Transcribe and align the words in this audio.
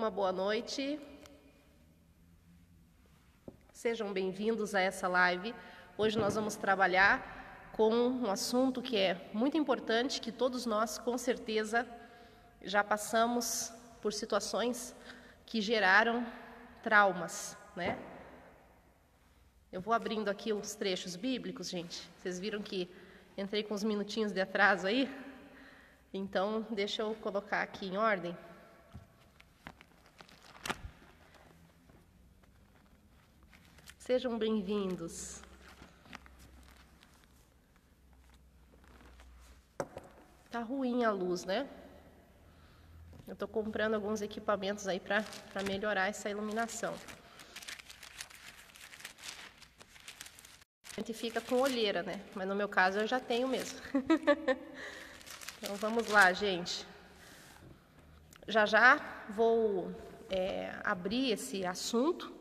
uma 0.00 0.10
boa 0.10 0.32
noite. 0.32 0.98
Sejam 3.70 4.14
bem-vindos 4.14 4.74
a 4.74 4.80
essa 4.80 5.06
live. 5.06 5.54
Hoje 5.98 6.18
nós 6.18 6.36
vamos 6.36 6.56
trabalhar 6.56 7.70
com 7.74 7.92
um 7.92 8.30
assunto 8.30 8.80
que 8.80 8.96
é 8.96 9.28
muito 9.34 9.58
importante, 9.58 10.18
que 10.18 10.32
todos 10.32 10.64
nós, 10.64 10.96
com 10.96 11.18
certeza, 11.18 11.86
já 12.62 12.82
passamos 12.82 13.74
por 14.00 14.14
situações 14.14 14.96
que 15.44 15.60
geraram 15.60 16.26
traumas, 16.82 17.54
né? 17.76 17.98
Eu 19.70 19.82
vou 19.82 19.92
abrindo 19.92 20.30
aqui 20.30 20.50
os 20.50 20.74
trechos 20.74 21.14
bíblicos, 21.14 21.68
gente. 21.68 22.08
Vocês 22.16 22.40
viram 22.40 22.62
que 22.62 22.88
entrei 23.36 23.62
com 23.62 23.74
uns 23.74 23.84
minutinhos 23.84 24.32
de 24.32 24.40
atraso 24.40 24.86
aí? 24.86 25.14
Então, 26.10 26.66
deixa 26.70 27.02
eu 27.02 27.14
colocar 27.16 27.60
aqui 27.60 27.84
em 27.84 27.98
ordem. 27.98 28.34
Sejam 34.10 34.36
bem-vindos. 34.36 35.40
Tá 40.50 40.58
ruim 40.58 41.04
a 41.04 41.12
luz, 41.12 41.44
né? 41.44 41.68
Eu 43.24 43.34
estou 43.34 43.46
comprando 43.46 43.94
alguns 43.94 44.20
equipamentos 44.20 44.88
aí 44.88 44.98
para 44.98 45.22
melhorar 45.64 46.08
essa 46.08 46.28
iluminação. 46.28 46.92
A 50.96 51.00
gente 51.00 51.14
fica 51.14 51.40
com 51.40 51.60
olheira, 51.60 52.02
né? 52.02 52.20
Mas 52.34 52.48
no 52.48 52.56
meu 52.56 52.68
caso 52.68 52.98
eu 52.98 53.06
já 53.06 53.20
tenho 53.20 53.46
mesmo. 53.46 53.78
então 55.62 55.76
vamos 55.76 56.08
lá, 56.08 56.32
gente. 56.32 56.84
Já 58.48 58.66
já 58.66 58.96
vou 59.28 59.94
é, 60.28 60.74
abrir 60.82 61.30
esse 61.30 61.64
assunto 61.64 62.39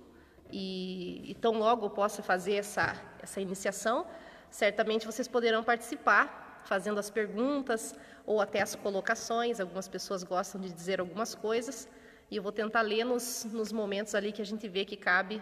e, 0.51 1.31
e 1.31 1.35
tão 1.35 1.57
logo 1.57 1.85
eu 1.85 1.89
possa 1.89 2.21
fazer 2.21 2.55
essa, 2.55 2.95
essa 3.21 3.39
iniciação, 3.39 4.05
certamente 4.49 5.05
vocês 5.05 5.27
poderão 5.27 5.63
participar 5.63 6.61
fazendo 6.65 6.99
as 6.99 7.09
perguntas 7.09 7.95
ou 8.25 8.39
até 8.41 8.61
as 8.61 8.75
colocações. 8.75 9.59
Algumas 9.59 9.87
pessoas 9.87 10.23
gostam 10.23 10.59
de 10.61 10.71
dizer 10.71 10.99
algumas 10.99 11.33
coisas 11.33 11.87
e 12.29 12.35
eu 12.37 12.43
vou 12.43 12.51
tentar 12.51 12.81
ler 12.81 13.03
nos, 13.03 13.45
nos 13.45 13.71
momentos 13.71 14.13
ali 14.13 14.31
que 14.31 14.41
a 14.41 14.45
gente 14.45 14.67
vê 14.67 14.85
que 14.85 14.95
cabe 14.95 15.41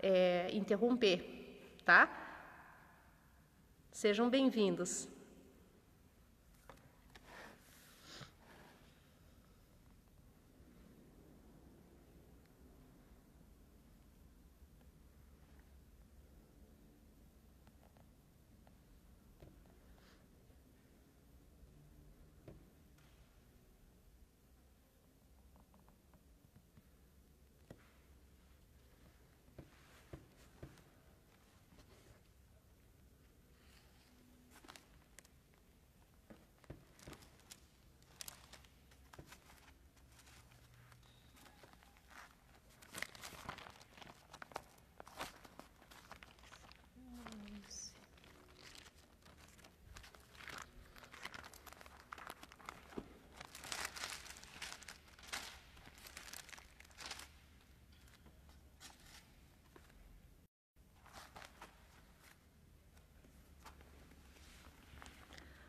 é, 0.00 0.48
interromper, 0.52 1.74
tá? 1.84 2.08
Sejam 3.90 4.30
bem-vindos. 4.30 5.08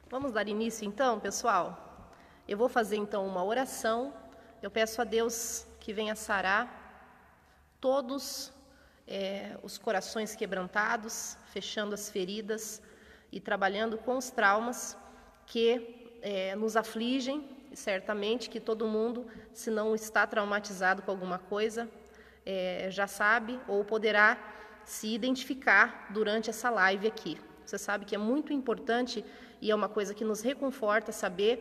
Vamos 0.10 0.32
dar 0.32 0.48
início 0.48 0.88
então, 0.88 1.20
pessoal? 1.20 2.12
Eu 2.48 2.58
vou 2.58 2.68
fazer 2.68 2.96
então 2.96 3.28
uma 3.28 3.44
oração. 3.44 4.12
Eu 4.60 4.72
peço 4.72 5.00
a 5.00 5.04
Deus 5.04 5.68
que 5.80 5.94
venha 5.94 6.16
sarar 6.16 6.66
todos 7.80 8.52
é, 9.08 9.56
os 9.62 9.78
corações 9.78 10.36
quebrantados, 10.36 11.38
fechando 11.54 11.94
as 11.94 12.10
feridas 12.10 12.82
e 13.32 13.40
trabalhando 13.40 14.00
com 14.00 14.18
os 14.18 14.32
traumas 14.32 14.98
que 15.46 16.18
é, 16.24 16.56
nos 16.56 16.76
afligem. 16.76 17.48
Certamente 17.72 18.50
que 18.50 18.60
todo 18.60 18.88
mundo, 18.88 19.28
se 19.54 19.70
não 19.70 19.94
está 19.94 20.26
traumatizado 20.26 21.04
com 21.04 21.12
alguma 21.12 21.38
coisa, 21.38 21.88
é, 22.44 22.88
já 22.90 23.06
sabe 23.06 23.60
ou 23.68 23.86
poderá 23.86 24.40
se 24.84 25.14
identificar 25.14 26.08
durante 26.10 26.50
essa 26.50 26.72
live 26.72 27.08
aqui. 27.08 27.49
Você 27.70 27.78
sabe 27.78 28.04
que 28.04 28.16
é 28.16 28.18
muito 28.18 28.52
importante 28.52 29.24
e 29.62 29.70
é 29.70 29.76
uma 29.76 29.88
coisa 29.88 30.12
que 30.12 30.26
nos 30.26 30.42
reconforta 30.42 31.12
saber 31.12 31.54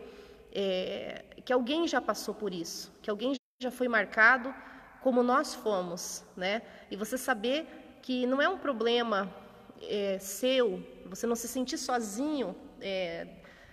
é, 0.50 1.22
que 1.44 1.52
alguém 1.52 1.86
já 1.86 2.00
passou 2.00 2.34
por 2.34 2.54
isso, 2.54 2.90
que 3.02 3.10
alguém 3.10 3.34
já 3.60 3.70
foi 3.70 3.88
marcado 3.88 4.54
como 5.02 5.22
nós 5.22 5.54
fomos, 5.54 6.24
né? 6.34 6.62
E 6.90 6.96
você 6.96 7.18
saber 7.18 7.66
que 8.00 8.26
não 8.26 8.40
é 8.40 8.48
um 8.48 8.56
problema 8.56 9.30
é, 9.82 10.18
seu, 10.18 10.82
você 11.04 11.26
não 11.26 11.36
se 11.36 11.46
sentir 11.46 11.76
sozinho 11.76 12.56
é, 12.80 13.26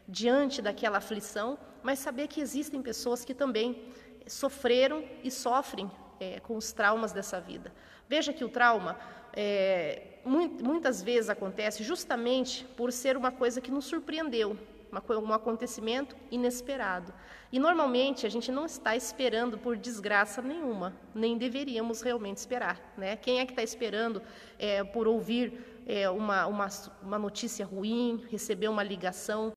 diante 0.05 0.61
daquela 0.61 0.97
aflição, 0.97 1.57
mas 1.81 1.99
saber 1.99 2.27
que 2.27 2.41
existem 2.41 2.81
pessoas 2.81 3.23
que 3.23 3.33
também 3.33 3.93
sofreram 4.27 5.05
e 5.23 5.31
sofrem 5.31 5.89
é, 6.19 6.41
com 6.41 6.57
os 6.57 6.73
traumas 6.73 7.13
dessa 7.13 7.39
vida. 7.39 7.73
Veja 8.09 8.33
que 8.33 8.43
o 8.43 8.49
trauma 8.49 8.99
é, 9.31 10.14
muitas 10.25 11.03
vezes 11.03 11.29
acontece 11.29 11.83
justamente 11.83 12.65
por 12.75 12.91
ser 12.91 13.15
uma 13.15 13.31
coisa 13.31 13.61
que 13.61 13.69
nos 13.69 13.85
surpreendeu, 13.85 14.57
um 14.91 15.33
acontecimento 15.33 16.15
inesperado. 16.31 17.13
E 17.51 17.59
normalmente 17.59 18.25
a 18.25 18.29
gente 18.29 18.51
não 18.51 18.65
está 18.65 18.95
esperando 18.95 19.57
por 19.57 19.77
desgraça 19.77 20.41
nenhuma, 20.41 20.95
nem 21.13 21.37
deveríamos 21.37 22.01
realmente 22.01 22.37
esperar. 22.37 22.81
Né? 22.97 23.15
Quem 23.15 23.39
é 23.39 23.45
que 23.45 23.51
está 23.51 23.61
esperando 23.61 24.21
é, 24.57 24.83
por 24.83 25.07
ouvir 25.07 25.83
é, 25.85 26.09
uma, 26.09 26.47
uma, 26.47 26.67
uma 27.03 27.19
notícia 27.19 27.65
ruim, 27.65 28.25
receber 28.31 28.67
uma 28.67 28.83
ligação? 28.83 29.51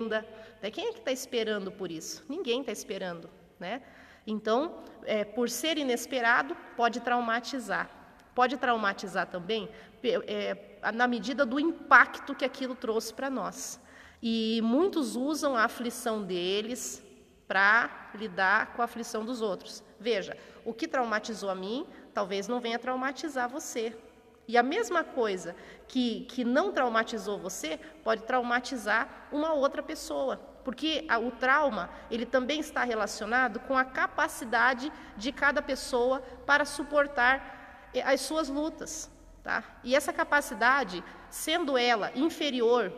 Né? 0.00 0.24
Quem 0.72 0.88
é 0.88 0.92
que 0.92 0.98
está 0.98 1.12
esperando 1.12 1.70
por 1.70 1.90
isso? 1.90 2.24
Ninguém 2.28 2.60
está 2.60 2.72
esperando. 2.72 3.30
Né? 3.60 3.82
Então, 4.26 4.82
é, 5.04 5.24
por 5.24 5.48
ser 5.48 5.78
inesperado, 5.78 6.56
pode 6.76 7.00
traumatizar 7.00 7.97
pode 8.38 8.56
traumatizar 8.56 9.26
também 9.26 9.68
é, 10.00 10.56
na 10.94 11.08
medida 11.08 11.44
do 11.44 11.58
impacto 11.58 12.36
que 12.36 12.44
aquilo 12.44 12.76
trouxe 12.76 13.12
para 13.12 13.28
nós. 13.28 13.80
E 14.22 14.60
muitos 14.62 15.16
usam 15.16 15.56
a 15.56 15.64
aflição 15.64 16.22
deles 16.22 17.04
para 17.48 18.12
lidar 18.14 18.74
com 18.74 18.80
a 18.80 18.84
aflição 18.84 19.24
dos 19.24 19.42
outros. 19.42 19.82
Veja, 19.98 20.36
o 20.64 20.72
que 20.72 20.86
traumatizou 20.86 21.50
a 21.50 21.54
mim, 21.56 21.84
talvez 22.14 22.46
não 22.46 22.60
venha 22.60 22.78
traumatizar 22.78 23.48
você. 23.48 23.98
E 24.46 24.56
a 24.56 24.62
mesma 24.62 25.02
coisa 25.02 25.56
que, 25.88 26.24
que 26.26 26.44
não 26.44 26.70
traumatizou 26.70 27.40
você, 27.40 27.76
pode 28.04 28.22
traumatizar 28.22 29.26
uma 29.32 29.52
outra 29.52 29.82
pessoa. 29.82 30.36
Porque 30.62 31.04
o 31.26 31.32
trauma, 31.32 31.90
ele 32.08 32.24
também 32.24 32.60
está 32.60 32.84
relacionado 32.84 33.58
com 33.58 33.76
a 33.76 33.84
capacidade 33.84 34.92
de 35.16 35.32
cada 35.32 35.60
pessoa 35.60 36.20
para 36.46 36.64
suportar 36.64 37.57
as 38.04 38.20
suas 38.20 38.48
lutas. 38.48 39.10
Tá? 39.42 39.64
E 39.82 39.94
essa 39.94 40.12
capacidade, 40.12 41.02
sendo 41.30 41.76
ela 41.78 42.12
inferior 42.14 42.92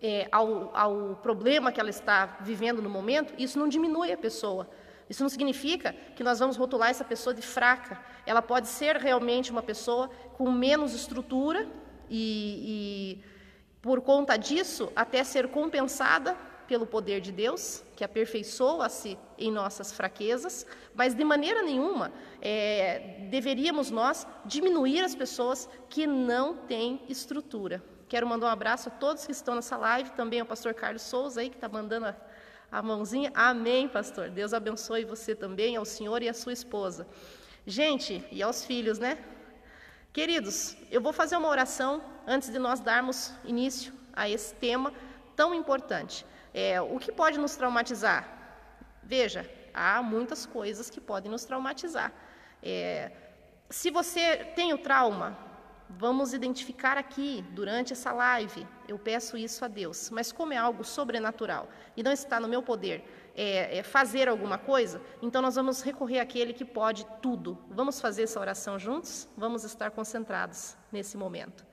é, 0.00 0.28
ao, 0.32 0.76
ao 0.76 1.16
problema 1.22 1.70
que 1.70 1.80
ela 1.80 1.90
está 1.90 2.38
vivendo 2.40 2.82
no 2.82 2.90
momento, 2.90 3.34
isso 3.38 3.58
não 3.58 3.68
diminui 3.68 4.12
a 4.12 4.16
pessoa. 4.16 4.68
Isso 5.08 5.22
não 5.22 5.28
significa 5.28 5.94
que 6.16 6.24
nós 6.24 6.38
vamos 6.38 6.56
rotular 6.56 6.90
essa 6.90 7.04
pessoa 7.04 7.34
de 7.34 7.42
fraca. 7.42 8.00
Ela 8.24 8.40
pode 8.40 8.68
ser 8.68 8.96
realmente 8.96 9.50
uma 9.50 9.62
pessoa 9.62 10.08
com 10.34 10.50
menos 10.50 10.94
estrutura 10.94 11.68
e, 12.08 13.20
e 13.20 13.24
por 13.82 14.00
conta 14.00 14.36
disso, 14.36 14.92
até 14.94 15.22
ser 15.24 15.48
compensada 15.48 16.36
pelo 16.66 16.86
poder 16.86 17.20
de 17.20 17.32
Deus, 17.32 17.82
que 18.02 18.04
aperfeiçoa-se 18.04 19.16
em 19.38 19.52
nossas 19.52 19.92
fraquezas, 19.92 20.66
mas 20.92 21.14
de 21.14 21.22
maneira 21.22 21.62
nenhuma 21.62 22.12
é, 22.40 23.28
deveríamos 23.30 23.92
nós 23.92 24.26
diminuir 24.44 25.04
as 25.04 25.14
pessoas 25.14 25.68
que 25.88 26.04
não 26.04 26.56
têm 26.56 27.00
estrutura. 27.08 27.80
Quero 28.08 28.26
mandar 28.26 28.46
um 28.46 28.50
abraço 28.50 28.88
a 28.88 28.90
todos 28.90 29.24
que 29.24 29.30
estão 29.30 29.54
nessa 29.54 29.76
live, 29.76 30.10
também 30.10 30.40
ao 30.40 30.46
pastor 30.46 30.74
Carlos 30.74 31.02
Souza 31.02 31.40
aí, 31.40 31.48
que 31.48 31.54
está 31.54 31.68
mandando 31.68 32.06
a, 32.06 32.16
A 32.72 32.82
mãozinha, 32.82 33.30
amém, 33.36 33.88
pastor. 33.88 34.30
Deus 34.30 34.52
abençoe 34.52 35.04
você 35.04 35.32
também, 35.32 35.76
ao 35.76 35.84
senhor 35.84 36.24
e 36.24 36.28
à 36.28 36.34
sua 36.34 36.52
esposa. 36.52 37.06
Gente, 37.64 38.26
e 38.32 38.42
aos 38.42 38.64
filhos, 38.64 38.98
né? 38.98 39.16
Queridos, 40.12 40.76
eu 40.90 41.00
vou 41.00 41.12
fazer 41.12 41.36
uma 41.36 41.48
oração 41.48 42.02
antes 42.26 42.48
de 42.50 42.58
nós 42.58 42.80
darmos 42.80 43.32
início 43.44 43.92
a 44.12 44.28
esse 44.28 44.52
tema 44.56 44.92
tão 45.36 45.54
importante. 45.54 46.26
É, 46.54 46.80
o 46.80 46.98
que 46.98 47.10
pode 47.10 47.38
nos 47.38 47.56
traumatizar? 47.56 48.28
Veja, 49.02 49.48
há 49.72 50.02
muitas 50.02 50.44
coisas 50.46 50.90
que 50.90 51.00
podem 51.00 51.30
nos 51.30 51.44
traumatizar. 51.44 52.12
É, 52.62 53.10
se 53.70 53.90
você 53.90 54.36
tem 54.56 54.72
o 54.72 54.78
trauma, 54.78 55.36
vamos 55.88 56.32
identificar 56.32 56.96
aqui 56.96 57.42
durante 57.50 57.92
essa 57.92 58.12
live. 58.12 58.66
Eu 58.86 58.98
peço 58.98 59.36
isso 59.36 59.64
a 59.64 59.68
Deus. 59.68 60.10
Mas 60.10 60.30
como 60.30 60.52
é 60.52 60.56
algo 60.56 60.84
sobrenatural 60.84 61.68
e 61.96 62.02
não 62.02 62.12
está 62.12 62.38
no 62.38 62.48
meu 62.48 62.62
poder 62.62 63.04
é, 63.34 63.78
é 63.78 63.82
fazer 63.82 64.28
alguma 64.28 64.58
coisa, 64.58 65.00
então 65.22 65.40
nós 65.40 65.54
vamos 65.54 65.80
recorrer 65.80 66.20
àquele 66.20 66.52
que 66.52 66.64
pode 66.64 67.06
tudo. 67.20 67.58
Vamos 67.70 68.00
fazer 68.00 68.24
essa 68.24 68.38
oração 68.38 68.78
juntos? 68.78 69.28
Vamos 69.36 69.64
estar 69.64 69.90
concentrados 69.90 70.76
nesse 70.90 71.16
momento. 71.16 71.64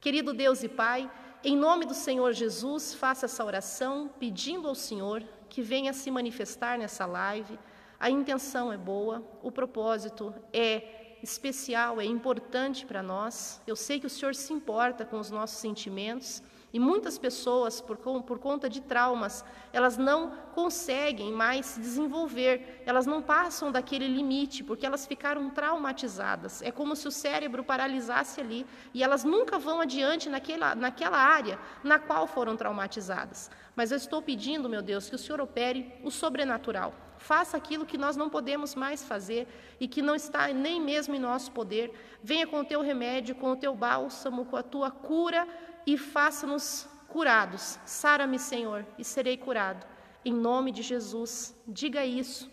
Querido 0.00 0.32
Deus 0.32 0.62
e 0.62 0.68
Pai, 0.68 1.10
em 1.44 1.56
nome 1.56 1.84
do 1.84 1.94
Senhor 1.94 2.32
Jesus, 2.32 2.94
faça 2.94 3.26
essa 3.26 3.44
oração 3.44 4.10
pedindo 4.18 4.68
ao 4.68 4.74
Senhor 4.74 5.22
que 5.48 5.62
venha 5.62 5.92
se 5.92 6.10
manifestar 6.10 6.78
nessa 6.78 7.06
live. 7.06 7.58
A 7.98 8.10
intenção 8.10 8.72
é 8.72 8.76
boa, 8.76 9.22
o 9.42 9.50
propósito 9.50 10.34
é 10.52 11.16
especial, 11.22 12.00
é 12.00 12.04
importante 12.04 12.86
para 12.86 13.02
nós. 13.02 13.60
Eu 13.66 13.76
sei 13.76 13.98
que 14.00 14.06
o 14.06 14.10
Senhor 14.10 14.34
se 14.34 14.52
importa 14.52 15.04
com 15.04 15.18
os 15.18 15.30
nossos 15.30 15.58
sentimentos. 15.58 16.42
E 16.70 16.78
muitas 16.78 17.16
pessoas, 17.16 17.80
por, 17.80 17.96
por, 17.96 18.38
conta 18.38 18.68
de 18.68 18.82
traumas, 18.82 19.42
elas 19.72 19.96
não 19.96 20.32
conseguem 20.54 21.32
mais 21.32 21.64
se 21.64 21.80
desenvolver, 21.80 22.82
elas 22.84 23.06
não 23.06 23.22
passam 23.22 23.72
daquele 23.72 24.06
limite, 24.06 24.62
porque 24.62 24.84
elas 24.84 25.06
ficaram 25.06 25.48
traumatizadas. 25.48 26.60
É 26.60 26.70
como 26.70 26.94
se 26.94 27.08
o 27.08 27.10
cérebro 27.10 27.64
paralisasse 27.64 28.40
ali 28.40 28.66
e 28.92 29.02
elas 29.02 29.24
nunca 29.24 29.58
vão 29.58 29.80
adiante 29.80 30.28
naquela, 30.28 30.74
naquela 30.74 31.16
área 31.16 31.58
na 31.82 31.98
qual 31.98 32.26
foram 32.26 32.54
traumatizadas. 32.54 33.50
Mas 33.74 33.90
eu 33.90 33.96
estou 33.96 34.20
pedindo, 34.20 34.68
meu 34.68 34.82
Deus, 34.82 35.08
que 35.08 35.14
o 35.14 35.18
Senhor 35.18 35.40
opere 35.40 35.94
o 36.04 36.10
sobrenatural. 36.10 36.92
Faça 37.16 37.56
aquilo 37.56 37.86
que 37.86 37.98
nós 37.98 38.16
não 38.16 38.28
podemos 38.28 38.74
mais 38.74 39.02
fazer 39.02 39.48
e 39.80 39.88
que 39.88 40.02
não 40.02 40.14
está 40.14 40.48
nem 40.48 40.80
mesmo 40.80 41.14
em 41.14 41.18
nosso 41.18 41.50
poder. 41.50 41.92
Venha 42.22 42.46
com 42.46 42.60
o 42.60 42.64
teu 42.64 42.80
remédio, 42.80 43.34
com 43.34 43.52
o 43.52 43.56
teu 43.56 43.74
bálsamo, 43.74 44.44
com 44.44 44.56
a 44.56 44.62
tua 44.62 44.90
cura 44.90 45.46
e 45.88 45.96
faça-nos 45.96 46.86
curados. 47.08 47.78
Sara-me, 47.86 48.38
Senhor, 48.38 48.84
e 48.98 49.02
serei 49.02 49.38
curado. 49.38 49.86
Em 50.22 50.34
nome 50.34 50.70
de 50.70 50.82
Jesus, 50.82 51.56
diga 51.66 52.04
isso. 52.04 52.50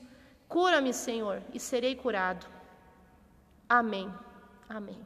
Cura-me, 0.48 0.94
Senhor, 0.94 1.44
e 1.54 1.60
serei 1.60 1.98
curado. 1.98 2.46
Amém. 3.68 4.10
Amém. 4.70 5.06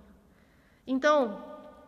Então, 0.86 1.44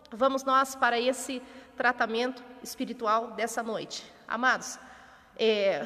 vamos 0.09 0.43
nós 0.43 0.75
para 0.75 0.99
esse 0.99 1.43
tratamento 1.77 2.43
espiritual 2.63 3.33
dessa 3.33 3.61
noite. 3.61 4.11
Amados, 4.27 4.79
é, 5.37 5.85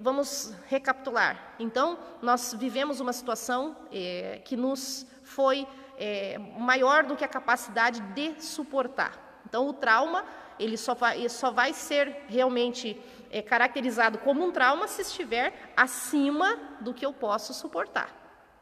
vamos 0.00 0.54
recapitular. 0.66 1.56
Então, 1.58 1.98
nós 2.22 2.54
vivemos 2.54 3.00
uma 3.00 3.12
situação 3.12 3.76
é, 3.92 4.40
que 4.46 4.56
nos 4.56 5.06
foi 5.22 5.68
é, 5.98 6.38
maior 6.38 7.04
do 7.04 7.16
que 7.16 7.24
a 7.24 7.28
capacidade 7.28 8.00
de 8.14 8.40
suportar. 8.40 9.29
Então, 9.50 9.68
o 9.68 9.72
trauma 9.72 10.24
ele 10.60 10.76
só 10.76 10.94
vai, 10.94 11.18
ele 11.18 11.28
só 11.28 11.50
vai 11.50 11.72
ser 11.72 12.24
realmente 12.28 13.00
é, 13.32 13.42
caracterizado 13.42 14.18
como 14.18 14.44
um 14.44 14.52
trauma 14.52 14.86
se 14.86 15.02
estiver 15.02 15.72
acima 15.76 16.56
do 16.80 16.94
que 16.94 17.04
eu 17.04 17.12
posso 17.12 17.52
suportar. 17.52 18.14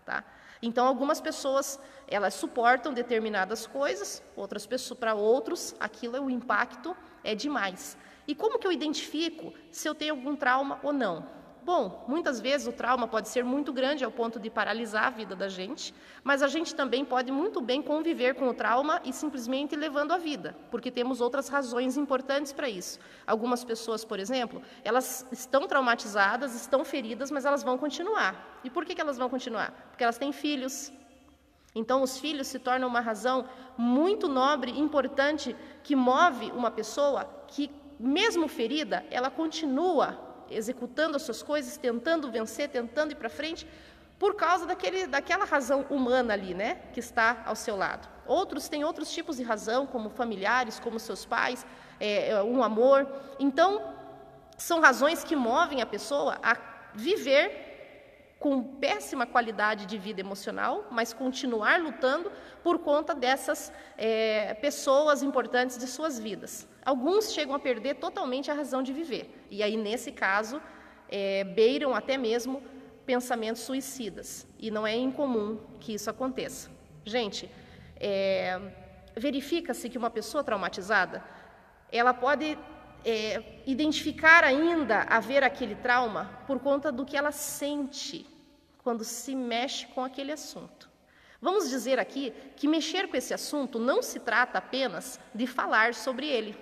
Tá? 0.06 0.24
Então, 0.62 0.86
algumas 0.86 1.20
pessoas 1.20 1.78
elas 2.06 2.32
suportam 2.32 2.94
determinadas 2.94 3.66
coisas, 3.66 4.22
outras 4.34 4.66
pessoas 4.66 4.98
para 4.98 5.14
outros 5.14 5.76
aquilo 5.78 6.16
é 6.16 6.20
o 6.20 6.30
impacto 6.30 6.96
é 7.22 7.34
demais. 7.34 7.98
E 8.26 8.34
como 8.34 8.58
que 8.58 8.66
eu 8.66 8.72
identifico 8.72 9.52
se 9.70 9.86
eu 9.86 9.94
tenho 9.94 10.14
algum 10.14 10.34
trauma 10.34 10.80
ou 10.82 10.92
não? 10.92 11.26
Bom, 11.68 12.02
muitas 12.08 12.40
vezes 12.40 12.66
o 12.66 12.72
trauma 12.72 13.06
pode 13.06 13.28
ser 13.28 13.44
muito 13.44 13.74
grande 13.74 14.02
ao 14.02 14.10
ponto 14.10 14.40
de 14.40 14.48
paralisar 14.48 15.04
a 15.04 15.10
vida 15.10 15.36
da 15.36 15.48
gente, 15.48 15.94
mas 16.24 16.42
a 16.42 16.48
gente 16.48 16.74
também 16.74 17.04
pode 17.04 17.30
muito 17.30 17.60
bem 17.60 17.82
conviver 17.82 18.36
com 18.36 18.48
o 18.48 18.54
trauma 18.54 19.02
e 19.04 19.12
simplesmente 19.12 19.76
levando 19.76 20.12
a 20.12 20.16
vida, 20.16 20.56
porque 20.70 20.90
temos 20.90 21.20
outras 21.20 21.46
razões 21.50 21.98
importantes 21.98 22.54
para 22.54 22.70
isso. 22.70 22.98
Algumas 23.26 23.64
pessoas, 23.64 24.02
por 24.02 24.18
exemplo, 24.18 24.62
elas 24.82 25.26
estão 25.30 25.68
traumatizadas, 25.68 26.54
estão 26.54 26.86
feridas, 26.86 27.30
mas 27.30 27.44
elas 27.44 27.62
vão 27.62 27.76
continuar. 27.76 28.58
E 28.64 28.70
por 28.70 28.86
que, 28.86 28.98
elas 28.98 29.18
vão 29.18 29.28
continuar? 29.28 29.72
Porque 29.90 30.02
elas 30.02 30.16
têm 30.16 30.32
filhos. 30.32 30.90
Então, 31.74 32.02
os 32.02 32.18
filhos 32.18 32.46
se 32.46 32.58
tornam 32.58 32.88
uma 32.88 33.00
razão 33.00 33.44
muito 33.76 34.26
nobre 34.26 34.70
importante 34.70 35.54
que 35.82 35.94
move 35.94 36.50
uma 36.52 36.70
pessoa 36.70 37.28
que, 37.46 37.70
mesmo 38.00 38.48
ferida, 38.48 39.04
ela 39.10 39.28
continua 39.28 40.27
executando 40.50 41.16
as 41.16 41.22
suas 41.22 41.42
coisas, 41.42 41.76
tentando 41.76 42.30
vencer, 42.30 42.68
tentando 42.68 43.12
ir 43.12 43.16
para 43.16 43.28
frente, 43.28 43.66
por 44.18 44.34
causa 44.34 44.66
daquele, 44.66 45.06
daquela 45.06 45.44
razão 45.44 45.86
humana 45.88 46.32
ali, 46.32 46.52
né, 46.54 46.80
que 46.92 47.00
está 47.00 47.42
ao 47.46 47.54
seu 47.54 47.76
lado. 47.76 48.08
Outros 48.26 48.68
têm 48.68 48.84
outros 48.84 49.10
tipos 49.10 49.36
de 49.36 49.42
razão, 49.42 49.86
como 49.86 50.10
familiares, 50.10 50.80
como 50.80 50.98
seus 50.98 51.24
pais, 51.24 51.64
é, 52.00 52.30
é, 52.30 52.42
um 52.42 52.62
amor. 52.62 53.06
Então, 53.38 53.94
são 54.56 54.80
razões 54.80 55.22
que 55.22 55.36
movem 55.36 55.80
a 55.80 55.86
pessoa 55.86 56.38
a 56.42 56.56
viver 56.94 57.66
com 58.38 58.62
péssima 58.62 59.26
qualidade 59.26 59.86
de 59.86 59.98
vida 59.98 60.20
emocional, 60.20 60.86
mas 60.90 61.12
continuar 61.12 61.80
lutando 61.80 62.30
por 62.62 62.78
conta 62.78 63.14
dessas 63.14 63.72
é, 63.96 64.54
pessoas 64.54 65.22
importantes 65.22 65.76
de 65.78 65.86
suas 65.86 66.18
vidas. 66.18 66.68
Alguns 66.84 67.32
chegam 67.32 67.54
a 67.54 67.58
perder 67.58 67.94
totalmente 67.94 68.50
a 68.50 68.54
razão 68.54 68.82
de 68.82 68.92
viver, 68.92 69.37
e 69.50 69.62
aí, 69.62 69.76
nesse 69.76 70.12
caso, 70.12 70.60
é, 71.08 71.44
beiram 71.44 71.94
até 71.94 72.16
mesmo 72.16 72.62
pensamentos 73.06 73.62
suicidas, 73.62 74.46
e 74.58 74.70
não 74.70 74.86
é 74.86 74.94
incomum 74.94 75.58
que 75.80 75.94
isso 75.94 76.10
aconteça. 76.10 76.70
Gente, 77.04 77.50
é, 77.96 78.60
verifica-se 79.16 79.88
que 79.88 79.96
uma 79.96 80.10
pessoa 80.10 80.44
traumatizada, 80.44 81.24
ela 81.90 82.12
pode 82.12 82.58
é, 83.04 83.42
identificar 83.66 84.44
ainda 84.44 85.00
haver 85.02 85.42
aquele 85.42 85.74
trauma 85.74 86.30
por 86.46 86.58
conta 86.60 86.92
do 86.92 87.04
que 87.04 87.16
ela 87.16 87.32
sente 87.32 88.26
quando 88.82 89.04
se 89.04 89.34
mexe 89.34 89.86
com 89.86 90.04
aquele 90.04 90.32
assunto. 90.32 90.88
Vamos 91.40 91.70
dizer 91.70 91.98
aqui 91.98 92.32
que 92.56 92.66
mexer 92.66 93.08
com 93.08 93.16
esse 93.16 93.32
assunto 93.32 93.78
não 93.78 94.02
se 94.02 94.18
trata 94.18 94.58
apenas 94.58 95.20
de 95.34 95.46
falar 95.46 95.94
sobre 95.94 96.26
ele. 96.26 96.56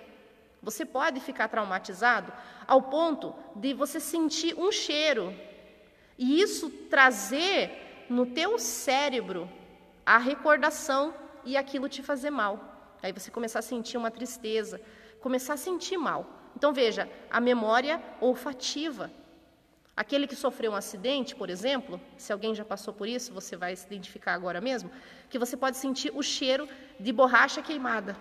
Você 0.67 0.85
pode 0.85 1.21
ficar 1.21 1.47
traumatizado 1.47 2.33
ao 2.67 2.83
ponto 2.83 3.33
de 3.55 3.73
você 3.73 4.01
sentir 4.01 4.53
um 4.59 4.73
cheiro 4.73 5.33
e 6.19 6.41
isso 6.41 6.69
trazer 6.91 8.07
no 8.11 8.27
teu 8.27 8.59
cérebro 8.59 9.49
a 10.05 10.19
recordação 10.19 11.15
e 11.45 11.57
aquilo 11.57 11.89
te 11.89 12.03
fazer 12.03 12.31
mal. 12.31 12.99
Aí 13.01 13.13
você 13.13 13.31
começar 13.31 13.61
a 13.61 13.63
sentir 13.63 13.97
uma 13.97 14.11
tristeza, 14.11 14.81
começar 15.21 15.55
a 15.55 15.57
sentir 15.57 15.97
mal. 15.97 16.27
Então 16.57 16.73
veja, 16.73 17.09
a 17.31 17.41
memória 17.41 18.03
olfativa. 18.21 19.09
Aquele 19.97 20.27
que 20.27 20.35
sofreu 20.35 20.73
um 20.73 20.77
acidente, 20.77 21.37
por 21.37 21.49
exemplo, 21.49 22.01
se 22.17 22.33
alguém 22.33 22.53
já 22.57 22.65
passou 22.65 22.93
por 22.93 23.07
isso, 23.07 23.33
você 23.33 23.57
vai 23.57 23.77
se 23.77 23.87
identificar 23.87 24.35
agora 24.35 24.61
mesmo, 24.61 24.91
que 25.31 25.39
você 25.39 25.57
pode 25.57 25.77
sentir 25.77 26.11
o 26.13 26.25
cheiro 26.25 26.69
de 26.99 27.13
borracha 27.13 27.63
queimada. 27.63 28.17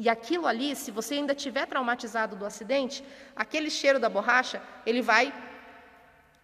E 0.00 0.08
aquilo 0.08 0.46
ali, 0.46 0.76
se 0.76 0.92
você 0.92 1.14
ainda 1.14 1.34
tiver 1.34 1.66
traumatizado 1.66 2.36
do 2.36 2.46
acidente, 2.46 3.02
aquele 3.34 3.68
cheiro 3.68 3.98
da 3.98 4.08
borracha, 4.08 4.62
ele 4.86 5.02
vai 5.02 5.34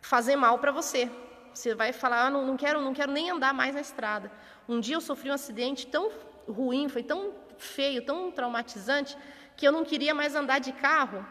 fazer 0.00 0.34
mal 0.34 0.58
para 0.58 0.73
você. 0.73 1.08
Você 1.54 1.73
vai 1.73 1.92
falar, 1.92 2.26
ah, 2.26 2.30
não, 2.30 2.44
não, 2.44 2.56
quero, 2.56 2.80
não 2.80 2.92
quero 2.92 3.12
nem 3.12 3.30
andar 3.30 3.54
mais 3.54 3.73
na 3.76 3.80
estrada. 3.80 4.28
Um 4.68 4.80
dia 4.80 4.96
eu 4.96 5.00
sofri 5.00 5.30
um 5.30 5.34
acidente 5.34 5.87
tão 5.87 6.11
ruim, 6.49 6.88
foi 6.88 7.04
tão 7.04 7.32
feio, 7.56 8.04
tão 8.04 8.32
traumatizante, 8.32 9.16
que 9.56 9.64
eu 9.64 9.70
não 9.70 9.84
queria 9.84 10.12
mais 10.12 10.34
andar 10.34 10.58
de 10.58 10.73
carro 10.73 11.25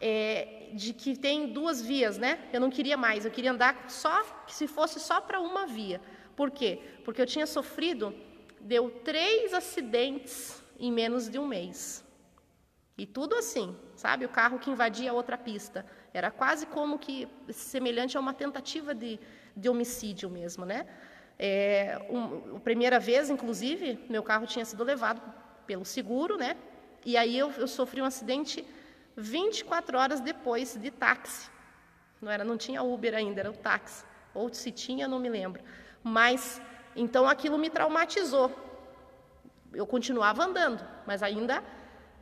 é, 0.00 0.70
de 0.72 0.94
que 0.94 1.18
tem 1.18 1.52
duas 1.52 1.82
vias, 1.82 2.16
né? 2.16 2.38
Eu 2.50 2.62
não 2.62 2.70
queria 2.70 2.96
mais, 2.96 3.26
eu 3.26 3.30
queria 3.30 3.52
andar 3.52 3.90
só 3.90 4.24
se 4.46 4.66
fosse 4.66 4.98
só 4.98 5.20
para 5.20 5.38
uma 5.38 5.66
via. 5.66 6.00
Por 6.34 6.50
quê? 6.50 6.80
Porque 7.04 7.20
eu 7.20 7.26
tinha 7.26 7.46
sofrido, 7.46 8.14
deu 8.58 8.88
três 9.04 9.52
acidentes 9.52 10.57
em 10.78 10.92
menos 10.92 11.28
de 11.28 11.38
um 11.38 11.46
mês. 11.46 12.04
E 12.96 13.06
tudo 13.06 13.36
assim, 13.36 13.76
sabe? 13.94 14.24
O 14.24 14.28
carro 14.28 14.58
que 14.58 14.70
invadia 14.70 15.12
outra 15.12 15.38
pista. 15.38 15.86
Era 16.12 16.30
quase 16.30 16.66
como 16.66 16.98
que 16.98 17.28
semelhante 17.50 18.16
a 18.16 18.20
uma 18.20 18.34
tentativa 18.34 18.94
de, 18.94 19.20
de 19.56 19.68
homicídio 19.68 20.28
mesmo, 20.28 20.64
né? 20.64 20.86
É, 21.38 22.00
um, 22.10 22.56
a 22.56 22.60
primeira 22.60 22.98
vez, 22.98 23.30
inclusive, 23.30 24.04
meu 24.08 24.22
carro 24.22 24.46
tinha 24.46 24.64
sido 24.64 24.82
levado 24.82 25.22
pelo 25.64 25.84
seguro, 25.84 26.36
né? 26.36 26.56
E 27.04 27.16
aí 27.16 27.38
eu, 27.38 27.52
eu 27.52 27.68
sofri 27.68 28.02
um 28.02 28.04
acidente 28.04 28.66
24 29.16 29.96
horas 29.96 30.20
depois 30.20 30.76
de 30.76 30.90
táxi. 30.90 31.48
Não 32.20 32.30
era, 32.30 32.44
não 32.44 32.56
tinha 32.56 32.82
Uber 32.82 33.14
ainda, 33.14 33.40
era 33.40 33.50
o 33.50 33.56
táxi. 33.56 34.04
Ou 34.34 34.52
se 34.52 34.72
tinha, 34.72 35.06
não 35.06 35.20
me 35.20 35.28
lembro. 35.28 35.62
Mas 36.02 36.60
então 36.96 37.28
aquilo 37.28 37.56
me 37.56 37.70
traumatizou. 37.70 38.67
Eu 39.72 39.86
continuava 39.86 40.44
andando, 40.44 40.84
mas 41.06 41.22
ainda 41.22 41.62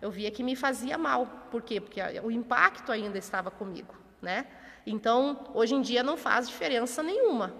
eu 0.00 0.10
via 0.10 0.30
que 0.30 0.42
me 0.42 0.56
fazia 0.56 0.98
mal. 0.98 1.26
Por 1.50 1.62
quê? 1.62 1.80
Porque 1.80 2.00
o 2.22 2.30
impacto 2.30 2.92
ainda 2.92 3.18
estava 3.18 3.50
comigo, 3.50 3.94
né? 4.20 4.46
Então, 4.86 5.50
hoje 5.54 5.74
em 5.74 5.80
dia 5.80 6.02
não 6.02 6.16
faz 6.16 6.48
diferença 6.48 7.02
nenhuma, 7.02 7.54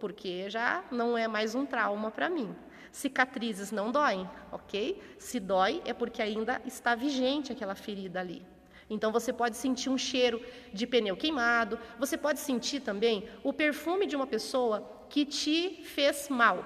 porque 0.00 0.48
já 0.50 0.84
não 0.90 1.16
é 1.16 1.28
mais 1.28 1.54
um 1.54 1.64
trauma 1.64 2.10
para 2.10 2.28
mim. 2.28 2.54
Cicatrizes 2.90 3.72
não 3.72 3.90
doem, 3.90 4.28
ok? 4.50 5.00
Se 5.18 5.40
dói 5.40 5.80
é 5.84 5.94
porque 5.94 6.20
ainda 6.20 6.60
está 6.66 6.94
vigente 6.94 7.52
aquela 7.52 7.74
ferida 7.74 8.20
ali. 8.20 8.44
Então 8.90 9.10
você 9.10 9.32
pode 9.32 9.56
sentir 9.56 9.88
um 9.88 9.96
cheiro 9.96 10.44
de 10.72 10.86
pneu 10.86 11.16
queimado, 11.16 11.78
você 11.98 12.18
pode 12.18 12.40
sentir 12.40 12.80
também 12.80 13.26
o 13.42 13.52
perfume 13.52 14.06
de 14.06 14.14
uma 14.14 14.26
pessoa 14.26 15.06
que 15.08 15.24
te 15.24 15.82
fez 15.84 16.28
mal. 16.28 16.64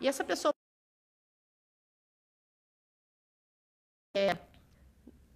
E 0.00 0.08
essa 0.08 0.24
pessoa 0.24 0.55
é, 4.16 4.38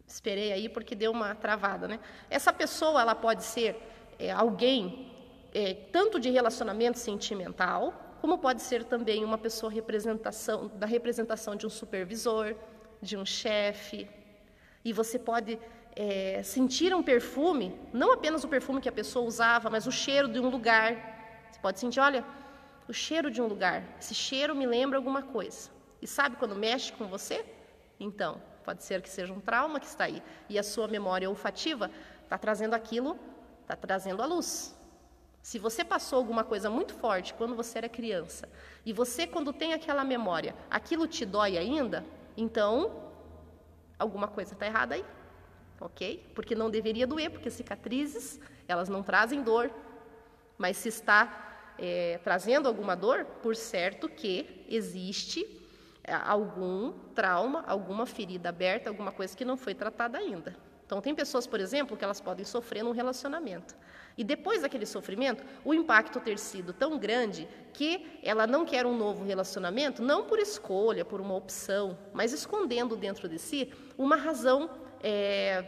esperei 0.07 0.53
aí 0.53 0.69
porque 0.69 0.95
deu 0.95 1.11
uma 1.13 1.35
travada, 1.35 1.87
né? 1.87 2.01
Essa 2.31 2.53
pessoa 2.53 3.01
ela 3.03 3.15
pode 3.15 3.45
ser 3.45 3.77
é, 4.19 4.31
alguém 4.31 5.13
é, 5.53 5.75
tanto 5.93 6.19
de 6.19 6.31
relacionamento 6.31 6.99
sentimental, 6.99 8.17
como 8.21 8.39
pode 8.39 8.63
ser 8.63 8.85
também 8.85 9.25
uma 9.25 9.39
pessoa 9.39 9.71
representação 9.71 10.69
da 10.75 10.87
representação 10.87 11.55
de 11.57 11.67
um 11.67 11.71
supervisor, 11.71 12.55
de 13.03 13.17
um 13.17 13.25
chefe, 13.25 14.09
e 14.85 14.93
você 14.93 15.19
pode 15.19 15.59
é, 15.95 16.43
sentir 16.43 16.95
um 16.95 17.03
perfume, 17.03 17.79
não 17.93 18.13
apenas 18.13 18.45
o 18.45 18.49
perfume 18.49 18.81
que 18.81 18.89
a 18.89 18.93
pessoa 18.93 19.27
usava, 19.27 19.69
mas 19.69 19.87
o 19.87 19.93
cheiro 19.93 20.29
de 20.29 20.41
um 20.41 20.49
lugar. 20.49 20.91
Você 21.51 21.61
pode 21.61 21.79
sentir, 21.79 22.01
olha, 22.01 22.25
o 22.89 22.93
cheiro 22.93 23.31
de 23.31 23.43
um 23.43 23.47
lugar. 23.47 23.83
Esse 24.01 24.15
cheiro 24.15 24.55
me 24.55 24.67
lembra 24.67 24.97
alguma 24.99 25.23
coisa. 25.23 25.71
E 26.01 26.07
sabe 26.07 26.37
quando 26.37 26.55
mexe 26.55 26.93
com 26.93 27.07
você? 27.07 27.45
Então, 27.99 28.41
pode 28.61 28.85
ser 28.85 29.03
que 29.03 29.09
seja 29.09 29.33
um 29.33 29.41
trauma 29.41 29.81
que 29.81 29.87
está 29.87 30.05
aí. 30.05 30.23
E 30.49 30.59
a 30.59 30.63
sua 30.63 30.87
memória 30.89 31.29
olfativa 31.29 31.91
está 32.23 32.39
trazendo 32.39 32.75
aquilo, 32.75 33.19
está 33.63 33.77
trazendo 33.77 34.23
a 34.23 34.27
luz. 34.27 34.77
Se 35.43 35.59
você 35.59 35.85
passou 35.85 36.19
alguma 36.19 36.45
coisa 36.45 36.69
muito 36.69 36.95
forte 36.95 37.33
quando 37.35 37.55
você 37.55 37.79
era 37.79 37.89
criança, 37.89 38.49
e 38.85 38.93
você, 38.93 39.27
quando 39.27 39.53
tem 39.53 39.73
aquela 39.73 40.05
memória, 40.05 40.55
aquilo 40.71 41.07
te 41.07 41.25
dói 41.25 41.57
ainda, 41.57 42.05
então 42.37 43.11
alguma 43.99 44.29
coisa 44.29 44.53
está 44.53 44.67
errada 44.67 44.95
aí 44.95 45.05
ok? 45.81 46.31
Porque 46.35 46.55
não 46.55 46.71
deveria 46.71 47.07
doer, 47.07 47.31
porque 47.31 47.51
cicatrizes, 47.51 48.39
elas 48.69 48.89
não 48.89 49.03
trazem 49.03 49.43
dor. 49.43 49.71
Mas 50.59 50.77
se 50.77 50.91
está 50.91 51.73
é, 51.79 52.21
trazendo 52.23 52.69
alguma 52.69 52.95
dor, 52.95 53.25
por 53.43 53.57
certo 53.57 54.09
que 54.09 54.65
existe 54.69 55.60
algum 56.11 56.93
trauma, 57.15 57.65
alguma 57.67 58.07
ferida 58.07 58.49
aberta, 58.49 58.89
alguma 58.89 59.13
coisa 59.13 59.37
que 59.37 59.45
não 59.45 59.57
foi 59.57 59.75
tratada 59.75 60.19
ainda. 60.19 60.57
Então, 60.85 61.01
tem 61.01 61.15
pessoas, 61.15 61.47
por 61.47 61.61
exemplo, 61.61 61.97
que 61.97 62.03
elas 62.03 62.21
podem 62.21 62.45
sofrer 62.45 62.83
num 62.83 62.91
relacionamento. 62.91 63.77
E 64.19 64.25
depois 64.25 64.63
daquele 64.63 64.85
sofrimento, 64.85 65.45
o 65.65 65.73
impacto 65.73 66.19
ter 66.19 66.37
sido 66.37 66.73
tão 66.73 66.99
grande 66.99 67.47
que 67.73 68.19
ela 68.23 68.47
não 68.47 68.65
quer 68.65 68.85
um 68.85 68.97
novo 68.97 69.25
relacionamento, 69.25 70.03
não 70.03 70.25
por 70.25 70.39
escolha, 70.39 71.05
por 71.05 71.21
uma 71.21 71.35
opção, 71.35 71.97
mas 72.13 72.33
escondendo 72.33 72.97
dentro 72.97 73.29
de 73.29 73.39
si 73.39 73.73
uma 73.97 74.17
razão 74.17 74.69
é, 75.01 75.65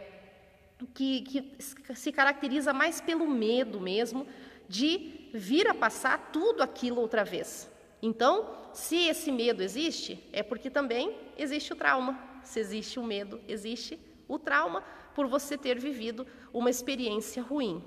que, 0.93 1.21
que 1.21 1.55
se 1.95 2.11
caracteriza 2.11 2.73
mais 2.73 2.99
pelo 2.99 3.27
medo 3.27 3.79
mesmo 3.79 4.27
de 4.67 5.29
vir 5.33 5.67
a 5.67 5.73
passar 5.73 6.31
tudo 6.31 6.61
aquilo 6.61 6.99
outra 6.99 7.23
vez. 7.23 7.71
Então, 8.01 8.62
se 8.73 9.07
esse 9.07 9.31
medo 9.31 9.61
existe, 9.61 10.27
é 10.33 10.41
porque 10.41 10.69
também 10.69 11.15
existe 11.37 11.71
o 11.71 11.75
trauma. 11.75 12.19
Se 12.43 12.59
existe 12.59 12.99
o 12.99 13.03
medo, 13.03 13.39
existe 13.47 13.99
o 14.27 14.37
trauma 14.39 14.83
por 15.15 15.27
você 15.27 15.57
ter 15.57 15.79
vivido 15.79 16.25
uma 16.51 16.69
experiência 16.69 17.41
ruim. 17.41 17.83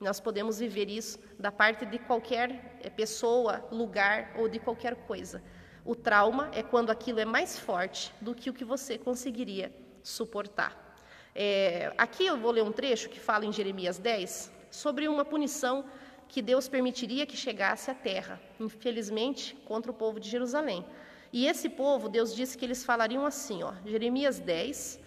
Nós 0.00 0.20
podemos 0.20 0.58
viver 0.58 0.90
isso 0.90 1.18
da 1.38 1.50
parte 1.50 1.86
de 1.86 1.98
qualquer 1.98 2.78
eh, 2.82 2.90
pessoa, 2.90 3.66
lugar 3.70 4.34
ou 4.36 4.48
de 4.48 4.58
qualquer 4.58 4.94
coisa. 5.06 5.42
O 5.84 5.94
trauma 5.94 6.50
é 6.52 6.62
quando 6.62 6.90
aquilo 6.90 7.20
é 7.20 7.24
mais 7.24 7.58
forte 7.58 8.12
do 8.20 8.34
que 8.34 8.50
o 8.50 8.52
que 8.52 8.64
você 8.64 8.98
conseguiria 8.98 9.72
suportar. 10.02 10.86
É, 11.34 11.92
aqui 11.96 12.26
eu 12.26 12.36
vou 12.36 12.50
ler 12.50 12.62
um 12.62 12.72
trecho 12.72 13.08
que 13.08 13.20
fala 13.20 13.46
em 13.46 13.52
Jeremias 13.52 13.98
10 13.98 14.52
sobre 14.70 15.08
uma 15.08 15.24
punição 15.24 15.84
que 16.28 16.42
Deus 16.42 16.68
permitiria 16.68 17.26
que 17.26 17.36
chegasse 17.36 17.90
à 17.90 17.94
terra, 17.94 18.40
infelizmente, 18.58 19.54
contra 19.64 19.90
o 19.90 19.94
povo 19.94 20.18
de 20.18 20.28
Jerusalém. 20.28 20.84
E 21.32 21.46
esse 21.46 21.68
povo, 21.68 22.08
Deus 22.08 22.34
disse 22.34 22.56
que 22.56 22.64
eles 22.64 22.84
falariam 22.84 23.24
assim, 23.26 23.62
ó, 23.62 23.72
Jeremias 23.84 24.38
10, 24.38 25.00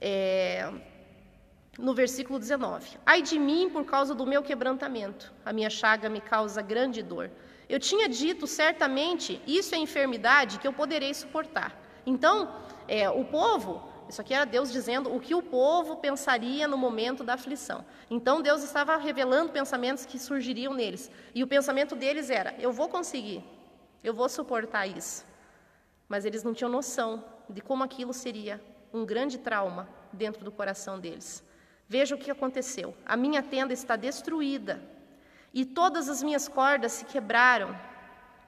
é, 0.00 0.72
no 1.78 1.94
versículo 1.94 2.38
19: 2.38 2.98
Ai 3.04 3.22
de 3.22 3.38
mim 3.38 3.68
por 3.70 3.84
causa 3.84 4.14
do 4.14 4.26
meu 4.26 4.42
quebrantamento, 4.42 5.32
a 5.44 5.52
minha 5.52 5.70
chaga 5.70 6.08
me 6.08 6.20
causa 6.20 6.62
grande 6.62 7.02
dor. 7.02 7.30
Eu 7.68 7.80
tinha 7.80 8.08
dito 8.08 8.46
certamente, 8.46 9.40
isso 9.46 9.74
é 9.74 9.78
enfermidade 9.78 10.58
que 10.58 10.66
eu 10.66 10.72
poderei 10.72 11.12
suportar. 11.12 11.76
Então, 12.04 12.54
é, 12.86 13.10
o 13.10 13.24
povo 13.24 13.82
isso 14.08 14.20
aqui 14.20 14.32
era 14.32 14.44
Deus 14.44 14.70
dizendo 14.70 15.14
o 15.14 15.20
que 15.20 15.34
o 15.34 15.42
povo 15.42 15.96
pensaria 15.96 16.68
no 16.68 16.78
momento 16.78 17.24
da 17.24 17.34
aflição. 17.34 17.84
Então 18.08 18.40
Deus 18.40 18.62
estava 18.62 18.96
revelando 18.96 19.52
pensamentos 19.52 20.06
que 20.06 20.18
surgiriam 20.18 20.72
neles. 20.72 21.10
E 21.34 21.42
o 21.42 21.46
pensamento 21.46 21.96
deles 21.96 22.30
era: 22.30 22.54
eu 22.58 22.72
vou 22.72 22.88
conseguir, 22.88 23.44
eu 24.02 24.14
vou 24.14 24.28
suportar 24.28 24.86
isso. 24.86 25.26
Mas 26.08 26.24
eles 26.24 26.44
não 26.44 26.54
tinham 26.54 26.70
noção 26.70 27.24
de 27.50 27.60
como 27.60 27.82
aquilo 27.82 28.12
seria 28.12 28.62
um 28.92 29.04
grande 29.04 29.38
trauma 29.38 29.88
dentro 30.12 30.44
do 30.44 30.52
coração 30.52 31.00
deles. 31.00 31.42
Veja 31.88 32.14
o 32.14 32.18
que 32.18 32.30
aconteceu: 32.30 32.94
a 33.04 33.16
minha 33.16 33.42
tenda 33.42 33.72
está 33.72 33.96
destruída 33.96 34.80
e 35.52 35.64
todas 35.64 36.08
as 36.08 36.22
minhas 36.22 36.46
cordas 36.46 36.92
se 36.92 37.04
quebraram. 37.04 37.76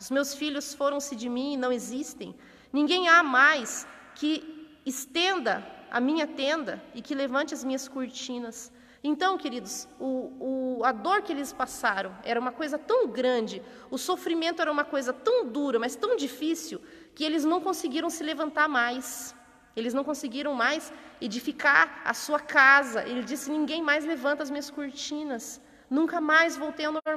Os 0.01 0.11
meus 0.11 0.35
filhos 0.35 0.73
foram-se 0.73 1.17
de 1.17 1.29
mim 1.29 1.55
e 1.55 1.57
não 1.57 1.73
existem. 1.73 2.37
Ninguém 2.73 3.09
há 3.09 3.23
mais 3.23 3.87
que 4.15 4.48
estenda 4.89 5.67
a 5.91 6.01
minha 6.01 6.27
tenda 6.27 6.83
e 6.95 7.01
que 7.03 7.15
levante 7.15 7.55
as 7.55 7.65
minhas 7.65 7.89
cortinas. 7.89 8.73
Então, 9.03 9.39
queridos, 9.39 9.89
o, 10.01 10.79
o, 10.79 10.85
a 10.85 10.91
dor 10.91 11.23
que 11.23 11.33
eles 11.33 11.53
passaram 11.53 12.17
era 12.25 12.41
uma 12.41 12.51
coisa 12.51 12.77
tão 12.77 13.07
grande, 13.07 13.63
o 13.91 13.97
sofrimento 13.97 14.61
era 14.61 14.73
uma 14.73 14.85
coisa 14.85 15.13
tão 15.13 15.47
dura, 15.47 15.79
mas 15.79 15.95
tão 15.95 16.17
difícil, 16.17 16.81
que 17.15 17.25
eles 17.25 17.45
não 17.45 17.61
conseguiram 17.61 18.11
se 18.11 18.23
levantar 18.25 18.69
mais. 18.69 19.35
Eles 19.77 19.95
não 19.95 20.03
conseguiram 20.03 20.53
mais 20.55 20.93
edificar 21.21 22.03
a 22.05 22.13
sua 22.13 22.41
casa. 22.41 23.03
Ele 23.07 23.23
disse: 23.23 23.49
Ninguém 23.49 23.81
mais 23.81 24.05
levanta 24.05 24.43
as 24.43 24.51
minhas 24.51 24.71
cortinas. 24.71 25.61
Nunca 25.89 26.21
mais 26.21 26.57
voltei 26.57 26.87
ao 26.87 26.93
normal. 26.93 27.17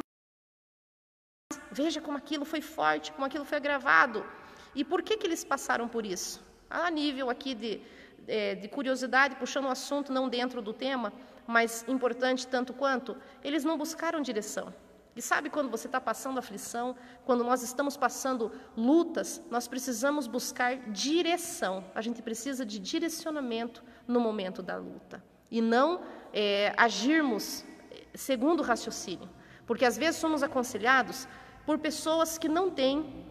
Veja 1.71 1.99
como 1.99 2.17
aquilo 2.17 2.45
foi 2.45 2.61
forte, 2.61 3.11
como 3.11 3.25
aquilo 3.25 3.45
foi 3.45 3.57
agravado. 3.57 4.23
E 4.75 4.83
por 4.83 5.01
que, 5.01 5.17
que 5.17 5.25
eles 5.25 5.43
passaram 5.43 5.87
por 5.87 6.05
isso? 6.05 6.50
A 6.71 6.89
nível 6.89 7.29
aqui 7.29 7.53
de, 7.53 7.81
é, 8.27 8.55
de 8.55 8.67
curiosidade, 8.67 9.35
puxando 9.35 9.65
o 9.65 9.69
assunto 9.69 10.11
não 10.11 10.29
dentro 10.29 10.61
do 10.61 10.73
tema, 10.73 11.11
mas 11.45 11.85
importante 11.87 12.47
tanto 12.47 12.73
quanto, 12.73 13.17
eles 13.43 13.63
não 13.63 13.77
buscaram 13.77 14.21
direção. 14.21 14.73
E 15.15 15.21
sabe 15.21 15.49
quando 15.49 15.69
você 15.69 15.87
está 15.87 15.99
passando 15.99 16.39
aflição, 16.39 16.95
quando 17.25 17.43
nós 17.43 17.61
estamos 17.61 17.97
passando 17.97 18.51
lutas, 18.77 19.41
nós 19.51 19.67
precisamos 19.67 20.25
buscar 20.25 20.77
direção. 20.89 21.83
A 21.93 22.01
gente 22.01 22.21
precisa 22.21 22.65
de 22.65 22.79
direcionamento 22.79 23.83
no 24.07 24.21
momento 24.21 24.63
da 24.63 24.77
luta. 24.77 25.21
E 25.49 25.61
não 25.61 26.01
é, 26.31 26.73
agirmos 26.77 27.65
segundo 28.15 28.61
o 28.61 28.63
raciocínio. 28.63 29.29
Porque 29.65 29.83
às 29.83 29.97
vezes 29.97 30.19
somos 30.19 30.43
aconselhados 30.43 31.27
por 31.65 31.77
pessoas 31.77 32.37
que 32.37 32.47
não 32.47 32.69
têm 32.69 33.25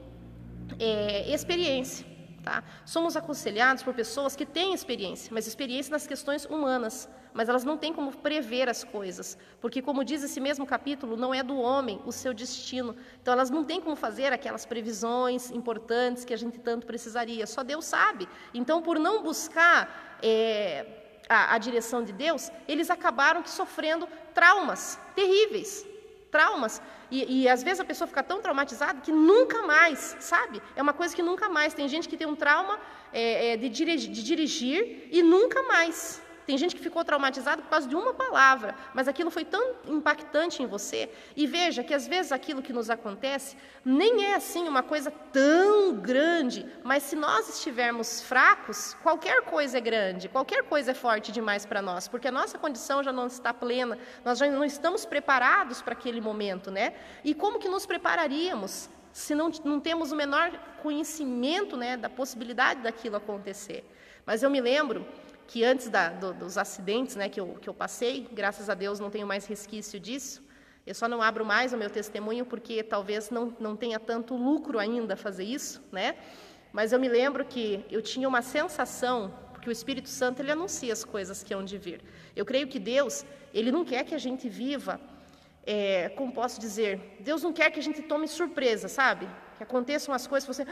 é, 0.78 1.32
experiência. 1.32 2.06
Tá? 2.42 2.64
Somos 2.86 3.16
aconselhados 3.16 3.82
por 3.82 3.92
pessoas 3.92 4.34
que 4.34 4.46
têm 4.46 4.72
experiência, 4.72 5.30
mas 5.32 5.46
experiência 5.46 5.90
nas 5.90 6.06
questões 6.06 6.46
humanas, 6.46 7.06
mas 7.34 7.50
elas 7.50 7.64
não 7.64 7.76
têm 7.76 7.92
como 7.92 8.16
prever 8.16 8.66
as 8.66 8.82
coisas, 8.82 9.36
porque, 9.60 9.82
como 9.82 10.02
diz 10.02 10.22
esse 10.22 10.40
mesmo 10.40 10.64
capítulo, 10.64 11.18
não 11.18 11.34
é 11.34 11.42
do 11.42 11.58
homem 11.58 12.00
o 12.06 12.10
seu 12.10 12.32
destino. 12.32 12.96
Então, 13.20 13.34
elas 13.34 13.50
não 13.50 13.62
têm 13.62 13.80
como 13.80 13.94
fazer 13.94 14.32
aquelas 14.32 14.64
previsões 14.64 15.50
importantes 15.50 16.24
que 16.24 16.32
a 16.32 16.36
gente 16.36 16.58
tanto 16.58 16.86
precisaria, 16.86 17.46
só 17.46 17.62
Deus 17.62 17.84
sabe. 17.84 18.26
Então, 18.54 18.80
por 18.80 18.98
não 18.98 19.22
buscar 19.22 20.18
é, 20.22 20.86
a, 21.28 21.54
a 21.54 21.58
direção 21.58 22.02
de 22.02 22.12
Deus, 22.12 22.50
eles 22.66 22.90
acabaram 22.90 23.44
sofrendo 23.44 24.08
traumas 24.32 24.98
terríveis, 25.14 25.86
traumas. 26.30 26.80
E, 27.10 27.42
e, 27.42 27.48
às 27.48 27.62
vezes 27.62 27.80
a 27.80 27.84
pessoa 27.84 28.06
fica 28.06 28.22
tão 28.22 28.40
traumatizada 28.40 29.00
que 29.00 29.12
nunca 29.12 29.62
mais, 29.62 30.16
sabe? 30.20 30.62
É 30.76 30.82
uma 30.82 30.92
coisa 30.92 31.14
que 31.14 31.22
nunca 31.22 31.48
mais. 31.48 31.74
Tem 31.74 31.88
gente 31.88 32.08
que 32.08 32.16
tem 32.16 32.26
um 32.26 32.36
trauma 32.36 32.78
é, 33.12 33.52
é, 33.52 33.56
de, 33.56 33.68
dirigir, 33.68 34.10
de 34.10 34.22
dirigir 34.22 35.08
e 35.10 35.22
nunca 35.22 35.62
mais 35.64 36.22
Tem 36.50 36.58
gente 36.58 36.74
que 36.74 36.82
ficou 36.82 37.04
traumatizada 37.04 37.62
por 37.62 37.68
causa 37.70 37.86
de 37.86 37.94
uma 37.94 38.12
palavra, 38.12 38.74
mas 38.92 39.06
aquilo 39.06 39.30
foi 39.30 39.44
tão 39.44 39.76
impactante 39.86 40.60
em 40.60 40.66
você. 40.66 41.08
E 41.36 41.46
veja 41.46 41.84
que 41.84 41.94
às 41.94 42.08
vezes 42.08 42.32
aquilo 42.32 42.60
que 42.60 42.72
nos 42.72 42.90
acontece 42.90 43.56
nem 43.84 44.24
é 44.24 44.34
assim 44.34 44.66
uma 44.66 44.82
coisa 44.82 45.12
tão 45.32 45.94
grande, 45.94 46.66
mas 46.82 47.04
se 47.04 47.14
nós 47.14 47.48
estivermos 47.48 48.20
fracos, 48.22 48.96
qualquer 49.00 49.42
coisa 49.42 49.78
é 49.78 49.80
grande, 49.80 50.28
qualquer 50.28 50.64
coisa 50.64 50.90
é 50.90 50.94
forte 50.94 51.30
demais 51.30 51.64
para 51.64 51.80
nós, 51.80 52.08
porque 52.08 52.26
a 52.26 52.32
nossa 52.32 52.58
condição 52.58 53.00
já 53.00 53.12
não 53.12 53.28
está 53.28 53.54
plena, 53.54 53.96
nós 54.24 54.36
já 54.36 54.50
não 54.50 54.64
estamos 54.64 55.06
preparados 55.06 55.80
para 55.80 55.92
aquele 55.92 56.20
momento, 56.20 56.68
né? 56.68 56.94
E 57.22 57.32
como 57.32 57.60
que 57.60 57.68
nos 57.68 57.86
prepararíamos? 57.86 58.90
se 59.12 59.34
não, 59.34 59.50
não 59.64 59.80
temos 59.80 60.12
o 60.12 60.16
menor 60.16 60.50
conhecimento 60.82 61.76
né, 61.76 61.96
da 61.96 62.08
possibilidade 62.08 62.80
daquilo 62.80 63.16
acontecer. 63.16 63.84
Mas 64.24 64.44
eu 64.44 64.48
me 64.48 64.60
lembro 64.60 65.04
que 65.50 65.64
antes 65.64 65.88
da, 65.88 66.10
do, 66.10 66.32
dos 66.32 66.56
acidentes 66.56 67.16
né, 67.16 67.28
que, 67.28 67.40
eu, 67.40 67.58
que 67.60 67.68
eu 67.68 67.74
passei, 67.74 68.28
graças 68.32 68.70
a 68.70 68.74
Deus 68.74 69.00
não 69.00 69.10
tenho 69.10 69.26
mais 69.26 69.46
resquício 69.46 69.98
disso, 69.98 70.40
eu 70.86 70.94
só 70.94 71.08
não 71.08 71.20
abro 71.20 71.44
mais 71.44 71.72
o 71.72 71.76
meu 71.76 71.90
testemunho 71.90 72.46
porque 72.46 72.84
talvez 72.84 73.30
não, 73.30 73.52
não 73.58 73.74
tenha 73.74 73.98
tanto 73.98 74.36
lucro 74.36 74.78
ainda 74.78 75.16
fazer 75.16 75.42
isso, 75.42 75.82
né? 75.90 76.14
Mas 76.72 76.92
eu 76.92 77.00
me 77.00 77.08
lembro 77.08 77.44
que 77.44 77.84
eu 77.90 78.00
tinha 78.00 78.28
uma 78.28 78.42
sensação, 78.42 79.34
porque 79.52 79.68
o 79.68 79.72
Espírito 79.72 80.08
Santo 80.08 80.40
ele 80.40 80.52
anuncia 80.52 80.92
as 80.92 81.04
coisas 81.04 81.42
que 81.42 81.52
hão 81.52 81.64
de 81.64 81.76
vir. 81.76 82.00
Eu 82.36 82.44
creio 82.44 82.68
que 82.68 82.78
Deus, 82.78 83.26
ele 83.52 83.72
não 83.72 83.84
quer 83.84 84.04
que 84.04 84.14
a 84.14 84.18
gente 84.18 84.48
viva 84.48 85.00
é, 85.66 86.10
como 86.10 86.32
posso 86.32 86.60
dizer, 86.60 87.18
Deus 87.18 87.42
não 87.42 87.52
quer 87.52 87.72
que 87.72 87.80
a 87.80 87.82
gente 87.82 88.02
tome 88.02 88.28
surpresa, 88.28 88.86
sabe? 88.86 89.28
Que 89.56 89.64
aconteçam 89.64 90.14
as 90.14 90.28
coisas, 90.28 90.46
você, 90.46 90.64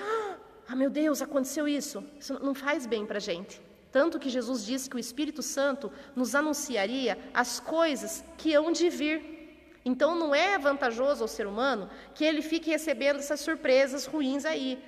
ah, 0.69 0.77
meu 0.77 0.89
Deus, 0.89 1.21
aconteceu 1.21 1.67
isso. 1.67 2.05
Isso 2.17 2.39
não 2.39 2.55
faz 2.55 2.87
bem 2.87 3.05
para 3.05 3.17
a 3.17 3.21
gente. 3.21 3.61
Tanto 3.91 4.19
que 4.19 4.29
Jesus 4.29 4.65
disse 4.65 4.89
que 4.91 4.97
o 4.97 4.99
Espírito 4.99 5.43
Santo 5.43 5.91
nos 6.15 6.35
anunciaria 6.35 7.19
as 7.33 7.59
coisas 7.59 8.25
que 8.37 8.55
hão 8.55 8.71
de 8.71 8.89
vir. 8.91 9.39
Então 9.85 10.15
não 10.15 10.35
é 10.35 10.59
vantajoso 10.59 11.23
ao 11.23 11.29
ser 11.29 11.47
humano 11.47 11.89
que 12.15 12.25
ele 12.25 12.43
fique 12.43 12.71
recebendo 12.71 13.19
essas 13.19 13.41
surpresas 13.41 14.05
ruins 14.07 14.45
aí. 14.45 14.79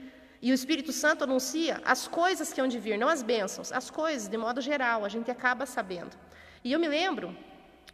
E 0.43 0.51
o 0.51 0.55
Espírito 0.55 0.93
Santo 0.93 1.25
anuncia 1.25 1.81
as 1.85 2.09
coisas 2.09 2.53
que 2.53 2.61
hão 2.61 2.69
de 2.69 2.79
vir, 2.79 2.99
não 2.99 3.09
as 3.09 3.23
bênçãos, 3.23 3.73
as 3.73 3.91
coisas 3.91 4.29
de 4.29 4.37
modo 4.37 4.61
geral, 4.61 5.05
a 5.05 5.09
gente 5.09 5.31
acaba 5.31 5.67
sabendo. 5.67 6.17
E 6.65 6.73
eu 6.73 6.81
me 6.81 6.89
lembro, 6.89 7.37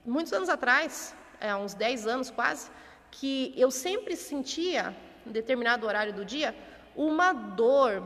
muitos 0.04 0.32
anos 0.32 0.48
atrás, 0.48 1.14
é, 1.40 1.54
uns 1.54 1.74
10 1.74 2.06
anos 2.06 2.30
quase, 2.30 2.70
que 3.10 3.52
eu 3.56 3.70
sempre 3.70 4.16
sentia, 4.16 4.96
em 5.26 5.30
determinado 5.30 5.86
horário 5.86 6.12
do 6.12 6.24
dia, 6.24 6.54
uma 6.94 7.32
dor 7.32 8.02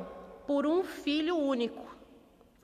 por 0.47 0.67
um 0.67 0.83
filho 0.83 1.37
único. 1.37 2.00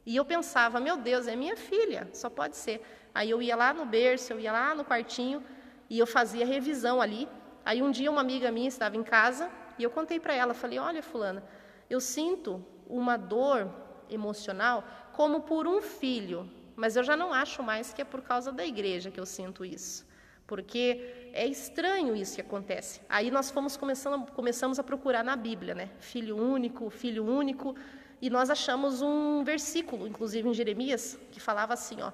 E 0.07 0.15
eu 0.15 0.25
pensava, 0.25 0.79
meu 0.79 0.97
Deus, 0.97 1.27
é 1.27 1.35
minha 1.35 1.57
filha, 1.57 2.09
só 2.13 2.31
pode 2.31 2.57
ser. 2.57 2.81
Aí 3.13 3.29
eu 3.29 3.43
ia 3.43 3.57
lá 3.57 3.75
no 3.75 3.85
berço, 3.85 4.33
eu 4.33 4.39
ia 4.39 4.53
lá 4.53 4.73
no 4.73 4.85
quartinho 4.85 5.43
e 5.91 5.99
eu 5.99 6.07
fazia 6.07 6.47
revisão 6.47 7.01
ali. 7.01 7.29
Aí 7.65 7.83
um 7.83 7.91
dia 7.91 8.11
uma 8.11 8.21
amiga 8.21 8.53
minha 8.53 8.69
estava 8.69 8.97
em 8.97 9.03
casa 9.03 9.51
e 9.77 9.83
eu 9.83 9.91
contei 9.91 10.21
para 10.21 10.33
ela, 10.33 10.55
falei: 10.55 10.79
"Olha, 10.79 11.03
fulana, 11.03 11.43
eu 11.91 12.01
sinto 12.01 12.65
uma 12.89 13.17
dor 13.17 13.69
emocional 14.09 14.85
como 15.13 15.41
por 15.41 15.67
um 15.67 15.83
filho, 15.83 16.49
mas 16.77 16.95
eu 16.95 17.03
já 17.03 17.17
não 17.17 17.33
acho 17.33 17.61
mais 17.61 17.93
que 17.93 18.01
é 18.01 18.05
por 18.05 18.23
causa 18.23 18.53
da 18.53 18.65
igreja 18.65 19.11
que 19.11 19.19
eu 19.19 19.27
sinto 19.27 19.65
isso 19.65 20.07
porque 20.47 21.31
é 21.33 21.47
estranho 21.47 22.15
isso 22.15 22.37
que 22.37 22.41
acontece. 22.41 23.01
Aí 23.09 23.31
nós 23.31 23.51
fomos 23.51 23.77
começando, 23.77 24.31
começamos 24.31 24.79
a 24.79 24.85
procurar 24.85 25.25
na 25.25 25.35
Bíblia, 25.35 25.75
né? 25.75 25.91
Filho 25.99 26.37
único, 26.37 26.89
filho 26.89 27.25
único, 27.25 27.75
e 28.21 28.31
nós 28.31 28.51
achamos 28.51 29.03
um 29.03 29.45
versículo, 29.45 30.07
inclusive 30.07 30.49
em 30.49 30.55
Jeremias, 30.55 31.19
que 31.31 31.41
falava 31.41 31.75
assim, 31.75 32.01
ó, 32.01 32.13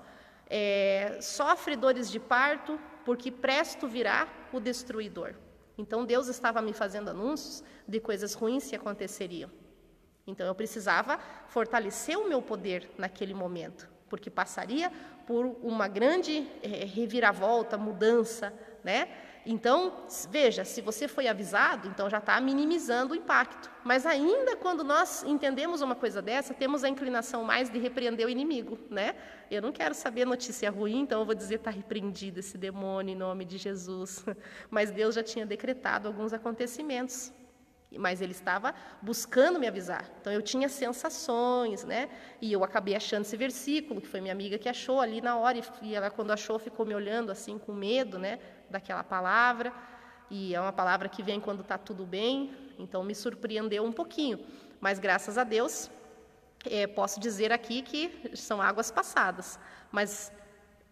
é, 0.48 1.18
sofre 1.20 1.76
dores 1.76 2.10
de 2.10 2.18
parto, 2.18 2.78
porque 3.04 3.30
presto 3.30 3.86
virá 3.86 4.28
o 4.52 4.60
destruidor. 4.60 5.34
Então 5.78 6.04
Deus 6.04 6.28
estava 6.28 6.60
me 6.60 6.72
fazendo 6.72 7.10
anúncios 7.10 7.64
de 7.86 7.98
coisas 8.00 8.34
ruins 8.34 8.68
que 8.68 8.76
aconteceriam. 8.76 9.50
Então 10.26 10.46
eu 10.46 10.54
precisava 10.54 11.18
fortalecer 11.48 12.18
o 12.18 12.28
meu 12.28 12.42
poder 12.42 12.90
naquele 12.98 13.34
momento 13.34 13.92
porque 14.12 14.28
passaria 14.28 14.92
por 15.26 15.56
uma 15.62 15.88
grande 15.88 16.46
é, 16.62 16.84
reviravolta, 16.84 17.78
mudança, 17.78 18.52
né? 18.84 19.08
Então, 19.44 20.04
veja, 20.30 20.64
se 20.64 20.80
você 20.80 21.08
foi 21.08 21.26
avisado, 21.26 21.88
então 21.88 22.08
já 22.08 22.18
está 22.18 22.40
minimizando 22.40 23.12
o 23.12 23.16
impacto. 23.16 23.70
Mas 23.82 24.06
ainda 24.06 24.56
quando 24.56 24.84
nós 24.84 25.24
entendemos 25.24 25.80
uma 25.80 25.96
coisa 25.96 26.22
dessa, 26.22 26.54
temos 26.54 26.84
a 26.84 26.88
inclinação 26.88 27.42
mais 27.42 27.68
de 27.68 27.78
repreender 27.78 28.26
o 28.26 28.30
inimigo, 28.30 28.78
né? 28.88 29.16
Eu 29.50 29.60
não 29.60 29.72
quero 29.72 29.94
saber 29.94 30.24
notícia 30.24 30.70
ruim, 30.70 31.00
então 31.00 31.20
eu 31.20 31.26
vou 31.26 31.34
dizer 31.34 31.56
está 31.56 31.70
repreendido 31.70 32.38
esse 32.38 32.56
demônio 32.56 33.14
em 33.14 33.16
nome 33.16 33.44
de 33.44 33.58
Jesus. 33.58 34.24
Mas 34.70 34.92
Deus 34.92 35.16
já 35.16 35.24
tinha 35.24 35.44
decretado 35.44 36.06
alguns 36.06 36.32
acontecimentos 36.32 37.32
mas 37.98 38.20
ele 38.20 38.32
estava 38.32 38.74
buscando 39.00 39.58
me 39.58 39.66
avisar. 39.66 40.10
Então 40.20 40.32
eu 40.32 40.42
tinha 40.42 40.68
sensações, 40.68 41.84
né? 41.84 42.08
E 42.40 42.52
eu 42.52 42.64
acabei 42.64 42.94
achando 42.94 43.22
esse 43.22 43.36
versículo, 43.36 44.00
que 44.00 44.08
foi 44.08 44.20
minha 44.20 44.32
amiga 44.32 44.58
que 44.58 44.68
achou 44.68 45.00
ali 45.00 45.20
na 45.20 45.36
hora, 45.36 45.60
e 45.82 45.94
ela, 45.94 46.10
quando 46.10 46.30
achou, 46.30 46.58
ficou 46.58 46.86
me 46.86 46.94
olhando 46.94 47.30
assim 47.30 47.58
com 47.58 47.72
medo, 47.72 48.18
né? 48.18 48.38
Daquela 48.72 49.04
palavra. 49.04 49.72
E 50.30 50.54
é 50.54 50.60
uma 50.60 50.72
palavra 50.72 51.08
que 51.08 51.22
vem 51.22 51.38
quando 51.38 51.60
está 51.60 51.76
tudo 51.76 52.06
bem, 52.06 52.56
então 52.78 53.04
me 53.04 53.14
surpreendeu 53.14 53.84
um 53.84 53.92
pouquinho. 53.92 54.40
Mas 54.80 54.98
graças 54.98 55.36
a 55.36 55.44
Deus, 55.44 55.90
é, 56.64 56.86
posso 56.86 57.20
dizer 57.20 57.52
aqui 57.52 57.82
que 57.82 58.34
são 58.34 58.60
águas 58.60 58.90
passadas. 58.90 59.58
Mas 59.90 60.32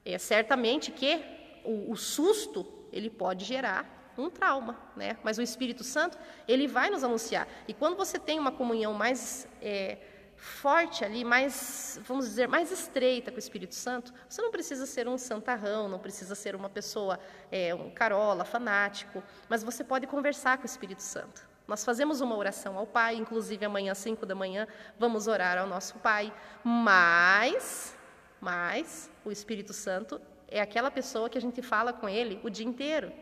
é 0.04 0.18
certamente 0.18 0.92
que 0.92 1.22
o, 1.64 1.90
o 1.90 1.96
susto 1.96 2.66
ele 2.92 3.08
pode 3.08 3.44
gerar 3.46 4.12
um 4.18 4.28
trauma, 4.28 4.78
né? 4.94 5.16
Mas 5.22 5.38
o 5.38 5.42
Espírito 5.42 5.82
Santo, 5.82 6.18
ele 6.46 6.68
vai 6.68 6.90
nos 6.90 7.02
anunciar. 7.02 7.48
E 7.66 7.72
quando 7.72 7.96
você 7.96 8.18
tem 8.18 8.38
uma 8.38 8.52
comunhão 8.52 8.92
mais 8.92 9.48
é, 9.62 9.96
forte 10.40 11.05
ali, 11.05 11.22
mais, 11.22 12.00
vamos 12.05 12.24
dizer, 12.24 12.48
mais 12.48 12.72
estreita 12.72 13.31
com 13.31 13.37
o 13.37 13.38
Espírito 13.38 13.74
Santo, 13.74 14.12
você 14.26 14.40
não 14.40 14.50
precisa 14.50 14.87
ser 14.87 15.07
um 15.07 15.18
santarrão, 15.18 15.87
não 15.87 15.98
precisa 15.98 16.35
ser 16.35 16.57
uma 16.57 16.70
pessoa, 16.70 17.20
é, 17.53 17.74
um 17.74 17.90
carola, 17.90 18.42
fanático, 18.42 19.22
mas 19.50 19.62
você 19.62 19.85
pode 19.85 20.07
conversar 20.07 20.57
com 20.57 20.62
o 20.62 20.66
Espírito 20.66 21.03
Santo. 21.03 21.46
Nós 21.68 21.85
fazemos 21.85 22.22
uma 22.22 22.35
oração 22.35 22.79
ao 22.79 22.87
Pai, 22.87 23.16
inclusive 23.16 23.64
amanhã 23.66 23.92
às 23.92 23.98
5 23.98 24.24
da 24.24 24.35
manhã 24.35 24.66
vamos 24.98 25.29
orar 25.29 25.59
ao 25.59 25.66
nosso 25.66 25.98
Pai, 25.98 26.33
mas, 26.64 27.94
mas 28.40 29.11
o 29.24 29.31
Espírito 29.31 29.74
Santo 29.74 30.18
é 30.48 30.61
aquela 30.61 30.90
pessoa 30.90 31.29
que 31.29 31.37
a 31.37 31.40
gente 31.40 31.61
fala 31.61 31.92
com 31.92 32.09
ele 32.09 32.40
o 32.42 32.48
dia 32.48 32.66
inteiro. 32.66 33.12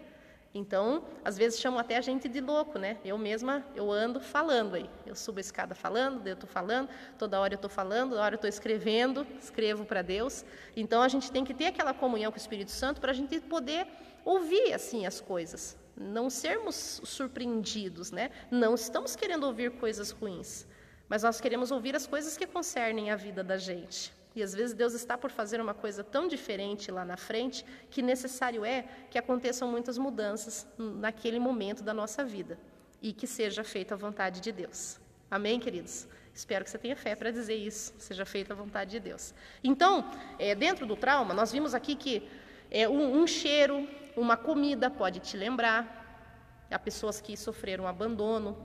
Então, 0.59 1.05
às 1.25 1.39
vezes 1.39 1.61
chamam 1.61 1.79
até 1.79 1.97
a 1.97 2.01
gente 2.01 2.29
de 2.29 2.41
louco, 2.41 2.81
né? 2.81 2.99
Eu 3.05 3.17
mesma, 3.17 3.65
eu 3.77 3.93
ando 3.93 4.19
falando 4.19 4.75
aí. 4.75 4.91
Eu 5.07 5.15
subo 5.15 5.39
a 5.39 5.41
escada 5.41 5.73
falando, 5.73 6.27
eu 6.27 6.35
estou 6.35 6.49
falando, 6.49 6.89
toda 7.17 7.39
hora 7.39 7.55
eu 7.55 7.57
estou 7.57 7.71
falando, 7.71 8.11
toda 8.11 8.23
hora 8.23 8.35
eu 8.35 8.39
estou 8.39 8.49
escrevendo, 8.49 9.25
escrevo 9.41 9.85
para 9.85 10.03
Deus. 10.03 10.45
Então, 10.77 11.01
a 11.01 11.07
gente 11.07 11.31
tem 11.31 11.45
que 11.45 11.55
ter 11.55 11.67
aquela 11.67 11.95
comunhão 11.95 12.33
com 12.33 12.37
o 12.37 12.41
Espírito 12.41 12.73
Santo 12.73 13.01
para 13.01 13.13
a 13.13 13.15
gente 13.15 13.41
poder 13.41 13.87
ouvir, 14.25 14.75
assim, 14.75 15.07
as 15.07 15.21
coisas. 15.21 15.77
Não 15.97 16.29
sermos 16.29 17.01
surpreendidos, 17.05 18.11
né? 18.11 18.31
Não 18.51 18.75
estamos 18.75 19.15
querendo 19.15 19.45
ouvir 19.45 19.71
coisas 19.79 20.11
ruins, 20.11 20.67
mas 21.09 21.23
nós 21.23 21.41
queremos 21.41 21.71
ouvir 21.71 21.95
as 21.95 22.07
coisas 22.07 22.37
que 22.37 22.47
concernem 22.49 23.13
a 23.13 23.17
vida 23.17 23.45
da 23.45 23.57
gente. 23.57 24.13
E 24.39 24.43
às 24.43 24.55
vezes 24.55 24.73
Deus 24.73 24.95
está 24.95 25.19
por 25.19 25.33
fazer 25.33 25.61
uma 25.61 25.75
coisa 25.75 26.05
tão 26.05 26.29
diferente 26.29 26.93
lá 26.93 27.05
na 27.05 27.17
frente 27.17 27.65
que 27.91 28.01
necessário 28.01 28.65
é 28.65 28.85
que 29.11 29.19
aconteçam 29.19 29.69
muitas 29.69 29.99
mudanças 29.99 30.65
naquele 30.79 31.41
momento 31.41 31.83
da 31.83 31.93
nossa 31.93 32.25
vida 32.25 32.57
e 33.03 33.13
que 33.13 33.27
seja 33.27 33.65
feita 33.65 33.95
a 33.95 33.99
vontade 33.99 34.41
de 34.41 34.53
Deus. 34.53 35.01
Amém, 35.29 35.59
queridos? 35.59 36.07
Espero 36.33 36.65
que 36.65 36.71
você 36.71 36.79
tenha 36.79 36.95
fé 36.95 37.17
para 37.17 37.33
dizer 37.33 37.57
isso, 37.57 37.93
seja 37.99 38.25
feita 38.25 38.53
a 38.53 38.57
vontade 38.57 38.93
de 38.93 39.01
Deus. 39.01 39.35
Então, 39.65 40.09
é, 40.39 40.55
dentro 40.55 40.87
do 40.87 40.95
trauma, 40.95 41.35
nós 41.35 41.51
vimos 41.51 41.75
aqui 41.75 41.97
que 41.97 42.23
é, 42.71 42.89
um, 42.89 43.21
um 43.21 43.27
cheiro, 43.27 43.89
uma 44.17 44.37
comida 44.37 44.89
pode 44.89 45.19
te 45.19 45.37
lembrar. 45.37 46.63
Há 46.71 46.79
pessoas 46.79 47.21
que 47.21 47.37
sofreram 47.37 47.89
abandono, 47.89 48.57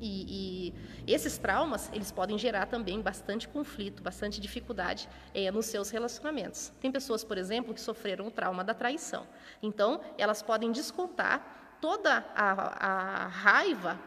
e, 0.00 0.72
e, 1.06 1.12
esses 1.12 1.38
traumas, 1.38 1.90
eles 1.92 2.10
podem 2.10 2.38
gerar 2.38 2.66
também 2.66 3.00
bastante 3.00 3.48
conflito, 3.48 4.02
bastante 4.02 4.40
dificuldade 4.40 5.08
é, 5.34 5.50
nos 5.50 5.66
seus 5.66 5.90
relacionamentos. 5.90 6.72
Tem 6.80 6.90
pessoas, 6.90 7.24
por 7.24 7.38
exemplo, 7.38 7.74
que 7.74 7.80
sofreram 7.80 8.26
o 8.26 8.30
trauma 8.30 8.62
da 8.62 8.74
traição. 8.74 9.26
Então, 9.62 10.00
elas 10.18 10.42
podem 10.42 10.72
descontar 10.72 11.78
toda 11.80 12.24
a, 12.34 13.24
a 13.24 13.26
raiva 13.28 13.98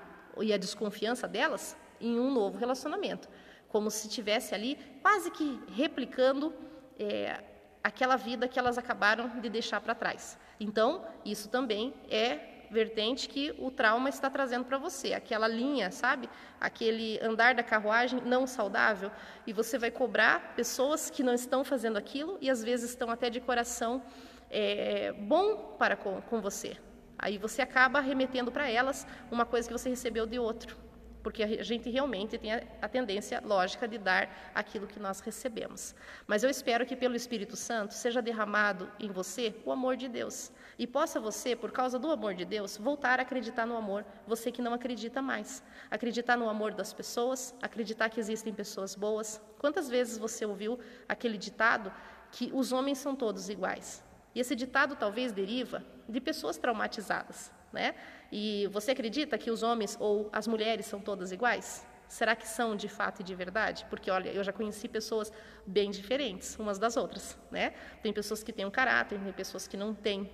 e 0.41 0.54
a 0.54 0.58
desconfiança 0.58 1.28
delas 1.28 1.75
em 1.99 2.19
um 2.19 2.32
novo 2.32 2.58
relacionamento, 2.58 3.28
como 3.67 3.91
se 3.91 4.08
tivesse 4.08 4.56
ali 4.56 4.78
quase 5.02 5.32
que 5.32 5.62
replicando 5.75 6.54
é, 6.97 7.43
aquela 7.84 8.15
vida 8.15 8.47
que 8.47 8.60
elas 8.60 8.78
acabaram 8.78 9.39
de 9.39 9.49
deixar 9.49 9.82
para 9.82 9.95
trás. 9.95 10.38
Então, 10.60 11.06
isso 11.25 11.49
também 11.49 11.93
é 12.10 12.49
vertente 12.69 13.27
que 13.27 13.53
o 13.58 13.71
trauma 13.71 14.10
está 14.10 14.29
trazendo 14.29 14.65
para 14.65 14.77
você, 14.77 15.13
aquela 15.13 15.47
linha, 15.47 15.91
sabe? 15.91 16.29
Aquele 16.60 17.19
andar 17.21 17.55
da 17.55 17.63
carruagem 17.63 18.21
não 18.25 18.45
saudável, 18.45 19.12
e 19.47 19.53
você 19.53 19.77
vai 19.77 19.91
cobrar 19.91 20.53
pessoas 20.55 21.10
que 21.10 21.23
não 21.23 21.34
estão 21.34 21.63
fazendo 21.63 21.97
aquilo 21.97 22.38
e 22.41 22.49
às 22.49 22.63
vezes 22.63 22.89
estão 22.89 23.10
até 23.10 23.29
de 23.29 23.39
coração 23.39 24.01
é, 24.49 25.13
bom 25.13 25.75
para 25.77 25.95
com, 25.95 26.21
com 26.21 26.41
você. 26.41 26.77
Aí 27.17 27.38
você 27.38 27.62
acaba 27.62 27.99
remetendo 27.99 28.51
para 28.51 28.69
elas 28.69 29.05
uma 29.29 29.45
coisa 29.45 29.67
que 29.67 29.73
você 29.73 29.89
recebeu 29.89 30.25
de 30.25 30.39
outro 30.39 30.88
porque 31.21 31.43
a 31.43 31.63
gente 31.63 31.89
realmente 31.89 32.38
tem 32.38 32.53
a, 32.53 32.88
tendência 32.88 33.41
lógica 33.43 33.88
de 33.88 33.97
dar 33.97 34.51
aquilo 34.55 34.88
que 34.88 34.99
nós 34.99 35.19
recebemos. 35.19 35.93
Mas 36.25 36.43
eu 36.43 36.49
espero 36.49 36.86
que 36.86 36.95
pelo 36.95 37.15
Espírito 37.15 37.55
Santo 37.55 37.93
seja 37.93 38.21
derramado 38.21 38.89
em 38.99 39.12
você 39.12 39.55
o 39.65 39.71
amor 39.71 39.97
de 39.97 40.08
Deus 40.08 40.51
e 40.77 40.88
possa 40.88 41.19
você, 41.19 41.55
por 41.55 41.71
causa 41.71 41.99
do 41.99 42.10
amor 42.10 42.34
de 42.34 42.45
Deus, 42.45 42.77
voltar 42.77 43.19
a 43.19 43.23
acreditar 43.23 43.65
no 43.65 43.75
amor, 43.75 44.05
você 44.25 44.51
que 44.51 44.62
não 44.62 44.73
acredita 44.73 45.21
mais. 45.21 45.62
Acreditar 45.91 46.38
no 46.38 46.49
amor 46.49 46.73
das 46.73 46.93
pessoas, 46.93 47.53
acreditar 47.62 48.10
que 48.10 48.19
existem 48.19 48.53
pessoas 48.53 48.95
boas. 48.95 49.41
Quantas 49.60 49.89
vezes 49.89 50.17
você 50.17 50.45
ouviu 50.45 50.79
aquele 51.08 51.38
ditado 51.38 51.91
que 52.32 52.49
os 52.53 52.71
homens 52.71 52.97
são 52.97 53.15
todos 53.15 53.49
iguais? 53.49 54.03
E 54.34 54.39
esse 54.39 54.55
ditado 54.55 54.95
talvez 54.95 55.32
deriva 55.32 55.84
de 56.08 56.21
pessoas 56.21 56.58
traumatizadas, 56.58 57.51
né? 57.73 57.95
E 58.32 58.68
você 58.72 58.92
acredita 58.92 59.38
que 59.38 59.50
os 59.50 59.63
homens 59.63 59.98
ou 60.00 60.30
as 60.32 60.48
mulheres 60.48 60.86
são 60.86 61.00
todas 61.00 61.32
iguais? 61.32 61.86
Será 62.08 62.36
que 62.36 62.48
são 62.48 62.76
de 62.76 62.88
fato 62.88 63.22
e 63.22 63.24
de 63.24 63.36
verdade? 63.36 63.86
Porque, 63.89 64.10
olha, 64.10 64.30
eu 64.30 64.44
já 64.44 64.52
conheci 64.52 64.88
pessoas 64.88 65.32
bem 65.65 65.92
diferentes 65.92 66.58
umas 66.58 66.80
das 66.80 66.98
outras, 66.98 67.38
né? 67.52 67.74
Tem 68.02 68.12
pessoas 68.12 68.42
que 68.42 68.52
têm 68.52 68.65
um 68.65 68.72
caráter, 68.72 69.20
tem 69.20 69.32
pessoas 69.32 69.68
que 69.68 69.78
não 69.78 69.94
têm. 69.94 70.30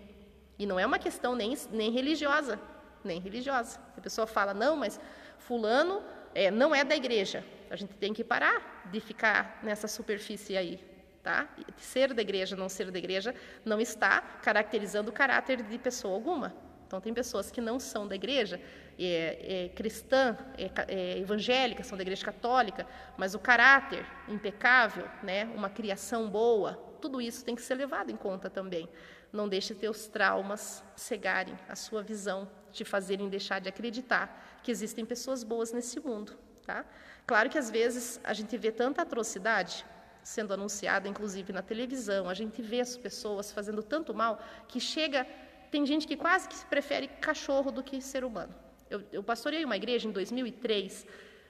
E 0.57 0.65
não 0.65 0.79
é 0.79 0.85
uma 0.85 0.97
questão 0.97 1.35
nem, 1.35 1.53
nem 1.71 1.91
religiosa, 1.91 2.57
nem 3.03 3.19
religiosa. 3.19 3.77
A 3.97 4.01
pessoa 4.01 4.25
fala, 4.25 4.53
não, 4.53 4.77
mas 4.77 4.99
fulano 5.37 6.01
é, 6.33 6.49
não 6.49 6.73
é 6.73 6.83
da 6.83 6.95
igreja. 6.95 7.43
A 7.69 7.75
gente 7.75 7.93
tem 7.95 8.13
que 8.13 8.23
parar 8.23 8.87
de 8.89 9.01
ficar 9.01 9.59
nessa 9.61 9.87
superfície 9.87 10.55
aí, 10.55 10.79
tá? 11.21 11.49
Ser 11.75 12.13
da 12.13 12.21
igreja, 12.21 12.55
não 12.55 12.69
ser 12.69 12.89
da 12.89 12.97
igreja, 12.97 13.35
não 13.65 13.81
está 13.81 14.21
caracterizando 14.21 15.09
o 15.09 15.13
caráter 15.13 15.61
de 15.61 15.77
pessoa 15.77 16.13
alguma. 16.13 16.64
Então, 16.87 17.01
tem 17.01 17.13
pessoas 17.13 17.51
que 17.51 17.59
não 17.59 17.79
são 17.79 18.07
da 18.07 18.15
igreja, 18.15 18.61
é, 18.97 19.65
é 19.65 19.69
cristã, 19.69 20.37
é, 20.57 20.69
é, 20.87 21.19
evangélica, 21.19 21.83
são 21.83 21.97
da 21.97 22.03
igreja 22.03 22.23
católica, 22.23 22.87
mas 23.17 23.33
o 23.33 23.39
caráter 23.39 24.05
impecável, 24.27 25.07
né, 25.23 25.45
uma 25.55 25.69
criação 25.69 26.29
boa, 26.29 26.73
tudo 27.01 27.21
isso 27.21 27.43
tem 27.43 27.55
que 27.55 27.61
ser 27.61 27.75
levado 27.75 28.11
em 28.11 28.15
conta 28.15 28.49
também. 28.49 28.87
Não 29.31 29.49
deixe 29.49 29.75
teus 29.75 30.07
traumas 30.07 30.83
cegarem 30.95 31.55
a 31.67 31.75
sua 31.75 32.01
visão, 32.01 32.49
te 32.71 32.85
fazerem 32.85 33.29
deixar 33.29 33.59
de 33.59 33.67
acreditar 33.67 34.59
que 34.63 34.71
existem 34.71 35.05
pessoas 35.05 35.43
boas 35.43 35.71
nesse 35.71 35.99
mundo. 35.99 36.33
Tá? 36.65 36.85
Claro 37.27 37.49
que 37.49 37.57
às 37.57 37.69
vezes 37.69 38.19
a 38.23 38.33
gente 38.33 38.57
vê 38.57 38.71
tanta 38.71 39.01
atrocidade 39.01 39.85
sendo 40.23 40.55
anunciada, 40.55 41.07
inclusive 41.07 41.53
na 41.53 41.61
televisão, 41.61 42.27
a 42.27 42.33
gente 42.33 42.59
vê 42.59 42.81
as 42.81 42.97
pessoas 42.97 43.51
fazendo 43.51 43.83
tanto 43.83 44.11
mal 44.11 44.41
que 44.67 44.79
chega 44.79 45.27
tem 45.75 45.85
gente 45.85 46.07
que 46.07 46.15
quase 46.15 46.47
que 46.47 46.55
prefere 46.67 47.09
cachorro 47.19 47.69
do 47.69 47.83
que 47.83 47.99
ser 47.99 48.23
humano. 48.23 48.55
Eu, 48.89 49.03
eu 49.11 49.21
pastoreei 49.21 49.65
uma 49.65 49.75
igreja 49.75 50.07
em 50.07 50.11
2003, 50.11 51.05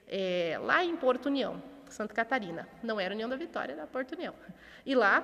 é, 0.08 0.58
lá 0.60 0.82
em 0.82 0.96
Porto 0.96 1.26
União, 1.26 1.62
Santa 1.88 2.12
Catarina. 2.12 2.68
Não 2.82 2.98
era 2.98 3.14
União 3.14 3.28
da 3.28 3.36
Vitória, 3.36 3.74
era 3.74 3.86
Porto 3.86 4.16
União. 4.16 4.34
E 4.84 4.96
lá 4.96 5.22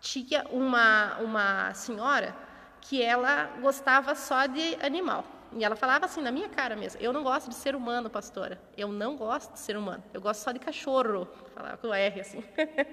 tinha 0.00 0.44
uma, 0.50 1.16
uma 1.18 1.72
senhora 1.74 2.34
que 2.80 3.00
ela 3.00 3.44
gostava 3.60 4.16
só 4.16 4.46
de 4.46 4.74
animal. 4.82 5.24
E 5.52 5.62
ela 5.62 5.76
falava 5.76 6.06
assim 6.06 6.20
na 6.20 6.32
minha 6.32 6.48
cara 6.48 6.74
mesmo: 6.74 7.00
Eu 7.00 7.12
não 7.12 7.22
gosto 7.22 7.48
de 7.48 7.54
ser 7.54 7.76
humano, 7.76 8.10
pastora. 8.10 8.60
Eu 8.76 8.88
não 8.88 9.16
gosto 9.16 9.52
de 9.52 9.60
ser 9.60 9.76
humano. 9.76 10.02
Eu 10.12 10.20
gosto 10.20 10.40
só 10.40 10.50
de 10.50 10.58
cachorro. 10.58 11.28
Falava 11.54 11.76
com 11.76 11.86
o 11.86 11.94
R 11.94 12.20
assim. 12.20 12.42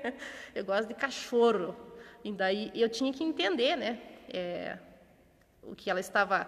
eu 0.54 0.64
gosto 0.64 0.88
de 0.88 0.94
cachorro. 0.94 1.76
E 2.24 2.32
daí 2.32 2.72
eu 2.76 2.90
tinha 2.90 3.12
que 3.12 3.24
entender, 3.24 3.76
né? 3.76 4.00
É, 4.30 4.78
o 5.66 5.76
que 5.76 5.90
ela 5.90 6.00
estava 6.00 6.48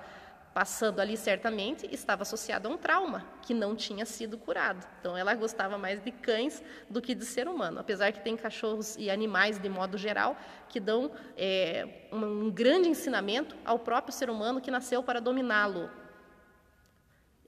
passando 0.58 1.00
ali 1.00 1.16
certamente 1.16 1.88
estava 1.94 2.24
associado 2.24 2.68
a 2.68 2.72
um 2.72 2.78
trauma 2.78 3.24
que 3.44 3.54
não 3.54 3.76
tinha 3.76 4.08
sido 4.08 4.40
curado. 4.40 4.84
Então 5.00 5.16
ela 5.16 5.36
gostava 5.36 5.78
mais 5.78 6.02
de 6.02 6.12
cães 6.12 6.64
do 6.90 7.00
que 7.00 7.14
de 7.14 7.26
ser 7.26 7.48
humano, 7.48 7.80
apesar 7.80 8.12
que 8.12 8.22
tem 8.22 8.36
cachorros 8.36 8.96
e 8.98 9.12
animais 9.12 9.60
de 9.60 9.70
modo 9.70 10.00
geral 10.00 10.36
que 10.68 10.80
dão 10.80 11.12
é, 11.38 12.08
um 12.12 12.50
grande 12.50 12.90
ensinamento 12.90 13.56
ao 13.64 13.78
próprio 13.78 14.12
ser 14.12 14.32
humano 14.32 14.60
que 14.60 14.72
nasceu 14.72 15.04
para 15.04 15.20
dominá-lo. 15.20 15.92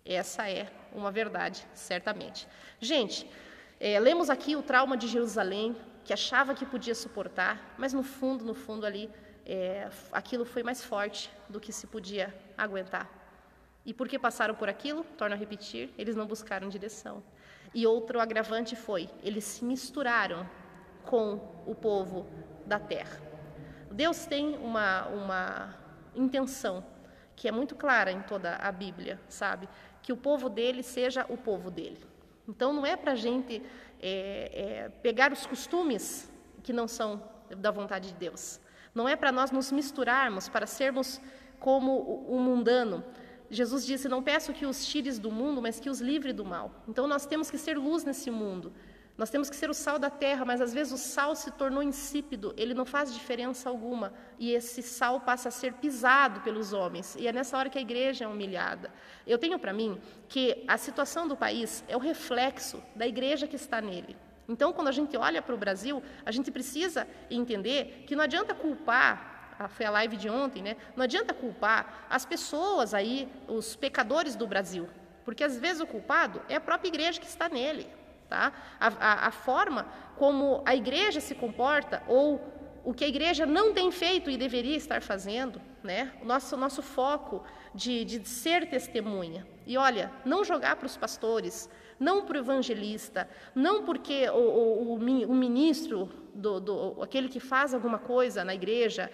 Essa 0.05 0.47
é 0.47 0.67
uma 0.93 1.11
verdade, 1.11 1.65
certamente. 1.73 2.47
Gente, 2.79 3.27
é, 3.79 3.99
lemos 3.99 4.29
aqui 4.29 4.55
o 4.55 4.61
trauma 4.61 4.95
de 4.95 5.07
Jerusalém, 5.07 5.75
que 6.03 6.13
achava 6.13 6.53
que 6.53 6.63
podia 6.63 6.93
suportar, 6.93 7.73
mas 7.75 7.91
no 7.91 8.03
fundo, 8.03 8.45
no 8.45 8.53
fundo 8.53 8.85
ali 8.85 9.09
é, 9.49 9.89
aquilo 10.11 10.45
foi 10.45 10.61
mais 10.61 10.85
forte 10.85 11.31
do 11.49 11.59
que 11.59 11.73
se 11.73 11.87
podia 11.87 12.31
aguentar. 12.55 13.09
E 13.83 13.91
porque 13.95 14.19
passaram 14.19 14.53
por 14.53 14.69
aquilo, 14.69 15.03
torno 15.17 15.33
a 15.33 15.37
repetir, 15.37 15.91
eles 15.97 16.15
não 16.15 16.27
buscaram 16.27 16.69
direção. 16.69 17.23
E 17.73 17.87
outro 17.87 18.19
agravante 18.19 18.75
foi, 18.75 19.09
eles 19.23 19.43
se 19.43 19.65
misturaram 19.65 20.47
com 21.03 21.63
o 21.65 21.73
povo 21.73 22.27
da 22.67 22.79
terra. 22.79 23.19
Deus 23.91 24.23
tem 24.27 24.55
uma, 24.57 25.07
uma 25.07 25.75
intenção 26.13 26.85
que 27.35 27.47
é 27.47 27.51
muito 27.51 27.75
clara 27.75 28.11
em 28.11 28.21
toda 28.21 28.55
a 28.55 28.71
Bíblia, 28.71 29.19
sabe? 29.27 29.67
Que 30.03 30.13
o 30.13 30.17
povo 30.17 30.47
dele 30.47 30.83
seja 30.83 31.25
o 31.27 31.35
povo 31.35 31.71
dele. 31.71 32.05
Então 32.47 32.71
não 32.71 32.85
é 32.85 32.95
para 32.95 33.13
a 33.13 33.15
gente 33.15 33.63
é, 33.99 34.51
é, 34.85 34.89
pegar 35.01 35.31
os 35.31 35.47
costumes 35.47 36.31
que 36.61 36.71
não 36.71 36.87
são 36.87 37.23
da 37.57 37.71
vontade 37.71 38.09
de 38.09 38.13
Deus. 38.13 38.59
Não 38.93 39.07
é 39.07 39.15
para 39.15 39.31
nós 39.31 39.51
nos 39.51 39.71
misturarmos, 39.71 40.49
para 40.49 40.65
sermos 40.65 41.21
como 41.59 41.97
o 42.27 42.39
mundano. 42.39 43.03
Jesus 43.49 43.85
disse: 43.85 44.07
Não 44.07 44.21
peço 44.21 44.53
que 44.53 44.65
os 44.65 44.85
tires 44.85 45.19
do 45.19 45.31
mundo, 45.31 45.61
mas 45.61 45.79
que 45.79 45.89
os 45.89 46.01
livre 46.01 46.33
do 46.33 46.45
mal. 46.45 46.71
Então 46.87 47.07
nós 47.07 47.25
temos 47.25 47.49
que 47.49 47.57
ser 47.57 47.77
luz 47.77 48.03
nesse 48.03 48.29
mundo. 48.29 48.71
Nós 49.19 49.29
temos 49.29 49.49
que 49.49 49.55
ser 49.57 49.69
o 49.69 49.73
sal 49.73 49.99
da 49.99 50.09
terra, 50.09 50.45
mas 50.45 50.61
às 50.61 50.73
vezes 50.73 50.93
o 50.93 50.97
sal 50.97 51.35
se 51.35 51.51
tornou 51.51 51.83
insípido, 51.83 52.53
ele 52.55 52.73
não 52.73 52.85
faz 52.85 53.13
diferença 53.13 53.67
alguma. 53.67 54.13
E 54.39 54.53
esse 54.53 54.81
sal 54.81 55.19
passa 55.19 55.49
a 55.49 55.51
ser 55.51 55.73
pisado 55.73 56.39
pelos 56.39 56.71
homens. 56.71 57.17
E 57.19 57.27
é 57.27 57.33
nessa 57.33 57.57
hora 57.57 57.69
que 57.69 57.77
a 57.77 57.81
igreja 57.81 58.23
é 58.23 58.27
humilhada. 58.29 58.93
Eu 59.27 59.37
tenho 59.37 59.59
para 59.59 59.73
mim 59.73 59.99
que 60.29 60.63
a 60.65 60.77
situação 60.77 61.27
do 61.27 61.35
país 61.35 61.83
é 61.89 61.97
o 61.97 61.99
reflexo 61.99 62.81
da 62.95 63.05
igreja 63.05 63.45
que 63.45 63.57
está 63.57 63.81
nele. 63.81 64.15
Então, 64.49 64.73
quando 64.73 64.87
a 64.87 64.91
gente 64.91 65.15
olha 65.15 65.41
para 65.43 65.53
o 65.53 65.57
Brasil, 65.57 66.01
a 66.25 66.31
gente 66.31 66.49
precisa 66.49 67.07
entender 67.29 68.03
que 68.07 68.15
não 68.15 68.23
adianta 68.23 68.55
culpar, 68.55 69.57
foi 69.69 69.85
a 69.85 69.91
live 69.91 70.17
de 70.17 70.27
ontem, 70.27 70.63
né? 70.63 70.75
Não 70.95 71.03
adianta 71.03 71.33
culpar 71.33 72.07
as 72.09 72.25
pessoas 72.25 72.93
aí, 72.93 73.29
os 73.47 73.75
pecadores 73.75 74.35
do 74.35 74.47
Brasil, 74.47 74.89
porque 75.23 75.43
às 75.43 75.57
vezes 75.57 75.81
o 75.81 75.85
culpado 75.85 76.41
é 76.49 76.55
a 76.55 76.61
própria 76.61 76.87
igreja 76.87 77.21
que 77.21 77.27
está 77.27 77.47
nele, 77.47 77.87
tá? 78.27 78.51
A, 78.79 78.87
a, 78.87 79.27
a 79.27 79.31
forma 79.31 79.85
como 80.17 80.63
a 80.65 80.75
igreja 80.75 81.21
se 81.21 81.35
comporta 81.35 82.01
ou 82.07 82.41
o 82.83 82.93
que 82.93 83.03
a 83.03 83.07
igreja 83.07 83.45
não 83.45 83.73
tem 83.73 83.91
feito 83.91 84.31
e 84.31 84.37
deveria 84.37 84.75
estar 84.75 85.01
fazendo, 85.01 85.61
né? 85.83 86.11
O 86.21 86.25
nosso, 86.25 86.57
nosso 86.57 86.81
foco 86.81 87.43
de, 87.75 88.03
de 88.03 88.27
ser 88.27 88.67
testemunha. 88.67 89.45
E 89.69 89.77
olha, 89.77 90.11
não 90.25 90.43
jogar 90.43 90.77
para 90.77 90.87
os 90.87 90.97
pastores, 90.97 91.69
não 91.99 92.25
para 92.25 92.37
o 92.37 92.39
evangelista, 92.39 93.29
não 93.53 93.83
porque 93.83 94.27
o, 94.31 94.33
o, 94.33 94.93
o 94.95 95.35
ministro, 95.35 96.09
do, 96.33 96.59
do, 96.59 97.03
aquele 97.03 97.29
que 97.29 97.39
faz 97.39 97.71
alguma 97.71 97.99
coisa 97.99 98.43
na 98.43 98.55
igreja, 98.55 99.11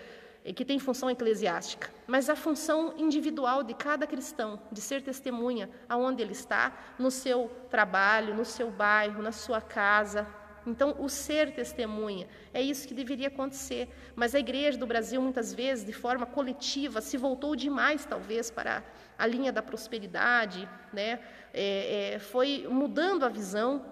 que 0.56 0.64
tem 0.64 0.80
função 0.80 1.10
eclesiástica, 1.10 1.92
mas 2.08 2.30
a 2.30 2.38
função 2.38 2.94
individual 2.98 3.64
de 3.64 3.74
cada 3.74 4.08
cristão, 4.08 4.58
de 4.72 4.80
ser 4.80 5.02
testemunha 5.02 5.70
aonde 5.90 6.22
ele 6.22 6.32
está, 6.32 6.72
no 6.98 7.12
seu 7.12 7.52
trabalho, 7.70 8.34
no 8.34 8.46
seu 8.46 8.72
bairro, 8.72 9.22
na 9.22 9.34
sua 9.34 9.60
casa. 9.60 10.26
Então, 10.66 10.96
o 11.00 11.10
ser 11.10 11.54
testemunha 11.54 12.30
é 12.54 12.62
isso 12.62 12.88
que 12.88 12.94
deveria 12.94 13.28
acontecer. 13.28 13.90
Mas 14.16 14.34
a 14.34 14.40
igreja 14.40 14.78
do 14.78 14.88
Brasil, 14.88 15.22
muitas 15.22 15.54
vezes, 15.54 15.86
de 15.86 15.94
forma 15.94 16.26
coletiva, 16.26 17.02
se 17.02 17.18
voltou 17.18 17.58
demais, 17.58 18.06
talvez, 18.06 18.50
para 18.50 18.84
a 19.18 19.26
linha 19.26 19.52
da 19.52 19.62
prosperidade, 19.62 20.68
né? 20.92 21.20
É, 21.54 22.14
é, 22.16 22.20
foi 22.20 22.68
mudando 22.70 23.24
a 23.24 23.30
visão 23.30 23.86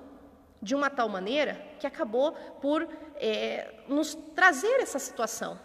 de 0.62 0.76
uma 0.76 0.90
tal 0.90 1.10
maneira 1.10 1.62
que 1.80 1.88
acabou 1.88 2.34
por 2.62 2.88
é, 3.16 3.74
nos 3.88 4.16
trazer 4.36 4.80
essa 4.82 5.00
situação. 5.00 5.60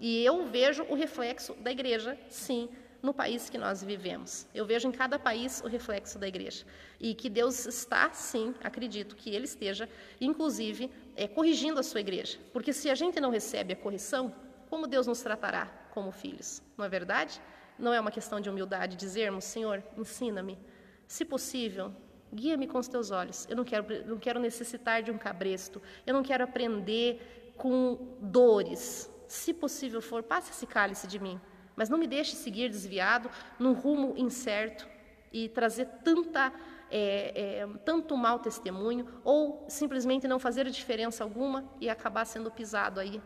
E 0.00 0.24
eu 0.24 0.46
vejo 0.46 0.84
o 0.84 0.94
reflexo 0.94 1.54
da 1.54 1.70
igreja, 1.70 2.18
sim, 2.28 2.68
no 3.02 3.14
país 3.14 3.48
que 3.48 3.58
nós 3.58 3.82
vivemos. 3.82 4.46
Eu 4.54 4.66
vejo 4.66 4.88
em 4.88 4.92
cada 4.92 5.18
país 5.18 5.60
o 5.60 5.68
reflexo 5.68 6.18
da 6.18 6.26
igreja. 6.26 6.64
E 7.00 7.14
que 7.14 7.28
Deus 7.28 7.66
está, 7.66 8.10
sim, 8.12 8.54
acredito 8.62 9.16
que 9.16 9.30
Ele 9.30 9.44
esteja, 9.44 9.88
inclusive, 10.20 10.90
é, 11.16 11.28
corrigindo 11.28 11.78
a 11.78 11.82
sua 11.82 12.00
igreja. 12.00 12.38
Porque 12.52 12.72
se 12.72 12.90
a 12.90 12.94
gente 12.94 13.20
não 13.20 13.30
recebe 13.30 13.72
a 13.72 13.76
correção, 13.76 14.34
como 14.68 14.86
Deus 14.86 15.06
nos 15.06 15.20
tratará 15.20 15.66
como 15.92 16.10
filhos? 16.10 16.62
Não 16.76 16.84
é 16.84 16.88
verdade? 16.88 17.40
Não 17.78 17.94
é 17.94 18.00
uma 18.00 18.10
questão 18.10 18.40
de 18.40 18.50
humildade 18.50 18.96
dizermos, 18.96 19.44
Senhor, 19.44 19.82
ensina-me. 19.96 20.58
Se 21.06 21.24
possível, 21.24 21.92
guia-me 22.34 22.66
com 22.66 22.78
os 22.78 22.88
teus 22.88 23.10
olhos. 23.10 23.46
Eu 23.48 23.56
não 23.56 23.64
quero, 23.64 24.06
não 24.06 24.18
quero 24.18 24.40
necessitar 24.40 25.02
de 25.02 25.10
um 25.10 25.18
cabresto. 25.18 25.80
Eu 26.06 26.14
não 26.14 26.22
quero 26.22 26.44
aprender 26.44 27.52
com 27.56 28.16
dores. 28.20 29.10
Se 29.26 29.52
possível 29.54 30.00
for, 30.00 30.22
passe 30.22 30.50
esse 30.50 30.66
cálice 30.66 31.06
de 31.06 31.18
mim. 31.18 31.40
Mas 31.76 31.88
não 31.88 31.98
me 31.98 32.06
deixe 32.06 32.34
seguir 32.34 32.68
desviado 32.68 33.30
num 33.58 33.72
rumo 33.72 34.14
incerto 34.16 34.88
e 35.32 35.48
trazer 35.48 35.86
tanta, 36.02 36.52
é, 36.90 37.60
é, 37.60 37.66
tanto 37.84 38.16
mau 38.16 38.38
testemunho 38.38 39.06
ou 39.22 39.64
simplesmente 39.68 40.26
não 40.26 40.38
fazer 40.38 40.68
diferença 40.70 41.22
alguma 41.22 41.64
e 41.80 41.88
acabar 41.88 42.24
sendo 42.24 42.50
pisado 42.50 42.98
aí 42.98 43.22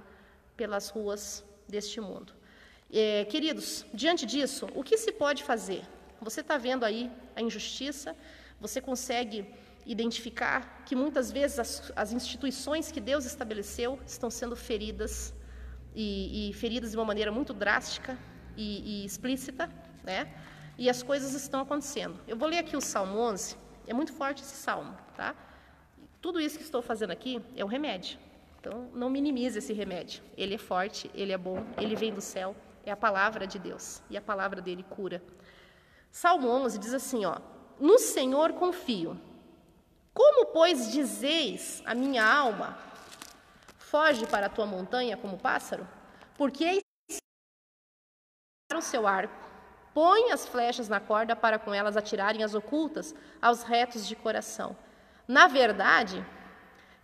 pelas 0.57 0.91
ruas 0.91 1.45
deste 1.67 2.01
mundo. 2.01 2.35
É, 2.95 3.25
queridos, 3.25 3.87
diante 3.95 4.27
disso, 4.27 4.69
o 4.75 4.85
que 4.85 4.99
se 4.99 5.13
pode 5.13 5.43
fazer? 5.43 5.83
Você 6.21 6.43
está 6.43 6.59
vendo 6.59 6.85
aí 6.85 7.11
a 7.35 7.41
injustiça, 7.41 8.15
você 8.61 8.83
consegue 8.83 9.47
identificar 9.87 10.85
que 10.85 10.95
muitas 10.95 11.33
vezes 11.33 11.59
as, 11.59 11.93
as 11.97 12.13
instituições 12.13 12.93
que 12.93 13.01
Deus 13.01 13.25
estabeleceu 13.25 13.99
estão 14.07 14.31
sendo 14.31 14.55
feridas 14.55 15.33
e, 15.95 16.51
e 16.51 16.53
feridas 16.53 16.91
de 16.91 16.97
uma 16.99 17.07
maneira 17.07 17.33
muito 17.33 17.55
drástica 17.55 18.19
e, 18.59 19.03
e, 19.03 19.07
explícita, 19.07 19.71
né? 20.05 20.31
E 20.77 20.91
as 20.91 21.03
coisas 21.03 21.33
estão 21.33 21.61
acontecendo. 21.61 22.21
Eu 22.29 22.37
vou 22.37 22.47
ler 22.47 22.59
aqui 22.59 22.77
o 22.77 22.81
Salmo 22.81 23.19
11, 23.19 23.57
é 23.87 23.95
muito 23.95 24.13
forte 24.13 24.43
esse 24.43 24.57
salmo, 24.57 24.95
tá? 25.17 25.35
Tudo 26.21 26.39
isso 26.39 26.59
que 26.59 26.65
estou 26.65 26.83
fazendo 26.83 27.11
aqui 27.11 27.41
é 27.57 27.65
um 27.65 27.69
remédio. 27.69 28.19
Então, 28.61 28.91
não 28.95 29.09
minimize 29.09 29.59
esse 29.59 29.73
remédio. 29.73 30.23
Ele 30.37 30.55
é 30.55 30.59
forte, 30.59 31.11
ele 31.15 31.33
é 31.33 31.39
bom, 31.39 31.65
ele 31.79 31.97
vem 31.97 32.15
do 32.15 32.21
céu, 32.21 32.55
é 32.85 32.91
a 32.91 32.97
palavra 32.97 33.47
de 33.47 33.59
Deus 33.59 34.03
e 34.11 34.17
a 34.17 34.21
palavra 34.21 34.61
dele 34.61 34.83
cura. 34.83 35.23
Salmo 36.11 36.49
11 36.49 36.79
diz 36.79 36.95
assim, 36.95 37.25
ó: 37.25 37.37
No 37.79 37.99
Senhor 37.99 38.53
confio. 38.55 39.21
Como, 40.13 40.47
pois, 40.47 40.93
dizeis 40.93 41.83
a 41.87 41.95
minha 41.95 42.25
alma, 42.25 42.77
foge 43.79 44.27
para 44.27 44.47
a 44.47 44.51
tua 44.51 44.67
montanha 44.67 45.17
como 45.17 45.39
pássaro? 45.39 45.89
Porque 46.37 46.83
o 48.75 48.83
seu 48.83 49.07
arco, 49.07 49.35
põe 49.95 50.33
as 50.33 50.47
flechas 50.47 50.89
na 50.89 50.99
corda 50.99 51.37
para 51.37 51.59
com 51.59 51.73
elas 51.73 51.97
atirarem 51.97 52.43
as 52.43 52.55
ocultas 52.55 53.15
aos 53.41 53.63
retos 53.63 54.07
de 54.07 54.17
coração. 54.17 54.77
Na 55.29 55.47
verdade, 55.47 56.25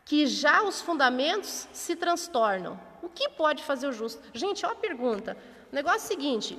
que 0.05 0.27
já 0.27 0.63
os 0.63 0.81
fundamentos 0.81 1.69
se 1.73 1.95
transtornam. 1.95 2.81
O 3.03 3.09
que 3.09 3.29
pode 3.29 3.63
fazer 3.63 3.87
o 3.87 3.93
justo? 3.93 4.23
Gente, 4.33 4.65
olha 4.65 4.75
a 4.75 4.79
pergunta. 4.79 5.37
O 5.71 5.75
negócio 5.75 6.01
é 6.01 6.05
o 6.05 6.09
seguinte: 6.09 6.59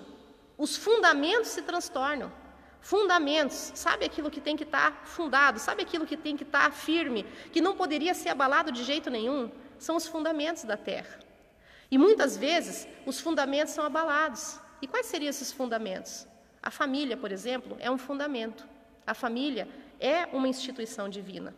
os 0.57 0.75
fundamentos 0.75 1.49
se 1.49 1.61
transtornam. 1.61 2.31
Fundamentos, 2.81 3.73
sabe 3.75 4.05
aquilo 4.05 4.31
que 4.31 4.39
tem 4.39 4.55
que 4.55 4.63
estar 4.63 4.91
tá 4.91 5.05
fundado, 5.05 5.59
sabe 5.59 5.83
aquilo 5.83 6.05
que 6.05 6.15
tem 6.15 6.37
que 6.37 6.43
estar 6.43 6.65
tá 6.65 6.71
firme, 6.71 7.25
que 7.51 7.59
não 7.59 7.75
poderia 7.75 8.13
ser 8.13 8.29
abalado 8.29 8.71
de 8.71 8.83
jeito 8.83 9.09
nenhum? 9.09 9.51
São 9.77 9.95
os 9.97 10.07
fundamentos 10.07 10.63
da 10.63 10.77
terra. 10.77 11.19
E 11.91 11.97
muitas 11.97 12.37
vezes 12.37 12.87
os 13.05 13.19
fundamentos 13.19 13.73
são 13.73 13.85
abalados. 13.85 14.59
E 14.81 14.87
quais 14.87 15.07
seriam 15.07 15.29
esses 15.29 15.51
fundamentos? 15.51 16.27
A 16.61 16.71
família, 16.71 17.17
por 17.17 17.31
exemplo, 17.31 17.75
é 17.79 17.89
um 17.89 17.97
fundamento. 17.97 18.67
A 19.05 19.13
família 19.13 19.67
é 19.99 20.25
uma 20.27 20.47
instituição 20.47 21.09
divina. 21.09 21.53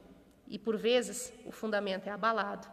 E 0.48 0.58
por 0.58 0.78
vezes 0.78 1.34
o 1.46 1.52
fundamento 1.52 2.08
é 2.08 2.12
abalado. 2.12 2.68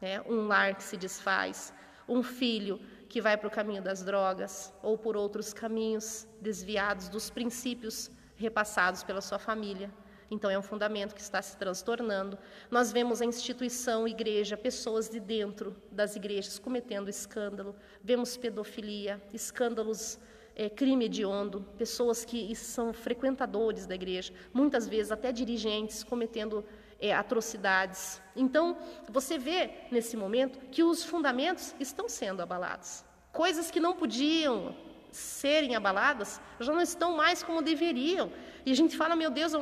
Né? 0.00 0.20
Um 0.22 0.46
lar 0.46 0.74
que 0.74 0.82
se 0.82 0.96
desfaz, 0.96 1.72
um 2.08 2.22
filho 2.22 2.80
que 3.08 3.20
vai 3.20 3.36
para 3.36 3.48
o 3.48 3.50
caminho 3.50 3.82
das 3.82 4.02
drogas 4.02 4.72
ou 4.82 4.98
por 4.98 5.16
outros 5.16 5.52
caminhos 5.52 6.26
desviados 6.40 7.08
dos 7.08 7.30
princípios 7.30 8.10
repassados 8.36 9.02
pela 9.02 9.20
sua 9.20 9.38
família. 9.38 9.90
Então, 10.30 10.50
é 10.50 10.58
um 10.58 10.62
fundamento 10.62 11.14
que 11.14 11.20
está 11.20 11.40
se 11.40 11.56
transtornando. 11.56 12.36
Nós 12.70 12.92
vemos 12.92 13.22
a 13.22 13.24
instituição 13.24 14.08
igreja, 14.08 14.56
pessoas 14.56 15.08
de 15.08 15.20
dentro 15.20 15.76
das 15.90 16.16
igrejas 16.16 16.58
cometendo 16.58 17.08
escândalo, 17.08 17.76
vemos 18.02 18.36
pedofilia, 18.36 19.22
escândalos, 19.32 20.18
é, 20.56 20.68
crime 20.68 21.04
hediondo, 21.04 21.64
pessoas 21.78 22.24
que 22.24 22.54
são 22.56 22.92
frequentadores 22.92 23.86
da 23.86 23.94
igreja, 23.94 24.32
muitas 24.52 24.88
vezes 24.88 25.12
até 25.12 25.30
dirigentes 25.30 26.02
cometendo 26.02 26.64
é, 27.00 27.14
atrocidades. 27.14 28.20
Então, 28.34 28.76
você 29.08 29.38
vê 29.38 29.70
nesse 29.90 30.16
momento 30.16 30.58
que 30.70 30.82
os 30.82 31.04
fundamentos 31.04 31.74
estão 31.78 32.08
sendo 32.08 32.42
abalados. 32.42 33.04
Coisas 33.32 33.70
que 33.70 33.80
não 33.80 33.94
podiam 33.94 34.74
serem 35.10 35.74
abaladas 35.74 36.40
já 36.60 36.72
não 36.72 36.80
estão 36.80 37.16
mais 37.16 37.42
como 37.42 37.62
deveriam. 37.62 38.32
E 38.64 38.72
a 38.72 38.74
gente 38.74 38.96
fala, 38.96 39.16
meu 39.16 39.30
Deus, 39.30 39.52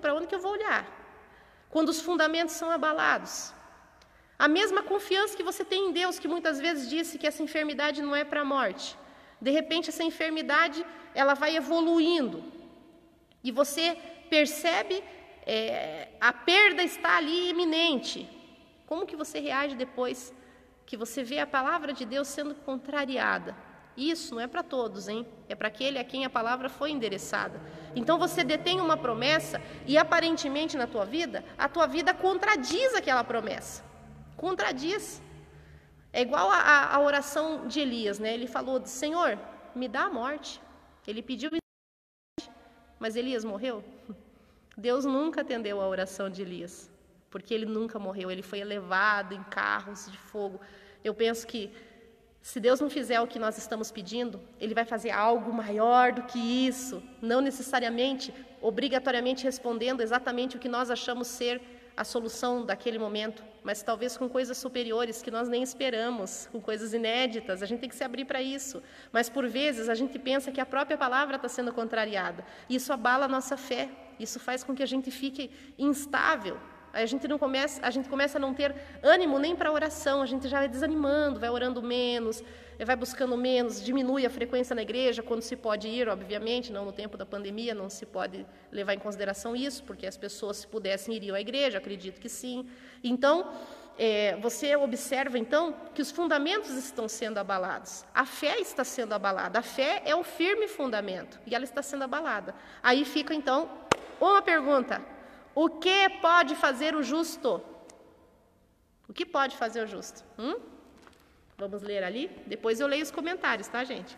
para 0.00 0.14
onde 0.14 0.26
que 0.26 0.34
eu 0.34 0.40
vou 0.40 0.52
olhar? 0.52 0.86
Quando 1.68 1.88
os 1.88 2.00
fundamentos 2.00 2.54
são 2.54 2.70
abalados. 2.70 3.52
A 4.38 4.48
mesma 4.48 4.82
confiança 4.82 5.36
que 5.36 5.42
você 5.42 5.64
tem 5.64 5.88
em 5.88 5.92
Deus, 5.92 6.18
que 6.18 6.28
muitas 6.28 6.58
vezes 6.60 6.88
disse 6.88 7.18
que 7.18 7.26
essa 7.26 7.42
enfermidade 7.42 8.02
não 8.02 8.14
é 8.14 8.24
para 8.24 8.40
a 8.40 8.44
morte. 8.44 8.96
De 9.40 9.50
repente, 9.50 9.88
essa 9.90 10.02
enfermidade 10.02 10.84
ela 11.14 11.34
vai 11.34 11.56
evoluindo. 11.56 12.42
E 13.44 13.50
você 13.50 13.96
percebe 14.30 15.02
é, 15.46 16.08
a 16.22 16.32
perda 16.32 16.84
está 16.84 17.16
ali 17.16 17.50
iminente. 17.50 18.28
Como 18.86 19.04
que 19.04 19.16
você 19.16 19.40
reage 19.40 19.74
depois 19.74 20.32
que 20.86 20.96
você 20.96 21.24
vê 21.24 21.40
a 21.40 21.46
palavra 21.48 21.92
de 21.92 22.04
Deus 22.04 22.28
sendo 22.28 22.54
contrariada? 22.54 23.56
Isso 23.96 24.32
não 24.36 24.40
é 24.40 24.46
para 24.46 24.62
todos, 24.62 25.08
hein? 25.08 25.26
É 25.48 25.56
para 25.56 25.66
aquele 25.66 25.98
a 25.98 26.04
quem 26.04 26.24
a 26.24 26.30
palavra 26.30 26.68
foi 26.68 26.92
endereçada. 26.92 27.60
Então 27.96 28.20
você 28.20 28.44
detém 28.44 28.80
uma 28.80 28.96
promessa 28.96 29.60
e 29.84 29.98
aparentemente 29.98 30.76
na 30.76 30.86
tua 30.86 31.04
vida, 31.04 31.44
a 31.58 31.68
tua 31.68 31.88
vida 31.88 32.14
contradiz 32.14 32.94
aquela 32.94 33.24
promessa. 33.24 33.82
Contradiz. 34.36 35.20
É 36.12 36.22
igual 36.22 36.48
a, 36.52 36.58
a, 36.58 36.94
a 36.94 37.00
oração 37.00 37.66
de 37.66 37.80
Elias, 37.80 38.20
né? 38.20 38.32
Ele 38.32 38.46
falou: 38.46 38.80
Senhor, 38.86 39.36
me 39.74 39.88
dá 39.88 40.02
a 40.04 40.10
morte. 40.10 40.62
Ele 41.04 41.20
pediu, 41.20 41.50
mas 43.00 43.16
Elias 43.16 43.44
morreu. 43.44 43.82
Deus 44.76 45.04
nunca 45.04 45.42
atendeu 45.42 45.80
a 45.80 45.88
oração 45.88 46.30
de 46.30 46.42
Elias, 46.42 46.90
porque 47.30 47.52
ele 47.52 47.66
nunca 47.66 47.98
morreu, 47.98 48.30
ele 48.30 48.42
foi 48.42 48.60
elevado 48.60 49.34
em 49.34 49.42
carros 49.44 50.10
de 50.10 50.18
fogo. 50.18 50.60
Eu 51.04 51.14
penso 51.14 51.46
que 51.46 51.70
se 52.42 52.58
Deus 52.58 52.80
não 52.80 52.90
fizer 52.90 53.20
o 53.20 53.26
que 53.26 53.38
nós 53.38 53.56
estamos 53.56 53.92
pedindo, 53.92 54.40
Ele 54.58 54.74
vai 54.74 54.84
fazer 54.84 55.10
algo 55.10 55.52
maior 55.52 56.12
do 56.12 56.24
que 56.24 56.40
isso, 56.40 57.00
não 57.20 57.40
necessariamente, 57.40 58.34
obrigatoriamente 58.60 59.44
respondendo 59.44 60.00
exatamente 60.00 60.56
o 60.56 60.58
que 60.58 60.68
nós 60.68 60.90
achamos 60.90 61.28
ser 61.28 61.62
a 61.96 62.02
solução 62.04 62.64
daquele 62.64 62.98
momento, 62.98 63.44
mas 63.62 63.82
talvez 63.82 64.16
com 64.16 64.28
coisas 64.28 64.58
superiores 64.58 65.22
que 65.22 65.30
nós 65.30 65.48
nem 65.48 65.62
esperamos, 65.62 66.48
com 66.50 66.60
coisas 66.60 66.92
inéditas. 66.92 67.62
A 67.62 67.66
gente 67.66 67.80
tem 67.80 67.88
que 67.88 67.94
se 67.94 68.02
abrir 68.02 68.24
para 68.24 68.42
isso. 68.42 68.82
Mas 69.12 69.28
por 69.28 69.46
vezes 69.46 69.88
a 69.88 69.94
gente 69.94 70.18
pensa 70.18 70.50
que 70.50 70.60
a 70.60 70.66
própria 70.66 70.96
palavra 70.98 71.36
está 71.36 71.48
sendo 71.48 71.72
contrariada. 71.72 72.44
Isso 72.68 72.92
abala 72.92 73.26
a 73.26 73.28
nossa 73.28 73.56
fé. 73.56 73.88
Isso 74.18 74.38
faz 74.38 74.62
com 74.64 74.74
que 74.74 74.82
a 74.82 74.86
gente 74.86 75.10
fique 75.10 75.50
instável. 75.78 76.58
A 76.92 77.06
gente 77.06 77.26
não 77.26 77.38
começa, 77.38 77.80
a 77.84 77.90
gente 77.90 78.08
começa 78.08 78.36
a 78.36 78.40
não 78.40 78.52
ter 78.52 78.74
ânimo 79.02 79.38
nem 79.38 79.56
para 79.56 79.72
oração, 79.72 80.20
a 80.20 80.26
gente 80.26 80.46
já 80.46 80.58
vai 80.58 80.68
desanimando, 80.68 81.40
vai 81.40 81.48
orando 81.48 81.82
menos, 81.82 82.42
vai 82.84 82.96
buscando 82.96 83.34
menos, 83.36 83.82
diminui 83.82 84.26
a 84.26 84.30
frequência 84.30 84.74
na 84.74 84.82
igreja 84.82 85.22
quando 85.22 85.40
se 85.40 85.56
pode 85.56 85.88
ir, 85.88 86.08
obviamente, 86.08 86.70
não 86.70 86.84
no 86.84 86.92
tempo 86.92 87.16
da 87.16 87.24
pandemia, 87.24 87.74
não 87.74 87.88
se 87.88 88.04
pode 88.04 88.44
levar 88.70 88.92
em 88.92 88.98
consideração 88.98 89.56
isso, 89.56 89.82
porque 89.84 90.06
as 90.06 90.18
pessoas 90.18 90.58
se 90.58 90.66
pudessem 90.66 91.14
iriam 91.14 91.34
à 91.34 91.40
igreja, 91.40 91.78
acredito 91.78 92.20
que 92.20 92.28
sim. 92.28 92.68
Então, 93.02 93.50
é, 93.98 94.36
você 94.36 94.74
observa 94.74 95.38
então 95.38 95.74
que 95.94 96.00
os 96.00 96.10
fundamentos 96.10 96.70
estão 96.70 97.08
sendo 97.08 97.38
abalados, 97.38 98.04
a 98.14 98.24
fé 98.24 98.58
está 98.58 98.84
sendo 98.84 99.12
abalada, 99.12 99.58
a 99.58 99.62
fé 99.62 100.02
é 100.04 100.16
o 100.16 100.24
firme 100.24 100.66
fundamento 100.66 101.38
e 101.46 101.54
ela 101.54 101.64
está 101.64 101.82
sendo 101.82 102.04
abalada. 102.04 102.54
Aí 102.82 103.04
fica 103.04 103.34
então 103.34 103.68
uma 104.30 104.42
pergunta: 104.42 105.02
o 105.54 105.68
que 105.68 106.08
pode 106.20 106.54
fazer 106.54 106.94
o 106.94 107.02
justo? 107.02 107.62
O 109.08 109.12
que 109.12 109.26
pode 109.26 109.56
fazer 109.56 109.82
o 109.82 109.86
justo? 109.86 110.24
Hum? 110.38 110.56
Vamos 111.58 111.82
ler 111.82 112.02
ali? 112.02 112.30
Depois 112.46 112.80
eu 112.80 112.86
leio 112.86 113.02
os 113.02 113.10
comentários, 113.10 113.68
tá, 113.68 113.84
gente? 113.84 114.16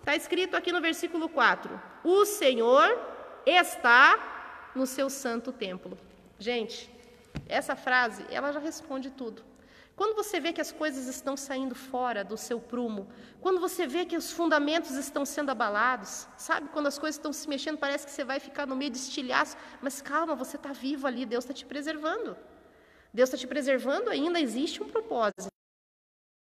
Está 0.00 0.14
escrito 0.14 0.56
aqui 0.56 0.70
no 0.72 0.80
versículo 0.80 1.28
4: 1.28 1.80
O 2.04 2.24
Senhor 2.24 2.98
está 3.46 4.70
no 4.74 4.86
seu 4.86 5.08
santo 5.08 5.52
templo. 5.52 5.96
Gente, 6.38 6.90
essa 7.48 7.74
frase, 7.74 8.24
ela 8.30 8.52
já 8.52 8.60
responde 8.60 9.10
tudo. 9.10 9.42
Quando 9.96 10.16
você 10.16 10.40
vê 10.40 10.52
que 10.52 10.60
as 10.60 10.72
coisas 10.72 11.06
estão 11.06 11.36
saindo 11.36 11.74
fora 11.74 12.24
do 12.24 12.36
seu 12.36 12.58
prumo, 12.58 13.08
quando 13.40 13.60
você 13.60 13.86
vê 13.86 14.04
que 14.04 14.16
os 14.16 14.32
fundamentos 14.32 14.92
estão 14.96 15.24
sendo 15.24 15.50
abalados, 15.50 16.26
sabe? 16.36 16.68
Quando 16.70 16.88
as 16.88 16.98
coisas 16.98 17.16
estão 17.16 17.32
se 17.32 17.48
mexendo, 17.48 17.78
parece 17.78 18.04
que 18.04 18.10
você 18.10 18.24
vai 18.24 18.40
ficar 18.40 18.66
no 18.66 18.74
meio 18.74 18.90
de 18.90 18.98
estilhaço, 18.98 19.56
mas 19.80 20.02
calma, 20.02 20.34
você 20.34 20.56
está 20.56 20.72
vivo 20.72 21.06
ali, 21.06 21.24
Deus 21.24 21.44
está 21.44 21.54
te 21.54 21.64
preservando. 21.64 22.36
Deus 23.12 23.28
está 23.28 23.38
te 23.38 23.46
preservando, 23.46 24.10
ainda 24.10 24.40
existe 24.40 24.82
um 24.82 24.88
propósito. 24.88 25.46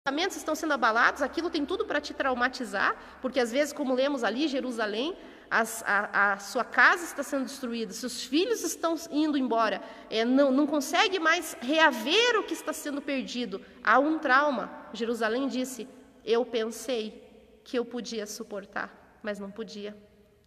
pensamentos 0.06 0.38
estão 0.38 0.56
sendo 0.56 0.74
abalados, 0.74 1.22
aquilo 1.22 1.50
tem 1.50 1.66
tudo 1.66 1.84
para 1.84 2.00
te 2.00 2.14
traumatizar, 2.14 2.96
porque 3.22 3.42
às 3.42 3.52
vezes, 3.52 3.74
como 3.74 3.94
lemos 3.94 4.24
ali, 4.24 4.48
Jerusalém, 4.48 5.18
as, 5.50 5.84
a, 5.86 6.34
a, 6.34 6.38
sua 6.38 6.64
casa 6.64 7.04
está 7.04 7.24
sendo 7.24 7.46
destruída, 7.46 7.94
seus 7.94 8.24
filhos 8.24 8.64
estão 8.64 8.96
indo 9.12 9.38
embora, 9.38 9.82
é, 10.10 10.26
não, 10.26 10.52
não 10.52 10.68
consegue 10.68 11.20
mais 11.20 11.56
reaver 11.62 12.40
o 12.40 12.44
que 12.44 12.54
está 12.54 12.74
sendo 12.74 13.02
perdido. 13.02 13.62
Há 13.84 14.00
um 14.00 14.20
trauma. 14.20 14.72
Jerusalém 14.94 15.48
disse: 15.48 15.88
Eu 16.24 16.46
pensei 16.46 17.24
que 17.64 17.78
eu 17.78 17.86
podia 17.86 18.26
suportar, 18.26 19.20
mas 19.22 19.40
não 19.40 19.52
podia. 19.52 19.96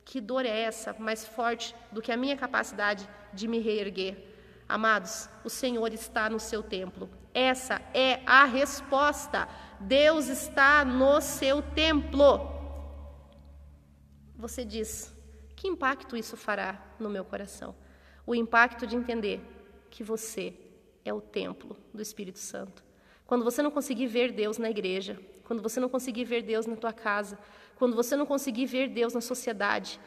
Que 0.04 0.20
dor 0.20 0.46
é 0.46 0.60
essa, 0.62 0.94
mais 0.98 1.26
forte 1.26 1.74
do 1.92 2.00
que 2.00 2.10
a 2.10 2.16
minha 2.16 2.36
capacidade 2.36 3.08
de 3.32 3.46
me 3.46 3.58
reerguer? 3.58 4.16
Amados, 4.68 5.28
o 5.44 5.50
Senhor 5.50 5.92
está 5.92 6.28
no 6.28 6.38
seu 6.38 6.62
templo. 6.62 7.08
Essa 7.32 7.80
é 7.94 8.20
a 8.26 8.44
resposta. 8.44 9.48
Deus 9.80 10.28
está 10.28 10.84
no 10.84 11.20
seu 11.20 11.62
templo. 11.62 12.57
Você 14.38 14.64
diz: 14.64 15.12
que 15.56 15.66
impacto 15.66 16.16
isso 16.16 16.36
fará 16.36 16.80
no 17.00 17.10
meu 17.10 17.24
coração? 17.24 17.74
O 18.24 18.34
impacto 18.34 18.86
de 18.86 18.94
entender 18.94 19.40
que 19.90 20.04
você 20.04 20.54
é 21.04 21.12
o 21.12 21.20
templo 21.20 21.76
do 21.92 22.00
Espírito 22.00 22.38
Santo. 22.38 22.84
Quando 23.26 23.42
você 23.42 23.60
não 23.60 23.70
conseguir 23.70 24.06
ver 24.06 24.30
Deus 24.30 24.56
na 24.56 24.70
igreja, 24.70 25.20
quando 25.44 25.60
você 25.60 25.80
não 25.80 25.88
conseguir 25.88 26.24
ver 26.24 26.42
Deus 26.42 26.66
na 26.66 26.76
tua 26.76 26.92
casa, 26.92 27.36
quando 27.74 27.96
você 27.96 28.14
não 28.14 28.24
conseguir 28.24 28.66
ver 28.66 28.88
Deus 28.88 29.12
na 29.12 29.20
sociedade, 29.20 29.98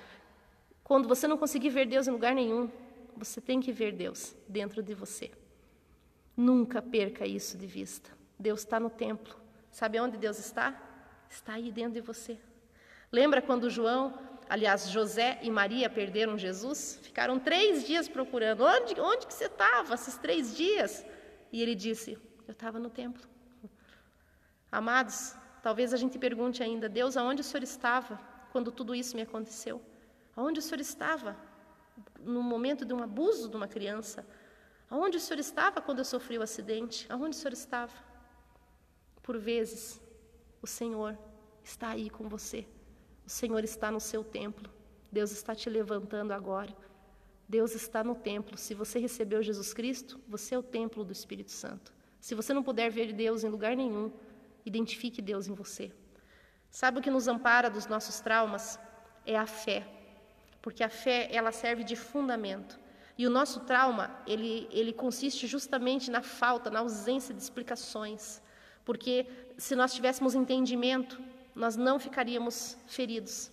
quando 0.83 1.07
você 1.07 1.27
não 1.27 1.37
conseguir 1.37 1.69
ver 1.69 1.85
Deus 1.85 2.07
em 2.07 2.11
lugar 2.11 2.33
nenhum, 2.33 2.69
você 3.17 3.41
tem 3.41 3.59
que 3.59 3.71
ver 3.73 3.91
Deus 3.91 4.35
dentro 4.47 4.81
de 4.81 4.93
você. 4.93 5.31
Nunca 6.37 6.81
perca 6.81 7.25
isso 7.25 7.57
de 7.57 7.67
vista. 7.67 8.09
Deus 8.39 8.61
está 8.61 8.79
no 8.79 8.89
templo. 8.89 9.35
Sabe 9.69 9.99
onde 9.99 10.17
Deus 10.17 10.39
está? 10.39 10.81
Está 11.29 11.53
aí 11.53 11.71
dentro 11.71 11.93
de 11.93 12.01
você. 12.01 12.37
Lembra 13.11 13.41
quando 13.41 13.69
João, 13.69 14.17
aliás, 14.49 14.89
José 14.89 15.39
e 15.41 15.51
Maria 15.51 15.89
perderam 15.89 16.37
Jesus? 16.37 16.99
Ficaram 17.01 17.39
três 17.39 17.85
dias 17.85 18.07
procurando. 18.07 18.63
Onde, 18.63 18.99
onde 18.99 19.27
que 19.27 19.33
você 19.33 19.45
estava 19.45 19.95
esses 19.95 20.17
três 20.17 20.55
dias? 20.55 21.05
E 21.51 21.61
ele 21.61 21.75
disse: 21.75 22.17
Eu 22.47 22.53
estava 22.53 22.79
no 22.79 22.89
templo. 22.89 23.27
Amados, 24.71 25.35
Talvez 25.61 25.93
a 25.93 25.97
gente 25.97 26.17
pergunte 26.17 26.63
ainda: 26.63 26.89
Deus, 26.89 27.15
aonde 27.15 27.41
o 27.41 27.43
Senhor 27.43 27.63
estava 27.63 28.19
quando 28.51 28.71
tudo 28.71 28.95
isso 28.95 29.15
me 29.15 29.21
aconteceu? 29.21 29.81
Aonde 30.35 30.59
o 30.59 30.61
Senhor 30.61 30.79
estava 30.79 31.37
no 32.19 32.41
momento 32.41 32.83
de 32.85 32.93
um 32.93 33.03
abuso 33.03 33.49
de 33.49 33.55
uma 33.55 33.67
criança? 33.67 34.25
Aonde 34.89 35.17
o 35.17 35.19
Senhor 35.19 35.39
estava 35.39 35.81
quando 35.81 35.99
eu 35.99 36.05
sofri 36.05 36.37
o 36.37 36.41
acidente? 36.41 37.05
Aonde 37.09 37.35
o 37.35 37.39
Senhor 37.39 37.53
estava? 37.53 37.93
Por 39.21 39.37
vezes, 39.37 40.01
o 40.61 40.67
Senhor 40.67 41.17
está 41.63 41.89
aí 41.89 42.09
com 42.09 42.27
você. 42.27 42.67
O 43.31 43.33
Senhor 43.33 43.63
está 43.63 43.89
no 43.89 44.01
seu 44.01 44.25
templo. 44.25 44.69
Deus 45.09 45.31
está 45.31 45.55
te 45.55 45.69
levantando 45.69 46.33
agora. 46.33 46.75
Deus 47.47 47.73
está 47.73 48.03
no 48.03 48.13
templo. 48.13 48.57
Se 48.57 48.73
você 48.73 48.99
recebeu 48.99 49.41
Jesus 49.41 49.73
Cristo, 49.73 50.19
você 50.27 50.53
é 50.53 50.59
o 50.59 50.63
templo 50.63 51.05
do 51.05 51.13
Espírito 51.13 51.51
Santo. 51.51 51.93
Se 52.19 52.35
você 52.35 52.53
não 52.53 52.61
puder 52.61 52.91
ver 52.91 53.13
Deus 53.13 53.45
em 53.45 53.47
lugar 53.47 53.73
nenhum, 53.73 54.11
Identifique 54.65 55.21
Deus 55.21 55.47
em 55.47 55.53
você. 55.53 55.91
Sabe 56.69 56.99
o 56.99 57.01
que 57.01 57.09
nos 57.09 57.27
ampara 57.27 57.69
dos 57.69 57.87
nossos 57.87 58.19
traumas? 58.19 58.77
É 59.25 59.37
a 59.37 59.47
fé. 59.47 59.87
Porque 60.61 60.83
a 60.83 60.89
fé, 60.89 61.29
ela 61.31 61.53
serve 61.53 61.85
de 61.85 61.95
fundamento. 61.95 62.77
E 63.17 63.25
o 63.25 63.29
nosso 63.29 63.61
trauma, 63.61 64.05
ele, 64.27 64.67
ele 64.71 64.93
consiste 64.93 65.47
justamente 65.47 66.11
na 66.11 66.21
falta, 66.21 66.69
na 66.69 66.79
ausência 66.79 67.33
de 67.33 67.41
explicações. 67.41 68.41
Porque 68.85 69.25
se 69.57 69.75
nós 69.75 69.93
tivéssemos 69.93 70.35
entendimento, 70.35 71.19
nós 71.55 71.75
não 71.75 71.99
ficaríamos 71.99 72.77
feridos. 72.87 73.51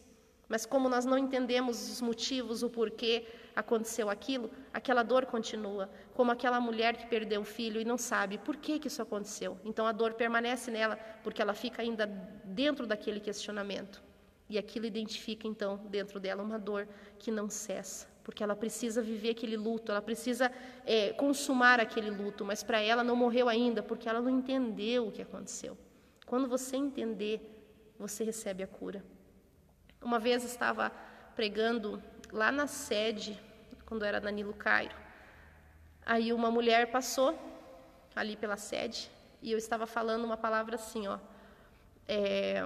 Mas 0.48 0.64
como 0.64 0.88
nós 0.88 1.04
não 1.04 1.18
entendemos 1.18 1.90
os 1.90 2.00
motivos, 2.00 2.62
o 2.62 2.70
porquê, 2.70 3.26
aconteceu 3.54 4.08
aquilo, 4.08 4.50
aquela 4.72 5.02
dor 5.02 5.26
continua, 5.26 5.90
como 6.14 6.30
aquela 6.30 6.60
mulher 6.60 6.96
que 6.96 7.06
perdeu 7.06 7.40
o 7.40 7.44
filho 7.44 7.80
e 7.80 7.84
não 7.84 7.98
sabe 7.98 8.38
por 8.38 8.56
que, 8.56 8.78
que 8.78 8.86
isso 8.86 9.02
aconteceu. 9.02 9.58
Então 9.64 9.86
a 9.86 9.92
dor 9.92 10.14
permanece 10.14 10.70
nela, 10.70 10.96
porque 11.22 11.42
ela 11.42 11.52
fica 11.52 11.82
ainda 11.82 12.06
dentro 12.44 12.86
daquele 12.86 13.20
questionamento. 13.20 14.02
E 14.48 14.56
aquilo 14.56 14.86
identifica 14.86 15.46
então 15.46 15.76
dentro 15.90 16.18
dela 16.18 16.42
uma 16.42 16.58
dor 16.58 16.88
que 17.18 17.30
não 17.30 17.50
cessa, 17.50 18.08
porque 18.24 18.42
ela 18.42 18.56
precisa 18.56 19.02
viver 19.02 19.30
aquele 19.30 19.56
luto, 19.56 19.92
ela 19.92 20.00
precisa 20.00 20.50
é, 20.86 21.12
consumar 21.12 21.80
aquele 21.80 22.10
luto, 22.10 22.44
mas 22.44 22.62
para 22.62 22.80
ela 22.80 23.04
não 23.04 23.14
morreu 23.16 23.48
ainda, 23.48 23.82
porque 23.82 24.08
ela 24.08 24.22
não 24.22 24.30
entendeu 24.30 25.08
o 25.08 25.12
que 25.12 25.20
aconteceu. 25.20 25.76
Quando 26.24 26.48
você 26.48 26.76
entender, 26.76 27.57
você 27.98 28.24
recebe 28.24 28.62
a 28.62 28.66
cura. 28.66 29.04
Uma 30.00 30.18
vez 30.18 30.44
estava 30.44 30.90
pregando 31.34 32.02
lá 32.32 32.52
na 32.52 32.66
sede 32.66 33.38
quando 33.84 34.04
era 34.04 34.20
Danilo 34.20 34.54
Cairo. 34.54 34.94
Aí 36.06 36.32
uma 36.32 36.50
mulher 36.50 36.90
passou 36.90 37.36
ali 38.14 38.36
pela 38.36 38.56
sede 38.56 39.10
e 39.42 39.52
eu 39.52 39.58
estava 39.58 39.86
falando 39.86 40.24
uma 40.24 40.36
palavra 40.36 40.76
assim, 40.76 41.06
ó. 41.08 41.18
É, 42.06 42.62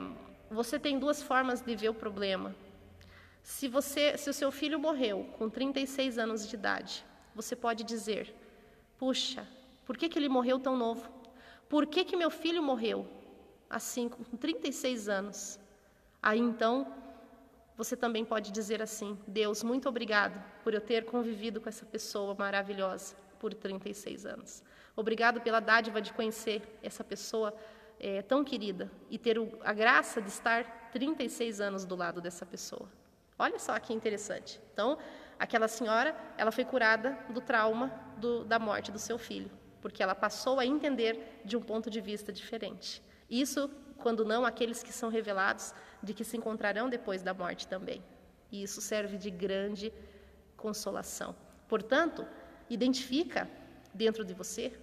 você 0.50 0.78
tem 0.78 0.98
duas 0.98 1.22
formas 1.22 1.60
de 1.60 1.74
ver 1.74 1.88
o 1.88 1.94
problema. 1.94 2.54
Se 3.42 3.66
você, 3.66 4.16
se 4.16 4.30
o 4.30 4.34
seu 4.34 4.52
filho 4.52 4.78
morreu 4.78 5.28
com 5.38 5.48
36 5.48 6.18
anos 6.18 6.46
de 6.46 6.54
idade, 6.54 7.04
você 7.34 7.56
pode 7.56 7.82
dizer: 7.82 8.34
puxa, 8.98 9.46
por 9.84 9.96
que, 9.96 10.08
que 10.08 10.18
ele 10.18 10.28
morreu 10.28 10.60
tão 10.60 10.76
novo? 10.76 11.10
Por 11.68 11.86
que, 11.86 12.04
que 12.04 12.16
meu 12.16 12.30
filho 12.30 12.62
morreu 12.62 13.08
assim 13.72 14.08
com 14.08 14.22
36 14.36 15.08
anos? 15.08 15.58
Aí 16.22 16.38
então 16.38 16.86
você 17.76 17.96
também 17.96 18.24
pode 18.24 18.52
dizer 18.52 18.82
assim: 18.82 19.18
Deus, 19.26 19.62
muito 19.62 19.88
obrigado 19.88 20.42
por 20.62 20.74
eu 20.74 20.80
ter 20.80 21.04
convivido 21.04 21.60
com 21.60 21.68
essa 21.68 21.84
pessoa 21.84 22.34
maravilhosa 22.34 23.16
por 23.40 23.52
36 23.52 24.26
anos. 24.26 24.62
Obrigado 24.94 25.40
pela 25.40 25.58
dádiva 25.58 26.00
de 26.00 26.12
conhecer 26.12 26.62
essa 26.82 27.02
pessoa 27.02 27.54
é, 27.98 28.20
tão 28.22 28.44
querida 28.44 28.90
e 29.10 29.18
ter 29.18 29.36
a 29.64 29.72
graça 29.72 30.20
de 30.20 30.28
estar 30.28 30.90
36 30.92 31.60
anos 31.60 31.84
do 31.84 31.96
lado 31.96 32.20
dessa 32.20 32.44
pessoa. 32.44 32.88
Olha 33.38 33.58
só 33.58 33.76
que 33.78 33.94
interessante. 33.94 34.60
Então, 34.72 34.98
aquela 35.38 35.66
senhora, 35.66 36.14
ela 36.36 36.52
foi 36.52 36.64
curada 36.64 37.18
do 37.30 37.40
trauma 37.40 37.90
do, 38.18 38.44
da 38.44 38.58
morte 38.58 38.92
do 38.92 38.98
seu 38.98 39.18
filho, 39.18 39.50
porque 39.80 40.02
ela 40.02 40.14
passou 40.14 40.60
a 40.60 40.66
entender 40.66 41.40
de 41.44 41.56
um 41.56 41.62
ponto 41.62 41.90
de 41.90 42.00
vista 42.00 42.32
diferente. 42.32 43.02
Isso, 43.32 43.70
quando 43.96 44.26
não 44.26 44.44
aqueles 44.44 44.82
que 44.82 44.92
são 44.92 45.08
revelados 45.08 45.74
de 46.02 46.12
que 46.12 46.22
se 46.22 46.36
encontrarão 46.36 46.90
depois 46.90 47.22
da 47.22 47.32
morte 47.32 47.66
também. 47.66 48.04
E 48.50 48.62
isso 48.62 48.82
serve 48.82 49.16
de 49.16 49.30
grande 49.30 49.90
consolação. 50.54 51.34
Portanto, 51.66 52.26
identifica 52.68 53.48
dentro 53.94 54.22
de 54.22 54.34
você 54.34 54.78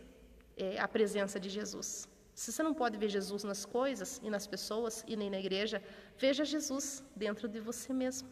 é, 0.58 0.80
a 0.80 0.88
presença 0.88 1.40
de 1.40 1.48
Jesus. 1.48 2.10
Se 2.34 2.52
você 2.52 2.64
não 2.64 2.74
pode 2.74 2.98
ver 2.98 3.10
Jesus 3.10 3.44
nas 3.44 3.66
coisas 3.66 4.20
e 4.24 4.32
nas 4.32 4.48
pessoas 4.48 5.04
e 5.08 5.16
nem 5.16 5.30
na 5.30 5.40
igreja, 5.40 5.84
veja 6.18 6.44
Jesus 6.44 7.04
dentro 7.16 7.48
de 7.48 7.60
você 7.60 7.94
mesmo. 7.94 8.28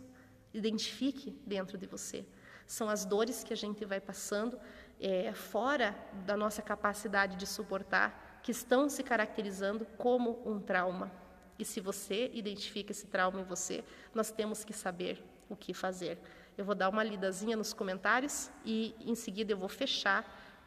Identifique 0.51 1.39
dentro 1.45 1.77
de 1.77 1.85
você. 1.85 2.25
São 2.65 2.89
as 2.89 3.05
dores 3.05 3.43
que 3.43 3.53
a 3.53 3.57
gente 3.57 3.85
vai 3.85 4.01
passando 4.01 4.59
é, 4.99 5.31
fora 5.31 5.95
da 6.25 6.35
nossa 6.35 6.63
capacidade 6.63 7.35
de 7.35 7.45
suportar 7.45 8.26
que 8.47 8.51
estão 8.51 8.87
se 8.87 9.03
caracterizando 9.03 9.85
como 9.97 10.41
um 10.45 10.57
trauma. 10.57 11.11
E 11.59 11.65
se 11.65 11.81
você 11.81 12.31
identifica 12.33 12.93
esse 12.93 13.05
trauma 13.05 13.41
em 13.41 13.43
você, 13.43 13.83
nós 14.15 14.31
temos 14.31 14.63
que 14.63 14.71
saber 14.71 15.21
o 15.49 15.55
que 15.57 15.73
fazer. 15.73 16.17
Eu 16.57 16.63
vou 16.63 16.73
dar 16.73 16.87
uma 16.87 17.03
lidazinha 17.03 17.57
nos 17.57 17.73
comentários 17.73 18.49
e 18.63 18.95
em 19.01 19.15
seguida 19.15 19.51
eu 19.51 19.57
vou 19.57 19.67
fechar 19.67 20.23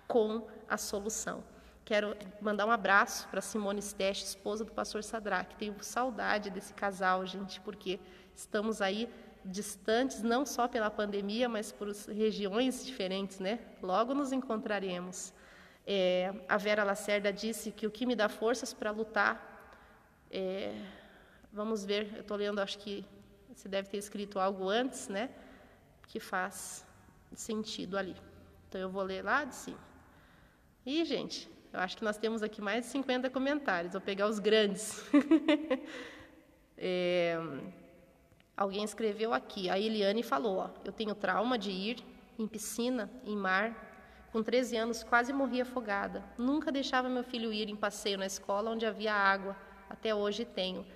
com 0.07 0.47
a 0.69 0.77
solução. 0.77 1.43
Quero 1.83 2.14
mandar 2.38 2.66
um 2.66 2.71
abraço 2.71 3.27
para 3.29 3.40
Simone 3.40 3.81
Stech, 3.81 4.25
esposa 4.25 4.62
do 4.62 4.73
pastor 4.73 5.03
Sadraque. 5.03 5.57
Tenho 5.57 5.75
saudade 5.83 6.51
desse 6.51 6.75
casal, 6.75 7.25
gente, 7.25 7.62
porque 7.62 7.99
estamos 8.37 8.83
aí 8.83 9.09
distantes, 9.43 10.23
não 10.23 10.45
só 10.45 10.69
pela 10.69 10.90
pandemia, 10.90 11.49
mas 11.49 11.73
por 11.73 11.88
regiões 12.09 12.85
diferentes, 12.85 13.38
né? 13.38 13.59
Logo 13.81 14.13
nos 14.13 14.33
encontraremos. 14.33 15.33
É, 15.93 16.33
a 16.49 16.57
Vera 16.57 16.85
Lacerda 16.85 17.33
disse 17.33 17.73
que 17.73 17.85
o 17.85 17.91
que 17.91 18.07
me 18.07 18.15
dá 18.15 18.29
forças 18.29 18.73
para 18.73 18.93
lutar 18.93 19.35
é, 20.31 20.73
vamos 21.53 21.85
ver, 21.85 22.15
eu 22.15 22.21
estou 22.21 22.37
lendo, 22.37 22.61
acho 22.61 22.79
que 22.79 23.05
você 23.53 23.69
deve 23.69 23.88
ter 23.88 23.97
escrito 23.97 24.38
algo 24.38 24.69
antes, 24.69 25.09
né? 25.09 25.29
Que 26.07 26.21
faz 26.21 26.87
sentido 27.35 27.99
ali. 27.99 28.15
Então 28.69 28.81
eu 28.81 28.88
vou 28.88 29.03
ler 29.03 29.25
lá 29.25 29.45
de 29.45 29.57
cima. 29.57 29.79
E, 30.87 31.05
gente, 31.05 31.51
eu 31.73 31.81
acho 31.81 31.97
que 31.97 32.05
nós 32.05 32.17
temos 32.17 32.43
aqui 32.45 32.63
mais 32.63 32.85
de 32.85 32.93
50 32.93 33.29
comentários. 33.31 33.93
Vou 33.93 34.01
pegar 34.01 34.29
os 34.29 34.38
grandes. 34.38 35.05
é, 36.79 37.37
alguém 38.57 38.85
escreveu 38.85 39.35
aqui, 39.35 39.69
a 39.69 39.79
Eliane 39.79 40.23
falou: 40.23 40.59
ó, 40.59 40.71
Eu 40.85 40.93
tenho 40.93 41.15
trauma 41.17 41.59
de 41.59 41.73
ir 41.73 42.05
em 42.38 42.47
piscina, 42.47 43.11
em 43.25 43.37
mar, 43.37 43.90
Com 44.33 44.44
13 44.44 44.76
anos, 44.76 45.02
quase 45.02 45.33
morri 45.33 45.60
afogada. 45.60 46.24
Nunca 46.38 46.70
deixava 46.70 47.08
meu 47.08 47.24
filho 47.24 47.52
ir 47.52 47.68
em 47.68 47.74
passeio 47.74 48.16
na 48.16 48.26
escola 48.26 48.70
onde 48.70 48.87
havia 48.87 49.12
água. 49.12 49.56
Até 49.88 50.14
hoje 50.14 50.44
tenho. 50.44 50.87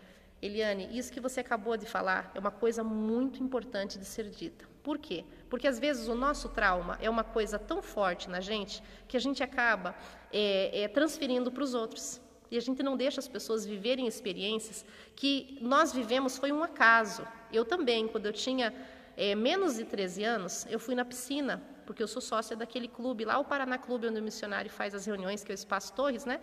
Eliane, 0.41 0.89
isso 0.97 1.13
que 1.13 1.19
você 1.19 1.41
acabou 1.41 1.77
de 1.77 1.85
falar 1.85 2.31
é 2.33 2.39
uma 2.39 2.53
coisa 2.53 2.85
muito 2.85 3.43
importante 3.43 3.99
de 3.99 4.05
ser 4.05 4.31
dita. 4.31 4.65
Por 4.85 4.99
quê? 4.99 5.25
Porque 5.51 5.67
às 5.67 5.81
vezes 5.81 6.07
o 6.07 6.15
nosso 6.15 6.49
trauma 6.51 6.97
é 7.01 7.11
uma 7.11 7.25
coisa 7.25 7.59
tão 7.59 7.83
forte 7.83 8.31
na 8.31 8.41
gente 8.41 8.81
que 9.09 9.17
a 9.17 9.21
gente 9.21 9.43
acaba 9.43 9.97
é, 10.33 10.83
é, 10.83 10.89
transferindo 10.89 11.51
para 11.51 11.65
os 11.65 11.75
outros. 11.75 12.21
E 12.51 12.57
a 12.57 12.61
gente 12.61 12.85
não 12.85 12.97
deixa 12.97 13.19
as 13.19 13.27
pessoas 13.27 13.67
viverem 13.67 14.07
experiências 14.07 14.85
que 15.17 15.59
nós 15.61 15.93
vivemos 15.93 16.39
foi 16.39 16.53
um 16.53 16.63
acaso. 16.63 17.27
Eu 17.53 17.65
também, 17.65 18.07
quando 18.07 18.27
eu 18.27 18.33
tinha 18.33 18.73
é, 19.17 19.35
menos 19.35 19.77
de 19.77 19.85
13 19.85 20.23
anos, 20.23 20.67
eu 20.71 20.79
fui 20.79 20.95
na 20.95 21.05
piscina, 21.05 21.61
porque 21.85 22.03
eu 22.03 22.09
sou 22.09 22.23
sócia 22.23 22.57
daquele 22.57 22.89
clube 22.89 23.25
lá, 23.25 23.39
o 23.39 23.45
Paraná 23.45 23.79
Clube, 23.79 24.09
onde 24.09 24.21
o 24.21 24.23
missionário 24.23 24.71
faz 24.71 24.95
as 24.95 25.07
reuniões, 25.07 25.45
que 25.45 25.53
é 25.53 25.55
o 25.55 25.61
Espaço 25.63 25.93
Torres, 25.93 26.25
né? 26.25 26.41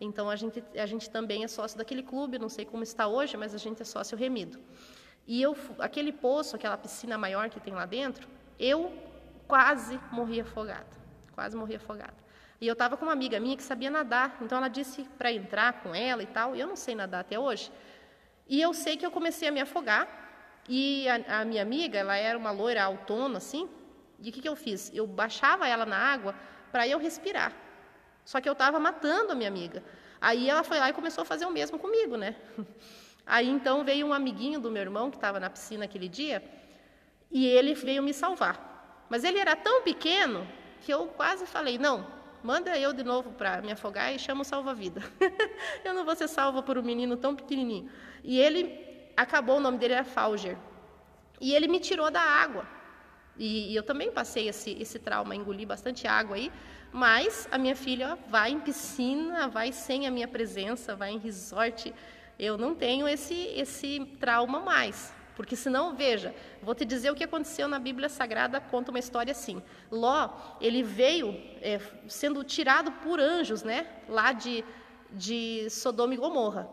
Então 0.00 0.28
a 0.28 0.36
gente, 0.36 0.62
a 0.76 0.86
gente 0.86 1.08
também 1.10 1.44
é 1.44 1.48
sócio 1.48 1.78
daquele 1.78 2.02
clube, 2.02 2.38
não 2.38 2.48
sei 2.48 2.64
como 2.64 2.82
está 2.82 3.06
hoje, 3.06 3.36
mas 3.36 3.54
a 3.54 3.58
gente 3.58 3.82
é 3.82 3.84
sócio 3.84 4.16
remido. 4.16 4.58
E 5.26 5.40
eu, 5.40 5.56
aquele 5.78 6.12
poço, 6.12 6.56
aquela 6.56 6.76
piscina 6.76 7.16
maior 7.16 7.48
que 7.48 7.60
tem 7.60 7.72
lá 7.72 7.86
dentro, 7.86 8.28
eu 8.58 8.92
quase 9.46 9.98
morri 10.10 10.40
afogada, 10.40 10.86
quase 11.34 11.56
morri 11.56 11.76
afogada. 11.76 12.24
E 12.60 12.66
eu 12.66 12.72
estava 12.72 12.96
com 12.96 13.04
uma 13.04 13.12
amiga 13.12 13.38
minha 13.40 13.56
que 13.56 13.62
sabia 13.62 13.90
nadar, 13.90 14.38
então 14.40 14.58
ela 14.58 14.68
disse 14.68 15.04
para 15.18 15.32
entrar 15.32 15.82
com 15.82 15.94
ela 15.94 16.22
e 16.22 16.26
tal. 16.26 16.54
E 16.54 16.60
eu 16.60 16.66
não 16.66 16.76
sei 16.76 16.94
nadar 16.94 17.20
até 17.20 17.38
hoje. 17.38 17.70
E 18.48 18.60
eu 18.60 18.72
sei 18.72 18.96
que 18.96 19.04
eu 19.04 19.10
comecei 19.10 19.48
a 19.48 19.52
me 19.52 19.60
afogar. 19.60 20.08
E 20.68 21.06
a, 21.08 21.40
a 21.40 21.44
minha 21.44 21.62
amiga, 21.62 21.98
ela 21.98 22.16
era 22.16 22.38
uma 22.38 22.50
loira 22.50 22.82
autônoma, 22.82 23.38
assim. 23.38 23.68
E 24.18 24.30
o 24.30 24.32
que, 24.32 24.40
que 24.40 24.48
eu 24.48 24.56
fiz? 24.56 24.90
Eu 24.94 25.06
baixava 25.06 25.66
ela 25.66 25.84
na 25.84 25.96
água 25.96 26.34
para 26.70 26.86
eu 26.88 26.98
respirar. 26.98 27.52
Só 28.24 28.40
que 28.40 28.48
eu 28.48 28.52
estava 28.52 28.78
matando 28.78 29.32
a 29.32 29.34
minha 29.34 29.48
amiga. 29.48 29.82
Aí 30.20 30.48
ela 30.48 30.64
foi 30.64 30.78
lá 30.78 30.88
e 30.88 30.92
começou 30.92 31.22
a 31.22 31.24
fazer 31.24 31.44
o 31.44 31.50
mesmo 31.50 31.78
comigo, 31.78 32.16
né? 32.16 32.34
Aí 33.26 33.48
então 33.48 33.84
veio 33.84 34.06
um 34.06 34.12
amiguinho 34.12 34.60
do 34.60 34.70
meu 34.70 34.82
irmão 34.82 35.10
que 35.10 35.16
estava 35.16 35.40
na 35.40 35.48
piscina 35.48 35.84
aquele 35.84 36.08
dia 36.08 36.42
e 37.30 37.46
ele 37.46 37.74
veio 37.74 38.02
me 38.02 38.12
salvar. 38.12 39.06
Mas 39.08 39.24
ele 39.24 39.38
era 39.38 39.56
tão 39.56 39.82
pequeno 39.82 40.46
que 40.80 40.92
eu 40.92 41.06
quase 41.08 41.46
falei: 41.46 41.78
não, 41.78 42.06
manda 42.42 42.78
eu 42.78 42.92
de 42.92 43.02
novo 43.02 43.32
para 43.32 43.62
me 43.62 43.72
afogar 43.72 44.14
e 44.14 44.18
chama 44.18 44.42
o 44.42 44.44
salva-vida. 44.44 45.02
eu 45.84 45.94
não 45.94 46.04
vou 46.04 46.14
ser 46.14 46.28
salva 46.28 46.62
por 46.62 46.78
um 46.78 46.82
menino 46.82 47.16
tão 47.16 47.34
pequenininho. 47.34 47.90
E 48.22 48.38
ele 48.38 49.10
acabou, 49.16 49.56
o 49.56 49.60
nome 49.60 49.78
dele 49.78 49.94
era 49.94 50.04
Fauger. 50.04 50.56
E 51.40 51.54
ele 51.54 51.68
me 51.68 51.80
tirou 51.80 52.10
da 52.10 52.20
água. 52.20 52.66
E, 53.38 53.72
e 53.72 53.76
eu 53.76 53.82
também 53.82 54.10
passei 54.12 54.48
esse, 54.48 54.70
esse 54.80 54.98
trauma, 54.98 55.34
engoli 55.34 55.66
bastante 55.66 56.06
água 56.06 56.36
aí. 56.36 56.50
Mas 56.92 57.48
a 57.50 57.58
minha 57.58 57.74
filha 57.74 58.16
vai 58.28 58.52
em 58.52 58.60
piscina, 58.60 59.48
vai 59.48 59.72
sem 59.72 60.06
a 60.06 60.10
minha 60.10 60.28
presença, 60.28 60.94
vai 60.94 61.10
em 61.10 61.18
resort. 61.18 61.92
Eu 62.38 62.56
não 62.56 62.74
tenho 62.74 63.08
esse, 63.08 63.34
esse 63.34 64.00
trauma 64.20 64.60
mais. 64.60 65.12
Porque 65.36 65.56
senão, 65.56 65.94
veja, 65.96 66.32
vou 66.62 66.74
te 66.74 66.84
dizer 66.84 67.10
o 67.10 67.14
que 67.14 67.24
aconteceu 67.24 67.66
na 67.66 67.78
Bíblia 67.78 68.08
Sagrada, 68.08 68.60
conta 68.60 68.90
uma 68.92 69.00
história 69.00 69.32
assim. 69.32 69.60
Ló, 69.90 70.30
ele 70.60 70.82
veio 70.82 71.32
é, 71.60 71.80
sendo 72.06 72.44
tirado 72.44 72.92
por 72.92 73.18
anjos, 73.18 73.64
né, 73.64 73.86
lá 74.08 74.32
de, 74.32 74.64
de 75.10 75.68
Sodoma 75.70 76.14
e 76.14 76.16
Gomorra. 76.16 76.68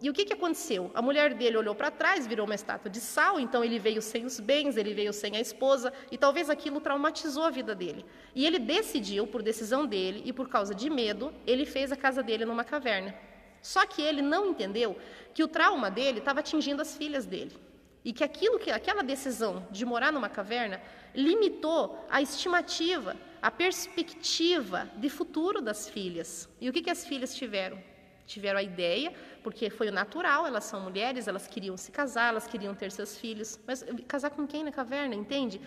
E 0.00 0.10
o 0.10 0.12
que, 0.12 0.26
que 0.26 0.34
aconteceu? 0.34 0.90
A 0.94 1.00
mulher 1.00 1.32
dele 1.32 1.56
olhou 1.56 1.74
para 1.74 1.90
trás, 1.90 2.26
virou 2.26 2.44
uma 2.44 2.54
estátua 2.54 2.90
de 2.90 3.00
sal, 3.00 3.40
então 3.40 3.64
ele 3.64 3.78
veio 3.78 4.02
sem 4.02 4.26
os 4.26 4.38
bens, 4.38 4.76
ele 4.76 4.92
veio 4.92 5.12
sem 5.12 5.34
a 5.36 5.40
esposa, 5.40 5.92
e 6.10 6.18
talvez 6.18 6.50
aquilo 6.50 6.80
traumatizou 6.80 7.44
a 7.44 7.50
vida 7.50 7.74
dele. 7.74 8.04
E 8.34 8.44
ele 8.44 8.58
decidiu, 8.58 9.26
por 9.26 9.42
decisão 9.42 9.86
dele 9.86 10.22
e 10.26 10.32
por 10.34 10.48
causa 10.48 10.74
de 10.74 10.90
medo, 10.90 11.32
ele 11.46 11.64
fez 11.64 11.90
a 11.92 11.96
casa 11.96 12.22
dele 12.22 12.44
numa 12.44 12.62
caverna. 12.62 13.14
Só 13.62 13.86
que 13.86 14.02
ele 14.02 14.20
não 14.20 14.50
entendeu 14.50 14.96
que 15.32 15.42
o 15.42 15.48
trauma 15.48 15.90
dele 15.90 16.18
estava 16.18 16.40
atingindo 16.40 16.82
as 16.82 16.96
filhas 16.96 17.24
dele. 17.24 17.56
E 18.04 18.12
que 18.12 18.22
aquilo 18.22 18.58
que 18.58 18.70
aquela 18.70 19.02
decisão 19.02 19.66
de 19.70 19.84
morar 19.84 20.12
numa 20.12 20.28
caverna 20.28 20.80
limitou 21.14 22.06
a 22.08 22.22
estimativa, 22.22 23.16
a 23.42 23.50
perspectiva 23.50 24.88
de 24.96 25.08
futuro 25.08 25.60
das 25.60 25.88
filhas. 25.88 26.48
E 26.60 26.68
o 26.68 26.72
que, 26.72 26.82
que 26.82 26.90
as 26.90 27.04
filhas 27.04 27.34
tiveram? 27.34 27.82
Tiveram 28.26 28.58
a 28.58 28.62
ideia 28.62 29.12
porque 29.46 29.70
foi 29.70 29.88
o 29.90 29.92
natural, 29.92 30.44
elas 30.44 30.64
são 30.64 30.80
mulheres, 30.80 31.28
elas 31.28 31.46
queriam 31.46 31.76
se 31.76 31.92
casar, 31.92 32.30
elas 32.30 32.48
queriam 32.48 32.74
ter 32.74 32.90
seus 32.90 33.16
filhos. 33.16 33.60
Mas 33.64 33.84
casar 34.08 34.30
com 34.30 34.44
quem 34.44 34.64
na 34.64 34.72
caverna, 34.72 35.14
entende? 35.14 35.60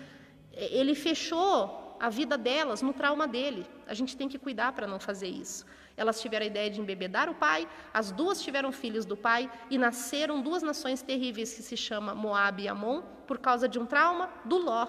Ele 0.51 0.93
fechou 0.93 1.95
a 1.97 2.09
vida 2.09 2.37
delas 2.37 2.81
no 2.81 2.91
trauma 2.91 3.25
dele. 3.25 3.65
A 3.87 3.93
gente 3.93 4.17
tem 4.17 4.27
que 4.27 4.37
cuidar 4.37 4.73
para 4.73 4.85
não 4.85 4.99
fazer 4.99 5.29
isso. 5.29 5.65
Elas 5.95 6.19
tiveram 6.19 6.43
a 6.43 6.47
ideia 6.47 6.69
de 6.69 6.81
embebedar 6.81 7.29
o 7.29 7.35
pai, 7.35 7.69
as 7.93 8.11
duas 8.11 8.41
tiveram 8.41 8.69
filhos 8.73 9.05
do 9.05 9.15
pai 9.15 9.49
e 9.69 9.77
nasceram 9.77 10.41
duas 10.41 10.61
nações 10.61 11.01
terríveis 11.01 11.53
que 11.53 11.63
se 11.63 11.77
chamam 11.77 12.13
Moab 12.13 12.61
e 12.61 12.67
Amon 12.67 13.01
por 13.25 13.37
causa 13.39 13.65
de 13.69 13.79
um 13.79 13.85
trauma 13.85 14.29
do 14.43 14.57
Ló, 14.57 14.87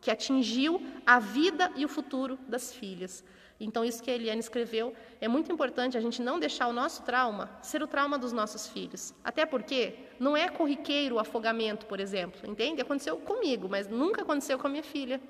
que 0.00 0.10
atingiu 0.10 0.80
a 1.04 1.18
vida 1.18 1.70
e 1.76 1.84
o 1.84 1.88
futuro 1.96 2.38
das 2.48 2.72
filhas. 2.72 3.22
Então, 3.58 3.84
isso 3.84 4.02
que 4.02 4.10
a 4.10 4.14
Eliane 4.14 4.40
escreveu, 4.40 4.94
é 5.20 5.26
muito 5.26 5.50
importante 5.50 5.96
a 5.96 6.00
gente 6.00 6.20
não 6.20 6.38
deixar 6.38 6.68
o 6.68 6.72
nosso 6.72 7.02
trauma 7.02 7.50
ser 7.62 7.82
o 7.82 7.86
trauma 7.86 8.18
dos 8.18 8.32
nossos 8.32 8.68
filhos. 8.68 9.14
Até 9.24 9.46
porque 9.46 9.94
não 10.20 10.36
é 10.36 10.48
corriqueiro 10.48 11.16
o 11.16 11.18
afogamento, 11.18 11.86
por 11.86 11.98
exemplo, 11.98 12.48
entende? 12.48 12.82
Aconteceu 12.82 13.16
comigo, 13.16 13.68
mas 13.68 13.88
nunca 13.88 14.22
aconteceu 14.22 14.58
com 14.58 14.66
a 14.66 14.70
minha 14.70 14.82
filha. 14.82 15.20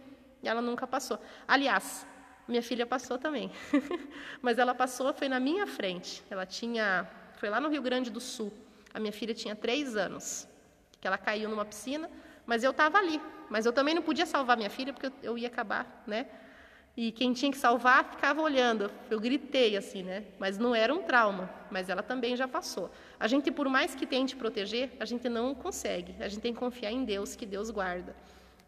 E 0.43 0.49
ela 0.49 0.61
nunca 0.61 0.87
passou. 0.87 1.18
Aliás, 1.47 2.07
minha 2.49 2.62
filha 2.62 2.87
passou 2.87 3.18
também. 3.18 3.51
mas 4.43 4.59
ela 4.59 4.74
passou, 4.74 5.12
foi 5.12 5.29
na 5.29 5.41
minha 5.41 5.66
frente. 5.66 6.22
Ela 6.31 6.47
tinha. 6.47 7.09
Foi 7.37 7.49
lá 7.49 7.61
no 7.61 7.68
Rio 7.68 7.83
Grande 7.83 8.11
do 8.11 8.20
Sul. 8.20 8.53
A 8.93 9.01
minha 9.01 9.12
filha 9.12 9.35
tinha 9.35 9.55
três 9.55 9.97
anos. 9.97 10.49
Que 11.01 11.07
ela 11.07 11.18
caiu 11.18 11.49
numa 11.49 11.64
piscina, 11.64 12.11
mas 12.45 12.64
eu 12.64 12.70
estava 12.70 12.99
ali. 12.99 13.20
Mas 13.51 13.66
eu 13.66 13.72
também 13.72 13.95
não 13.95 14.03
podia 14.03 14.27
salvar 14.27 14.57
minha 14.57 14.70
filha, 14.70 14.93
porque 14.93 15.12
eu 15.22 15.37
ia 15.37 15.49
acabar, 15.49 16.03
né? 16.07 16.27
E 16.97 17.12
quem 17.12 17.34
tinha 17.34 17.53
que 17.53 17.59
salvar 17.59 18.05
ficava 18.05 18.40
olhando. 18.40 18.90
Eu 19.11 19.20
gritei 19.20 19.76
assim, 19.76 20.03
né? 20.03 20.24
Mas 20.38 20.57
não 20.57 20.74
era 20.74 20.94
um 20.94 21.03
trauma, 21.03 21.51
mas 21.70 21.90
ela 21.90 22.03
também 22.03 22.34
já 22.34 22.49
passou. 22.49 22.90
A 23.20 23.28
gente, 23.28 23.51
por 23.51 23.68
mais 23.68 23.94
que 23.94 24.07
tente 24.07 24.34
proteger, 24.34 24.90
a 24.99 25.05
gente 25.05 25.28
não 25.28 25.55
consegue. 25.55 26.14
A 26.20 26.28
gente 26.28 26.40
tem 26.40 26.55
que 26.55 26.59
confiar 26.59 26.90
em 26.90 27.05
Deus, 27.05 27.36
que 27.36 27.44
Deus 27.44 27.70
guarda. 27.70 28.16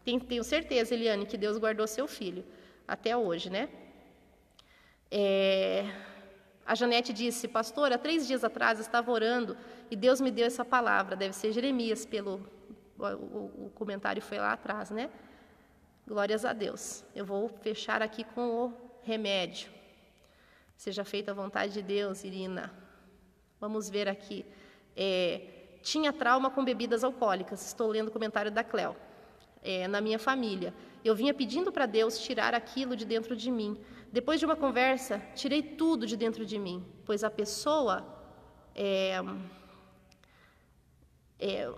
Tenho 0.03 0.43
certeza, 0.43 0.93
Eliane, 0.93 1.25
que 1.25 1.37
Deus 1.37 1.57
guardou 1.57 1.87
seu 1.87 2.07
filho 2.07 2.45
até 2.87 3.17
hoje, 3.17 3.49
né? 3.49 3.67
É... 5.09 5.85
A 6.65 6.75
Janete 6.75 7.11
disse, 7.11 7.47
pastor, 7.47 7.91
há 7.91 7.97
três 7.97 8.27
dias 8.27 8.43
atrás 8.43 8.79
estava 8.79 9.11
orando 9.11 9.57
e 9.89 9.95
Deus 9.95 10.21
me 10.21 10.29
deu 10.29 10.45
essa 10.45 10.63
palavra. 10.63 11.15
Deve 11.15 11.33
ser 11.33 11.51
Jeremias, 11.51 12.05
pelo 12.05 12.47
o, 12.99 13.65
o 13.65 13.71
comentário 13.73 14.21
foi 14.21 14.37
lá 14.37 14.53
atrás, 14.53 14.91
né? 14.91 15.09
Glórias 16.09 16.43
a 16.43 16.53
Deus. 16.53 17.03
Eu 17.15 17.23
vou 17.23 17.47
fechar 17.47 18.01
aqui 18.01 18.23
com 18.23 18.65
o 18.65 18.73
remédio. 19.03 19.69
Seja 20.75 21.05
feita 21.05 21.29
a 21.29 21.35
vontade 21.35 21.71
de 21.71 21.83
Deus, 21.83 22.23
Irina. 22.23 22.73
Vamos 23.59 23.91
ver 23.91 24.09
aqui. 24.09 24.43
É, 24.97 25.77
tinha 25.83 26.11
trauma 26.11 26.49
com 26.49 26.65
bebidas 26.65 27.03
alcoólicas. 27.03 27.63
Estou 27.63 27.87
lendo 27.89 28.07
o 28.07 28.11
comentário 28.11 28.49
da 28.49 28.63
Cléo. 28.63 28.95
É, 29.61 29.87
na 29.87 30.01
minha 30.01 30.17
família. 30.17 30.73
Eu 31.05 31.13
vinha 31.13 31.31
pedindo 31.31 31.71
para 31.71 31.85
Deus 31.85 32.17
tirar 32.17 32.55
aquilo 32.55 32.95
de 32.95 33.05
dentro 33.05 33.35
de 33.35 33.51
mim. 33.51 33.79
Depois 34.11 34.39
de 34.39 34.47
uma 34.47 34.55
conversa, 34.55 35.21
tirei 35.35 35.61
tudo 35.61 36.07
de 36.07 36.17
dentro 36.17 36.43
de 36.43 36.57
mim, 36.57 36.83
pois 37.05 37.23
a 37.23 37.29
pessoa 37.29 38.03
é, 38.73 39.13
é, 41.37 41.71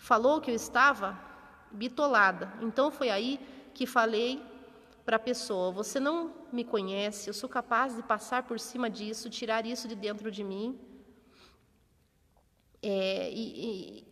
falou 0.00 0.40
que 0.40 0.50
eu 0.50 0.54
estava 0.54 1.18
bitolada. 1.70 2.52
Então 2.60 2.90
foi 2.90 3.10
aí 3.10 3.38
que 3.74 3.86
falei 3.86 4.42
para 5.04 5.16
a 5.16 5.18
pessoa: 5.18 5.70
Você 5.70 6.00
não 6.00 6.32
me 6.50 6.64
conhece, 6.64 7.28
eu 7.28 7.34
sou 7.34 7.48
capaz 7.48 7.94
de 7.94 8.02
passar 8.02 8.42
por 8.42 8.58
cima 8.58 8.88
disso, 8.88 9.28
tirar 9.28 9.66
isso 9.66 9.86
de 9.86 9.94
dentro 9.94 10.30
de 10.30 10.42
mim. 10.42 10.78
É, 12.82 13.30
e, 13.30 13.44
e, 13.66 14.04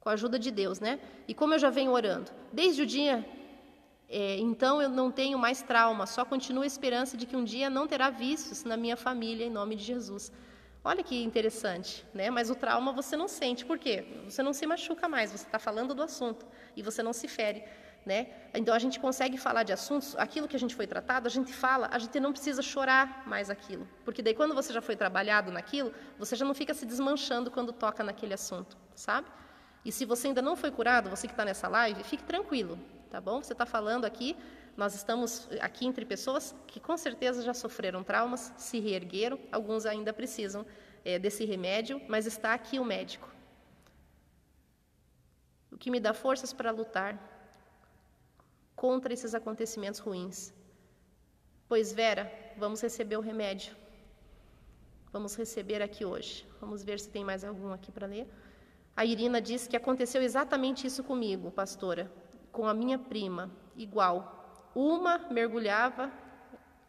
com 0.00 0.08
a 0.08 0.12
ajuda 0.14 0.38
de 0.38 0.50
Deus, 0.50 0.80
né? 0.80 0.98
E 1.28 1.34
como 1.34 1.52
eu 1.52 1.58
já 1.58 1.68
venho 1.68 1.92
orando, 1.92 2.30
desde 2.50 2.80
o 2.82 2.86
dia, 2.86 3.28
é, 4.08 4.38
então 4.38 4.80
eu 4.80 4.88
não 4.88 5.10
tenho 5.10 5.38
mais 5.38 5.62
trauma, 5.62 6.06
só 6.06 6.24
continuo 6.24 6.62
a 6.62 6.66
esperança 6.66 7.14
de 7.14 7.26
que 7.26 7.36
um 7.36 7.44
dia 7.44 7.68
não 7.68 7.86
terá 7.86 8.08
vícios 8.08 8.64
na 8.64 8.76
minha 8.76 8.96
família, 8.96 9.44
em 9.44 9.50
nome 9.50 9.76
de 9.76 9.84
Jesus. 9.84 10.32
Olha 10.86 11.02
que 11.02 11.20
interessante, 11.20 12.06
né? 12.14 12.30
Mas 12.30 12.48
o 12.48 12.54
trauma 12.54 12.92
você 12.92 13.16
não 13.16 13.26
sente, 13.26 13.64
por 13.66 13.76
quê? 13.76 14.06
Você 14.24 14.40
não 14.40 14.52
se 14.52 14.64
machuca 14.68 15.08
mais, 15.08 15.32
você 15.32 15.44
está 15.44 15.58
falando 15.58 15.92
do 15.92 16.00
assunto 16.00 16.46
e 16.76 16.80
você 16.80 17.02
não 17.02 17.12
se 17.12 17.26
fere, 17.26 17.64
né? 18.06 18.28
Então 18.54 18.72
a 18.72 18.78
gente 18.78 19.00
consegue 19.00 19.36
falar 19.36 19.64
de 19.64 19.72
assuntos, 19.72 20.14
aquilo 20.16 20.46
que 20.46 20.54
a 20.54 20.58
gente 20.60 20.76
foi 20.76 20.86
tratado, 20.86 21.26
a 21.26 21.28
gente 21.28 21.52
fala, 21.52 21.88
a 21.90 21.98
gente 21.98 22.20
não 22.20 22.30
precisa 22.30 22.62
chorar 22.62 23.24
mais 23.26 23.50
aquilo, 23.50 23.88
porque 24.04 24.22
daí 24.22 24.32
quando 24.32 24.54
você 24.54 24.72
já 24.72 24.80
foi 24.80 24.94
trabalhado 24.94 25.50
naquilo, 25.50 25.92
você 26.16 26.36
já 26.36 26.44
não 26.44 26.54
fica 26.54 26.72
se 26.72 26.86
desmanchando 26.86 27.50
quando 27.50 27.72
toca 27.72 28.04
naquele 28.04 28.34
assunto, 28.34 28.76
sabe? 28.94 29.26
E 29.84 29.90
se 29.90 30.04
você 30.04 30.28
ainda 30.28 30.40
não 30.40 30.54
foi 30.54 30.70
curado, 30.70 31.10
você 31.10 31.26
que 31.26 31.32
está 31.32 31.44
nessa 31.44 31.66
live, 31.66 32.04
fique 32.04 32.22
tranquilo, 32.22 32.78
tá 33.10 33.20
bom? 33.20 33.42
Você 33.42 33.54
está 33.54 33.66
falando 33.66 34.04
aqui, 34.04 34.36
nós 34.76 34.94
estamos 34.94 35.48
aqui 35.60 35.86
entre 35.86 36.04
pessoas 36.04 36.54
que 36.66 36.78
com 36.78 36.96
certeza 36.96 37.42
já 37.42 37.54
sofreram 37.54 38.04
traumas, 38.04 38.52
se 38.58 38.78
reergueram, 38.78 39.38
alguns 39.50 39.86
ainda 39.86 40.12
precisam 40.12 40.66
é, 41.04 41.18
desse 41.18 41.44
remédio, 41.44 42.00
mas 42.08 42.26
está 42.26 42.52
aqui 42.52 42.78
o 42.78 42.84
médico. 42.84 43.32
O 45.72 45.78
que 45.78 45.90
me 45.90 45.98
dá 45.98 46.12
forças 46.12 46.52
para 46.52 46.70
lutar 46.70 47.18
contra 48.74 49.12
esses 49.12 49.34
acontecimentos 49.34 50.00
ruins. 50.00 50.52
Pois, 51.66 51.92
Vera, 51.92 52.30
vamos 52.56 52.80
receber 52.80 53.16
o 53.16 53.20
remédio. 53.20 53.74
Vamos 55.10 55.34
receber 55.34 55.80
aqui 55.80 56.04
hoje. 56.04 56.46
Vamos 56.60 56.84
ver 56.84 57.00
se 57.00 57.08
tem 57.08 57.24
mais 57.24 57.42
algum 57.42 57.72
aqui 57.72 57.90
para 57.90 58.06
ler. 58.06 58.28
A 58.94 59.04
Irina 59.04 59.40
diz 59.40 59.66
que 59.66 59.76
aconteceu 59.76 60.22
exatamente 60.22 60.86
isso 60.86 61.02
comigo, 61.02 61.50
pastora, 61.50 62.10
com 62.52 62.66
a 62.66 62.74
minha 62.74 62.98
prima, 62.98 63.50
igual. 63.74 64.45
Uma 64.76 65.16
mergulhava, 65.30 66.12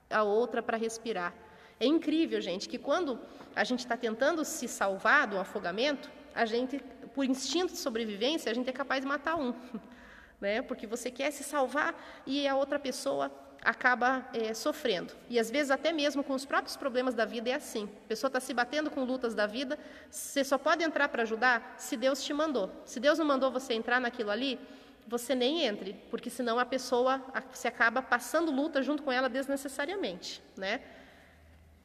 a 0.10 0.22
outra 0.22 0.62
para 0.62 0.76
respirar. 0.76 1.34
É 1.80 1.86
incrível, 1.86 2.42
gente, 2.42 2.68
que 2.68 2.78
quando 2.78 3.18
a 3.56 3.64
gente 3.64 3.80
está 3.80 3.96
tentando 3.96 4.44
se 4.44 4.68
salvar 4.68 5.26
do 5.26 5.40
afogamento, 5.40 6.12
a 6.36 6.46
gente, 6.46 6.84
por 7.16 7.24
instinto 7.24 7.72
de 7.72 7.80
sobrevivência, 7.80 8.52
a 8.52 8.54
gente 8.54 8.70
é 8.70 8.74
capaz 8.74 9.00
de 9.00 9.08
matar 9.08 9.38
um, 9.38 9.54
né? 10.42 10.62
Porque 10.62 10.86
você 10.86 11.10
quer 11.10 11.32
se 11.32 11.46
salvar 11.46 11.96
e 12.26 12.46
a 12.46 12.58
outra 12.58 12.78
pessoa 12.78 13.32
acaba 13.64 14.28
é, 14.34 14.54
sofrendo. 14.54 15.14
E 15.30 15.40
às 15.40 15.50
vezes, 15.50 15.72
até 15.72 15.94
mesmo 15.94 16.26
com 16.26 16.34
os 16.34 16.44
próprios 16.44 16.76
problemas 16.76 17.16
da 17.16 17.24
vida, 17.24 17.50
é 17.50 17.54
assim. 17.54 17.90
A 18.04 18.08
pessoa 18.10 18.28
está 18.28 18.42
se 18.42 18.54
batendo 18.54 18.92
com 18.92 19.06
lutas 19.06 19.34
da 19.34 19.48
vida, 19.48 19.80
você 20.12 20.44
só 20.44 20.58
pode 20.58 20.84
entrar 20.84 21.08
para 21.08 21.24
ajudar 21.24 21.76
se 21.78 21.96
Deus 21.96 22.22
te 22.22 22.34
mandou. 22.34 22.70
Se 22.86 23.00
Deus 23.00 23.18
não 23.18 23.26
mandou 23.26 23.50
você 23.50 23.74
entrar 23.74 24.02
naquilo 24.02 24.30
ali, 24.30 24.60
você 25.08 25.34
nem 25.34 25.64
entre, 25.64 25.94
porque 26.10 26.30
senão 26.30 26.60
a 26.60 26.66
pessoa 26.66 27.24
se 27.54 27.68
acaba 27.68 28.02
passando 28.02 28.52
luta 28.52 28.82
junto 28.84 29.04
com 29.04 29.12
ela 29.12 29.30
desnecessariamente, 29.30 30.44
né? 30.56 30.82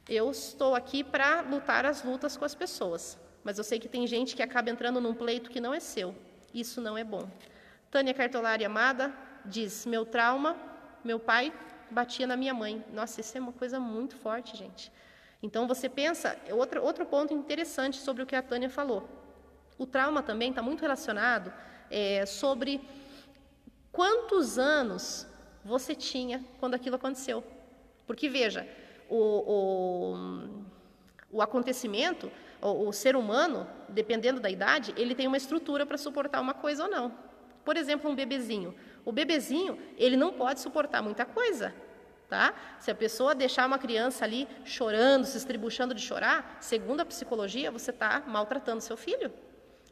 Eu 0.09 0.31
estou 0.31 0.75
aqui 0.75 1.05
para 1.05 1.43
lutar 1.43 1.87
as 1.87 2.03
lutas 2.03 2.37
com 2.37 2.45
as 2.45 2.55
pessoas, 2.55 3.17
mas 3.45 3.59
eu 3.59 3.65
sei 3.65 3.79
que 3.79 3.89
tem 3.89 4.07
gente 4.07 4.35
que 4.35 4.43
acaba 4.43 4.69
entrando 4.71 5.01
num 5.01 5.15
pleito 5.15 5.51
que 5.51 5.61
não 5.61 5.73
é 5.73 5.79
seu. 5.79 6.15
Isso 6.53 6.81
não 6.81 6.99
é 6.99 7.05
bom. 7.05 7.31
Tânia 7.91 8.13
Cartolari 8.13 8.65
Amada 8.65 9.15
diz: 9.45 9.87
Meu 9.87 10.05
trauma, 10.05 10.57
meu 11.05 11.21
pai 11.21 11.53
batia 11.91 12.27
na 12.27 12.37
minha 12.37 12.53
mãe. 12.53 12.85
Nossa, 12.93 13.21
isso 13.21 13.39
é 13.39 13.41
uma 13.41 13.53
coisa 13.53 13.79
muito 13.79 14.17
forte, 14.17 14.57
gente. 14.57 14.91
Então 15.41 15.69
você 15.69 15.89
pensa, 15.89 16.37
outro, 16.51 16.83
outro 16.83 17.07
ponto 17.07 17.33
interessante 17.33 17.99
sobre 17.99 18.23
o 18.23 18.27
que 18.27 18.35
a 18.35 18.43
Tânia 18.43 18.69
falou. 18.69 19.09
O 19.79 19.87
trauma 19.87 20.23
também 20.23 20.51
está 20.51 20.63
muito 20.63 20.81
relacionado 20.81 21.53
é, 21.91 22.25
sobre 22.27 22.81
quantos 23.93 24.59
anos 24.59 25.27
você 25.65 25.95
tinha 25.95 26.45
quando 26.59 26.75
aquilo 26.75 26.97
aconteceu. 26.97 27.45
Porque 28.07 28.29
veja, 28.29 28.67
o, 29.09 29.17
o, 29.55 30.65
o 31.31 31.43
acontecimento, 31.43 32.33
o, 32.61 32.89
o 32.89 32.93
ser 32.93 33.15
humano, 33.15 33.67
dependendo 33.89 34.41
da 34.41 34.51
idade, 34.51 34.93
ele 34.97 35.15
tem 35.15 35.27
uma 35.27 35.37
estrutura 35.37 35.87
para 35.87 35.99
suportar 35.99 36.41
uma 36.41 36.55
coisa 36.55 36.85
ou 36.85 36.91
não. 36.91 37.13
Por 37.65 37.77
exemplo, 37.77 38.11
um 38.11 38.15
bebezinho. 38.15 38.75
O 39.05 39.13
bebezinho, 39.13 39.79
ele 39.97 40.17
não 40.17 40.33
pode 40.33 40.61
suportar 40.61 41.03
muita 41.03 41.25
coisa, 41.25 41.75
tá? 42.29 42.55
Se 42.81 42.91
a 42.91 42.95
pessoa 42.95 43.35
deixar 43.35 43.67
uma 43.67 43.79
criança 43.79 44.25
ali 44.25 44.49
chorando, 44.65 45.25
se 45.25 45.37
estribuchando 45.37 45.95
de 45.95 46.01
chorar, 46.01 46.59
segundo 46.61 47.01
a 47.01 47.05
psicologia, 47.05 47.71
você 47.71 47.91
está 47.91 48.23
maltratando 48.27 48.81
seu 48.81 48.97
filho. 48.97 49.33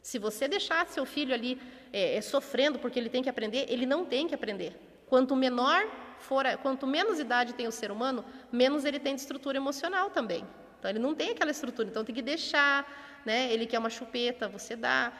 Se 0.01 0.17
você 0.17 0.47
deixar 0.47 0.87
seu 0.87 1.05
filho 1.05 1.33
ali 1.33 1.61
é, 1.93 2.15
é, 2.17 2.21
sofrendo 2.21 2.79
porque 2.79 2.97
ele 2.97 3.09
tem 3.09 3.21
que 3.21 3.29
aprender, 3.29 3.65
ele 3.69 3.85
não 3.85 4.05
tem 4.05 4.27
que 4.27 4.33
aprender. 4.33 4.75
Quanto 5.07 5.35
menor 5.35 5.85
for, 6.19 6.45
quanto 6.61 6.87
menos 6.87 7.19
idade 7.19 7.53
tem 7.53 7.67
o 7.67 7.71
ser 7.71 7.91
humano, 7.91 8.25
menos 8.51 8.85
ele 8.85 8.99
tem 8.99 9.13
de 9.13 9.21
estrutura 9.21 9.57
emocional 9.57 10.09
também. 10.09 10.47
Então 10.79 10.89
ele 10.89 10.99
não 10.99 11.13
tem 11.13 11.31
aquela 11.31 11.51
estrutura, 11.51 11.87
então 11.89 12.03
tem 12.03 12.15
que 12.15 12.21
deixar, 12.21 13.21
né? 13.25 13.51
Ele 13.53 13.67
quer 13.67 13.77
uma 13.77 13.89
chupeta, 13.89 14.47
você 14.47 14.75
dá. 14.75 15.13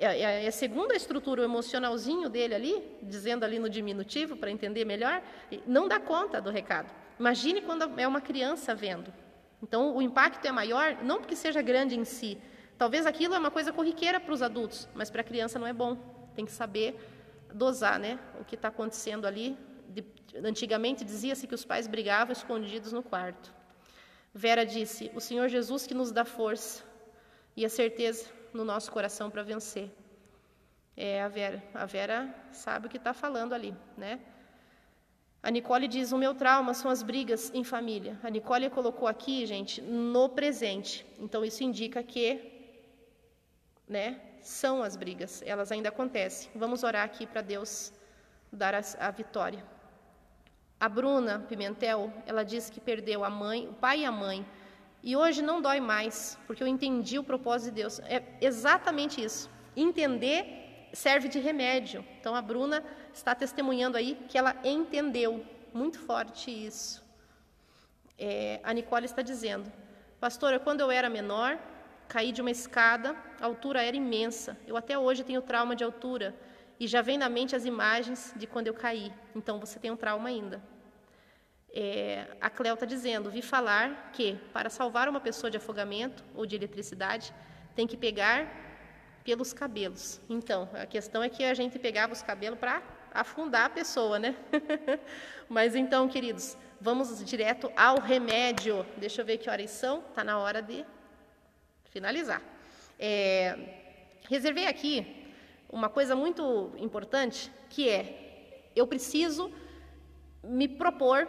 É, 0.00 0.20
é, 0.20 0.46
é 0.46 0.50
segundo 0.50 0.92
a 0.92 0.96
estrutura, 0.96 1.42
o 1.42 1.44
emocionalzinho 1.44 2.28
dele 2.30 2.54
ali, 2.54 2.82
dizendo 3.02 3.44
ali 3.44 3.58
no 3.58 3.68
diminutivo, 3.68 4.36
para 4.36 4.50
entender 4.50 4.84
melhor, 4.84 5.22
não 5.66 5.86
dá 5.86 6.00
conta 6.00 6.40
do 6.40 6.50
recado. 6.50 6.90
Imagine 7.20 7.60
quando 7.60 8.00
é 8.00 8.08
uma 8.08 8.20
criança 8.20 8.74
vendo. 8.74 9.12
Então, 9.62 9.94
o 9.94 10.02
impacto 10.02 10.44
é 10.44 10.50
maior, 10.50 10.96
não 11.04 11.18
porque 11.18 11.36
seja 11.36 11.62
grande 11.62 11.96
em 11.96 12.04
si. 12.04 12.36
Talvez 12.82 13.06
aquilo 13.06 13.32
é 13.36 13.38
uma 13.38 13.52
coisa 13.52 13.72
corriqueira 13.72 14.18
para 14.18 14.34
os 14.34 14.42
adultos, 14.42 14.88
mas 14.92 15.08
para 15.08 15.20
a 15.20 15.24
criança 15.24 15.56
não 15.56 15.68
é 15.68 15.72
bom. 15.72 15.96
Tem 16.34 16.44
que 16.44 16.50
saber 16.50 16.98
dosar 17.54 17.96
né, 17.96 18.18
o 18.40 18.44
que 18.44 18.56
está 18.56 18.66
acontecendo 18.74 19.24
ali. 19.24 19.56
De, 19.88 20.04
antigamente 20.44 21.04
dizia-se 21.04 21.46
que 21.46 21.54
os 21.54 21.64
pais 21.64 21.86
brigavam 21.86 22.32
escondidos 22.32 22.92
no 22.92 23.00
quarto. 23.00 23.54
Vera 24.34 24.66
disse: 24.66 25.12
O 25.14 25.20
Senhor 25.20 25.46
Jesus 25.48 25.86
que 25.86 25.94
nos 25.94 26.10
dá 26.10 26.24
força 26.24 26.82
e 27.56 27.64
a 27.64 27.68
certeza 27.68 28.28
no 28.52 28.64
nosso 28.64 28.90
coração 28.90 29.30
para 29.30 29.44
vencer. 29.44 29.88
É 30.96 31.22
a 31.22 31.28
Vera. 31.28 31.62
A 31.72 31.86
Vera 31.86 32.34
sabe 32.50 32.88
o 32.88 32.90
que 32.90 32.96
está 32.96 33.14
falando 33.14 33.52
ali, 33.52 33.76
né? 33.96 34.18
A 35.42 35.50
Nicole 35.50 35.88
diz: 35.88 36.12
o 36.12 36.18
meu 36.18 36.34
trauma 36.34 36.72
são 36.72 36.90
as 36.90 37.02
brigas 37.02 37.50
em 37.52 37.64
família. 37.64 38.18
A 38.22 38.30
Nicole 38.30 38.70
colocou 38.70 39.08
aqui, 39.08 39.44
gente, 39.44 39.80
no 39.80 40.28
presente. 40.28 41.04
Então 41.18 41.44
isso 41.44 41.64
indica 41.64 42.02
que, 42.02 42.51
né, 43.92 44.20
são 44.40 44.82
as 44.82 44.96
brigas. 44.96 45.42
Elas 45.46 45.70
ainda 45.70 45.90
acontecem. 45.90 46.50
Vamos 46.54 46.82
orar 46.82 47.04
aqui 47.04 47.26
para 47.26 47.42
Deus 47.42 47.92
dar 48.50 48.74
a, 48.74 48.80
a 48.98 49.10
vitória. 49.10 49.64
A 50.80 50.88
Bruna 50.88 51.38
Pimentel, 51.48 52.12
ela 52.26 52.42
diz 52.42 52.68
que 52.68 52.80
perdeu 52.80 53.22
a 53.22 53.30
mãe, 53.30 53.68
o 53.68 53.74
pai 53.74 54.00
e 54.00 54.04
a 54.04 54.10
mãe 54.10 54.44
e 55.02 55.16
hoje 55.16 55.42
não 55.42 55.60
dói 55.60 55.80
mais, 55.80 56.38
porque 56.46 56.62
eu 56.62 56.66
entendi 56.66 57.18
o 57.18 57.24
propósito 57.24 57.74
de 57.74 57.82
Deus. 57.82 57.98
É 58.00 58.22
exatamente 58.40 59.22
isso. 59.22 59.50
Entender 59.76 60.88
serve 60.92 61.28
de 61.28 61.40
remédio. 61.40 62.04
Então 62.20 62.36
a 62.36 62.42
Bruna 62.42 62.84
está 63.12 63.34
testemunhando 63.34 63.96
aí 63.96 64.16
que 64.28 64.38
ela 64.38 64.54
entendeu. 64.62 65.44
Muito 65.74 65.98
forte 65.98 66.50
isso. 66.50 67.02
É, 68.16 68.60
a 68.62 68.72
Nicole 68.72 69.06
está 69.06 69.22
dizendo: 69.22 69.72
Pastora, 70.20 70.60
quando 70.60 70.80
eu 70.80 70.90
era 70.90 71.10
menor, 71.10 71.58
caí 72.12 72.30
de 72.30 72.42
uma 72.42 72.50
escada, 72.50 73.16
a 73.40 73.46
altura 73.46 73.82
era 73.82 73.96
imensa. 73.96 74.50
Eu 74.66 74.76
até 74.76 74.98
hoje 74.98 75.24
tenho 75.24 75.40
trauma 75.40 75.74
de 75.74 75.82
altura. 75.82 76.34
E 76.78 76.86
já 76.86 77.00
vem 77.00 77.16
na 77.16 77.28
mente 77.36 77.56
as 77.56 77.64
imagens 77.64 78.34
de 78.36 78.46
quando 78.46 78.66
eu 78.66 78.74
caí. 78.74 79.10
Então 79.34 79.58
você 79.58 79.78
tem 79.78 79.90
um 79.90 79.96
trauma 79.96 80.28
ainda. 80.28 80.62
É, 81.72 82.26
a 82.38 82.50
Cléo 82.50 82.74
está 82.74 82.84
dizendo: 82.84 83.30
vi 83.30 83.40
falar 83.40 84.10
que 84.12 84.38
para 84.52 84.68
salvar 84.68 85.08
uma 85.08 85.20
pessoa 85.20 85.50
de 85.50 85.56
afogamento 85.56 86.22
ou 86.34 86.44
de 86.44 86.54
eletricidade 86.54 87.32
tem 87.74 87.86
que 87.86 87.96
pegar 87.96 88.38
pelos 89.24 89.54
cabelos. 89.54 90.20
Então, 90.28 90.68
a 90.74 90.84
questão 90.84 91.22
é 91.22 91.30
que 91.30 91.42
a 91.44 91.54
gente 91.54 91.78
pegava 91.78 92.12
os 92.12 92.22
cabelos 92.22 92.58
para 92.58 92.82
afundar 93.14 93.64
a 93.66 93.70
pessoa, 93.70 94.18
né? 94.18 94.36
Mas 95.48 95.74
então, 95.74 96.06
queridos, 96.08 96.58
vamos 96.78 97.24
direto 97.24 97.72
ao 97.74 98.00
remédio. 98.00 98.84
Deixa 98.98 99.22
eu 99.22 99.24
ver 99.24 99.38
que 99.38 99.48
horas 99.48 99.70
são. 99.70 100.00
Está 100.10 100.22
na 100.22 100.38
hora 100.38 100.60
de 100.60 100.84
finalizar. 101.92 102.42
É, 102.98 103.56
reservei 104.28 104.66
aqui 104.66 104.94
uma 105.68 105.88
coisa 105.88 106.16
muito 106.16 106.72
importante, 106.78 107.52
que 107.68 107.88
é 107.88 108.70
eu 108.74 108.86
preciso 108.86 109.52
me 110.42 110.66
propor 110.66 111.28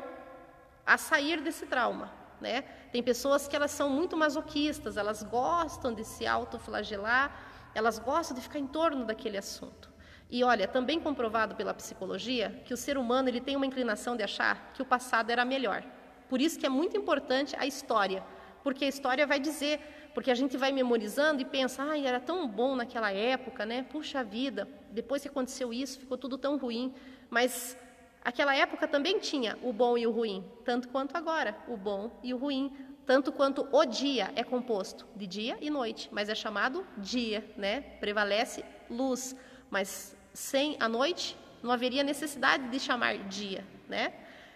a 0.85 0.97
sair 0.97 1.41
desse 1.41 1.65
trauma. 1.65 2.11
Né? 2.39 2.61
Tem 2.91 3.03
pessoas 3.03 3.47
que 3.47 3.55
elas 3.55 3.71
são 3.71 3.89
muito 3.89 4.15
masoquistas, 4.17 4.97
elas 4.97 5.21
gostam 5.23 5.93
de 5.93 6.03
se 6.03 6.25
autoflagelar, 6.25 7.27
elas 7.75 7.99
gostam 7.99 8.35
de 8.35 8.41
ficar 8.41 8.59
em 8.59 8.67
torno 8.67 9.05
daquele 9.05 9.37
assunto. 9.37 9.91
E 10.29 10.43
olha, 10.43 10.67
também 10.67 10.99
comprovado 10.99 11.55
pela 11.55 11.73
psicologia 11.73 12.61
que 12.65 12.73
o 12.73 12.77
ser 12.77 12.97
humano 12.97 13.29
ele 13.29 13.41
tem 13.41 13.55
uma 13.55 13.65
inclinação 13.65 14.15
de 14.15 14.23
achar 14.23 14.71
que 14.73 14.81
o 14.81 14.85
passado 14.85 15.29
era 15.29 15.45
melhor. 15.45 15.83
Por 16.27 16.41
isso 16.41 16.57
que 16.57 16.65
é 16.65 16.69
muito 16.69 16.97
importante 16.97 17.55
a 17.57 17.65
história, 17.65 18.23
porque 18.63 18.85
a 18.85 18.87
história 18.87 19.27
vai 19.27 19.39
dizer, 19.39 20.02
porque 20.13 20.31
a 20.31 20.35
gente 20.35 20.57
vai 20.57 20.71
memorizando 20.71 21.41
e 21.41 21.45
pensa, 21.45 21.83
ai, 21.83 22.05
era 22.05 22.19
tão 22.19 22.47
bom 22.47 22.75
naquela 22.75 23.11
época, 23.11 23.65
né? 23.65 23.83
Puxa 23.83 24.23
vida, 24.23 24.67
depois 24.91 25.21
que 25.21 25.27
aconteceu 25.27 25.73
isso, 25.73 25.99
ficou 25.99 26.17
tudo 26.17 26.37
tão 26.37 26.57
ruim. 26.57 26.93
Mas 27.29 27.77
Aquela 28.23 28.55
época 28.55 28.87
também 28.87 29.19
tinha 29.19 29.57
o 29.61 29.73
bom 29.73 29.97
e 29.97 30.07
o 30.07 30.11
ruim, 30.11 30.49
tanto 30.63 30.87
quanto 30.87 31.17
agora, 31.17 31.57
o 31.67 31.75
bom 31.75 32.09
e 32.23 32.33
o 32.33 32.37
ruim, 32.37 32.71
tanto 33.05 33.33
quanto 33.33 33.67
o 33.69 33.85
dia 33.85 34.31
é 34.33 34.43
composto 34.45 35.05
de 35.13 35.27
dia 35.27 35.57
e 35.59 35.69
noite, 35.69 36.07
mas 36.09 36.29
é 36.29 36.35
chamado 36.35 36.87
dia, 36.97 37.43
né? 37.57 37.81
Prevalece 37.99 38.63
luz, 38.89 39.35
mas 39.69 40.15
sem 40.33 40.77
a 40.79 40.87
noite 40.87 41.35
não 41.61 41.69
haveria 41.69 42.01
necessidade 42.01 42.69
de 42.69 42.79
chamar 42.79 43.17
dia, 43.27 43.65
né? 43.89 44.13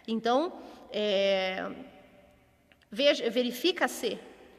Então, 0.08 0.62
é, 0.89 1.70
verifica-se 2.89 4.18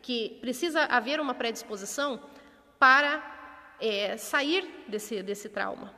que 0.09 0.38
precisa 0.40 0.84
haver 0.84 1.20
uma 1.20 1.34
predisposição 1.34 2.18
para 2.78 3.12
é, 3.78 4.16
sair 4.16 4.86
desse, 4.88 5.22
desse 5.22 5.50
trauma. 5.50 5.92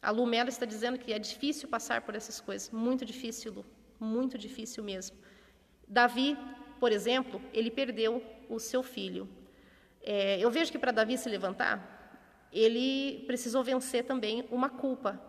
A 0.00 0.12
Lu 0.12 0.24
Mello 0.24 0.48
está 0.48 0.64
dizendo 0.64 0.96
que 0.96 1.12
é 1.12 1.18
difícil 1.18 1.68
passar 1.68 2.02
por 2.02 2.14
essas 2.14 2.40
coisas. 2.40 2.70
Muito 2.70 3.04
difícil, 3.04 3.52
Lu. 3.52 3.66
Muito 3.98 4.38
difícil 4.38 4.84
mesmo. 4.84 5.16
Davi, 5.88 6.38
por 6.78 6.92
exemplo, 6.92 7.42
ele 7.52 7.72
perdeu 7.72 8.22
o 8.48 8.60
seu 8.60 8.84
filho. 8.84 9.28
É, 10.00 10.38
eu 10.38 10.48
vejo 10.48 10.70
que 10.70 10.78
para 10.78 10.92
Davi 10.92 11.18
se 11.18 11.28
levantar, 11.28 11.76
ele 12.52 13.24
precisou 13.26 13.64
vencer 13.64 14.04
também 14.04 14.46
uma 14.48 14.70
culpa. 14.70 15.20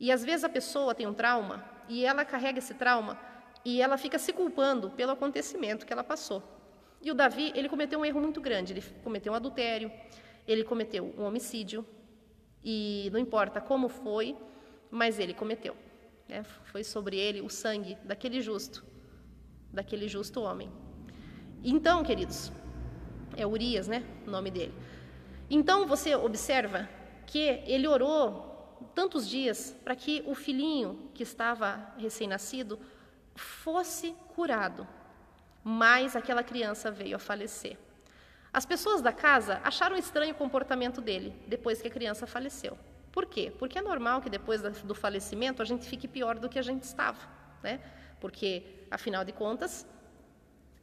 E 0.00 0.10
às 0.10 0.24
vezes 0.24 0.42
a 0.42 0.48
pessoa 0.48 0.94
tem 0.94 1.06
um 1.06 1.12
trauma 1.12 1.62
e 1.86 2.06
ela 2.06 2.24
carrega 2.24 2.60
esse 2.60 2.72
trauma 2.72 3.20
e 3.68 3.82
ela 3.82 3.98
fica 3.98 4.18
se 4.18 4.32
culpando 4.32 4.88
pelo 4.88 5.12
acontecimento 5.12 5.84
que 5.84 5.92
ela 5.92 6.02
passou. 6.02 6.42
E 7.02 7.10
o 7.10 7.14
Davi, 7.14 7.52
ele 7.54 7.68
cometeu 7.68 8.00
um 8.00 8.04
erro 8.04 8.18
muito 8.18 8.40
grande. 8.40 8.72
Ele 8.72 8.82
cometeu 9.04 9.30
um 9.34 9.36
adultério, 9.36 9.92
ele 10.46 10.64
cometeu 10.64 11.14
um 11.18 11.24
homicídio, 11.24 11.84
e 12.64 13.10
não 13.12 13.20
importa 13.20 13.60
como 13.60 13.90
foi, 13.90 14.34
mas 14.90 15.18
ele 15.18 15.34
cometeu. 15.34 15.76
Né? 16.26 16.42
Foi 16.64 16.82
sobre 16.82 17.18
ele 17.18 17.42
o 17.42 17.50
sangue 17.50 17.98
daquele 18.04 18.40
justo, 18.40 18.82
daquele 19.70 20.08
justo 20.08 20.40
homem. 20.40 20.72
Então, 21.62 22.02
queridos, 22.02 22.50
é 23.36 23.46
Urias, 23.46 23.86
né? 23.86 24.02
O 24.26 24.30
nome 24.30 24.50
dele. 24.50 24.72
Então 25.50 25.86
você 25.86 26.14
observa 26.14 26.88
que 27.26 27.62
ele 27.66 27.86
orou 27.86 28.46
tantos 28.94 29.28
dias 29.28 29.76
para 29.84 29.94
que 29.94 30.24
o 30.26 30.34
filhinho 30.34 31.10
que 31.12 31.22
estava 31.22 31.94
recém-nascido 31.98 32.78
fosse 33.38 34.14
curado, 34.34 34.86
mas 35.64 36.16
aquela 36.16 36.42
criança 36.42 36.90
veio 36.90 37.16
a 37.16 37.18
falecer. 37.18 37.76
As 38.52 38.64
pessoas 38.66 39.00
da 39.00 39.12
casa 39.12 39.60
acharam 39.62 39.96
estranho 39.96 40.32
o 40.32 40.36
comportamento 40.36 41.00
dele 41.00 41.34
depois 41.46 41.80
que 41.80 41.88
a 41.88 41.90
criança 41.90 42.26
faleceu. 42.26 42.78
Por 43.12 43.26
quê? 43.26 43.52
Porque 43.58 43.78
é 43.78 43.82
normal 43.82 44.20
que 44.20 44.30
depois 44.30 44.62
do 44.62 44.94
falecimento 44.94 45.62
a 45.62 45.64
gente 45.64 45.86
fique 45.86 46.08
pior 46.08 46.38
do 46.38 46.48
que 46.48 46.58
a 46.58 46.62
gente 46.62 46.84
estava, 46.84 47.20
né? 47.62 47.80
Porque, 48.20 48.62
afinal 48.90 49.24
de 49.24 49.32
contas, 49.32 49.86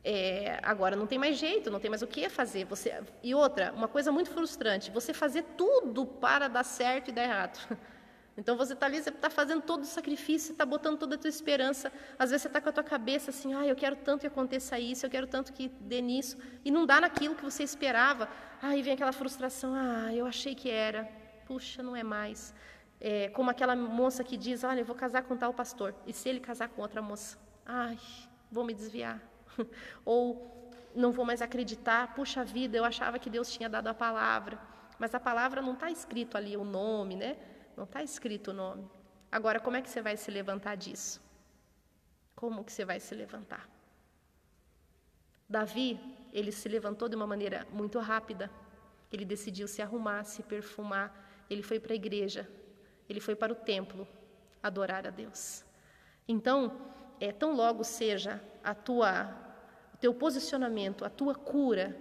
é, 0.03 0.59
agora 0.61 0.95
não 0.95 1.07
tem 1.07 1.17
mais 1.17 1.37
jeito, 1.37 1.71
não 1.71 1.79
tem 1.79 1.89
mais 1.89 2.01
o 2.01 2.07
que 2.07 2.29
fazer. 2.29 2.65
Você, 2.65 3.03
e 3.23 3.33
outra, 3.33 3.73
uma 3.73 3.87
coisa 3.87 4.11
muito 4.11 4.29
frustrante, 4.29 4.91
você 4.91 5.13
fazer 5.13 5.43
tudo 5.57 6.05
para 6.05 6.47
dar 6.47 6.63
certo 6.63 7.09
e 7.09 7.11
dar 7.11 7.23
errado. 7.23 7.59
Então 8.37 8.57
você 8.57 8.73
está 8.73 8.85
ali, 8.85 9.01
você 9.01 9.09
está 9.09 9.29
fazendo 9.29 9.61
todo 9.61 9.83
o 9.83 9.85
sacrifício, 9.85 10.51
está 10.51 10.65
botando 10.65 10.97
toda 10.97 11.15
a 11.15 11.17
tua 11.17 11.29
esperança. 11.29 11.91
Às 12.19 12.31
vezes 12.31 12.41
você 12.41 12.47
está 12.49 12.59
com 12.59 12.67
a 12.67 12.71
tua 12.71 12.83
cabeça 12.83 13.29
assim, 13.29 13.53
ah, 13.53 13.65
eu 13.65 13.75
quero 13.75 13.95
tanto 13.95 14.21
que 14.21 14.27
aconteça 14.27 14.77
isso, 14.77 15.05
eu 15.05 15.09
quero 15.09 15.25
tanto 15.25 15.53
que 15.53 15.69
dê 15.79 16.01
nisso, 16.01 16.37
e 16.63 16.69
não 16.69 16.85
dá 16.85 16.99
naquilo 16.99 17.35
que 17.35 17.43
você 17.43 17.63
esperava. 17.63 18.27
Aí 18.61 18.81
vem 18.81 18.93
aquela 18.93 19.13
frustração, 19.13 19.73
ah, 19.73 20.13
eu 20.13 20.25
achei 20.25 20.53
que 20.53 20.69
era, 20.69 21.07
puxa, 21.45 21.81
não 21.81 21.95
é 21.95 22.03
mais. 22.03 22.53
É, 22.99 23.29
como 23.29 23.49
aquela 23.49 23.75
moça 23.75 24.23
que 24.23 24.35
diz, 24.35 24.63
olha, 24.65 24.81
eu 24.81 24.85
vou 24.85 24.95
casar 24.95 25.23
com 25.23 25.37
tal 25.37 25.53
pastor, 25.53 25.95
e 26.05 26.11
se 26.11 26.27
ele 26.27 26.41
casar 26.41 26.67
com 26.67 26.81
outra 26.81 27.01
moça, 27.01 27.37
ai, 27.65 27.97
vou 28.51 28.65
me 28.65 28.73
desviar. 28.73 29.21
Ou 30.03 30.71
não 30.93 31.11
vou 31.11 31.25
mais 31.25 31.41
acreditar, 31.41 32.13
puxa 32.13 32.43
vida, 32.43 32.77
eu 32.77 32.83
achava 32.83 33.17
que 33.17 33.29
Deus 33.29 33.49
tinha 33.49 33.69
dado 33.69 33.87
a 33.87 33.93
palavra, 33.93 34.59
mas 34.99 35.15
a 35.15 35.19
palavra 35.19 35.61
não 35.61 35.73
está 35.73 35.89
escrito 35.89 36.37
ali 36.37 36.57
o 36.57 36.63
nome, 36.65 37.15
né? 37.15 37.37
Não 37.75 37.83
está 37.83 38.01
escrito 38.01 38.51
o 38.51 38.53
nome. 38.53 38.89
Agora, 39.31 39.59
como 39.59 39.77
é 39.77 39.81
que 39.81 39.89
você 39.89 40.01
vai 40.01 40.15
se 40.15 40.31
levantar 40.31 40.75
disso? 40.75 41.21
Como 42.35 42.63
que 42.63 42.71
você 42.71 42.85
vai 42.85 42.99
se 42.99 43.13
levantar? 43.13 43.69
Davi, 45.47 45.99
ele 46.33 46.51
se 46.51 46.67
levantou 46.67 47.07
de 47.07 47.15
uma 47.15 47.27
maneira 47.27 47.67
muito 47.71 47.99
rápida. 47.99 48.49
Ele 49.11 49.25
decidiu 49.25 49.67
se 49.67 49.81
arrumar, 49.81 50.23
se 50.23 50.41
perfumar. 50.43 51.45
Ele 51.49 51.61
foi 51.61 51.79
para 51.79 51.93
a 51.93 51.95
igreja. 51.95 52.49
Ele 53.09 53.19
foi 53.19 53.35
para 53.35 53.53
o 53.53 53.55
templo 53.55 54.07
adorar 54.63 55.05
a 55.05 55.09
Deus. 55.09 55.63
Então, 56.27 56.93
é 57.19 57.31
tão 57.31 57.55
logo 57.55 57.83
seja 57.83 58.41
a 58.63 58.73
tua 58.73 59.41
o 59.93 59.97
teu 59.97 60.13
posicionamento, 60.13 61.05
a 61.05 61.09
tua 61.09 61.33
cura, 61.33 61.97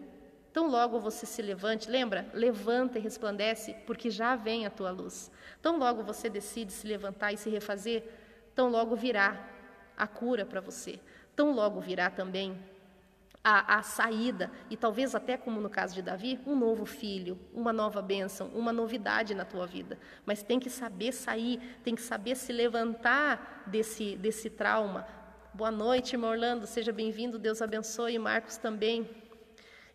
Tão 0.54 0.68
logo 0.68 1.00
você 1.00 1.26
se 1.26 1.42
levante, 1.42 1.90
lembra? 1.90 2.28
Levanta 2.32 2.96
e 2.96 3.02
resplandece, 3.02 3.74
porque 3.88 4.08
já 4.08 4.36
vem 4.36 4.64
a 4.64 4.70
tua 4.70 4.92
luz. 4.92 5.28
Tão 5.60 5.78
logo 5.78 6.04
você 6.04 6.30
decide 6.30 6.72
se 6.72 6.86
levantar 6.86 7.32
e 7.32 7.36
se 7.36 7.50
refazer, 7.50 8.04
tão 8.54 8.68
logo 8.68 8.94
virá 8.94 9.48
a 9.96 10.06
cura 10.06 10.46
para 10.46 10.60
você. 10.60 11.00
Tão 11.34 11.50
logo 11.50 11.80
virá 11.80 12.08
também 12.08 12.56
a, 13.42 13.78
a, 13.78 13.82
saída, 13.82 14.48
e 14.70 14.76
talvez 14.76 15.12
até 15.16 15.36
como 15.36 15.60
no 15.60 15.68
caso 15.68 15.92
de 15.92 16.02
Davi, 16.02 16.38
um 16.46 16.54
novo 16.54 16.86
filho, 16.86 17.36
uma 17.52 17.72
nova 17.72 18.00
bênção, 18.00 18.46
uma 18.54 18.72
novidade 18.72 19.34
na 19.34 19.44
tua 19.44 19.66
vida. 19.66 19.98
Mas 20.24 20.44
tem 20.44 20.60
que 20.60 20.70
saber 20.70 21.10
sair, 21.10 21.58
tem 21.82 21.96
que 21.96 22.02
saber 22.02 22.36
se 22.36 22.52
levantar 22.52 23.64
desse, 23.66 24.14
desse 24.14 24.48
trauma. 24.48 25.04
Boa 25.52 25.72
noite, 25.72 26.14
irmão 26.14 26.30
Orlando, 26.30 26.64
seja 26.64 26.92
bem-vindo, 26.92 27.40
Deus 27.40 27.60
abençoe, 27.60 28.18
Marcos 28.20 28.56
também. 28.56 29.23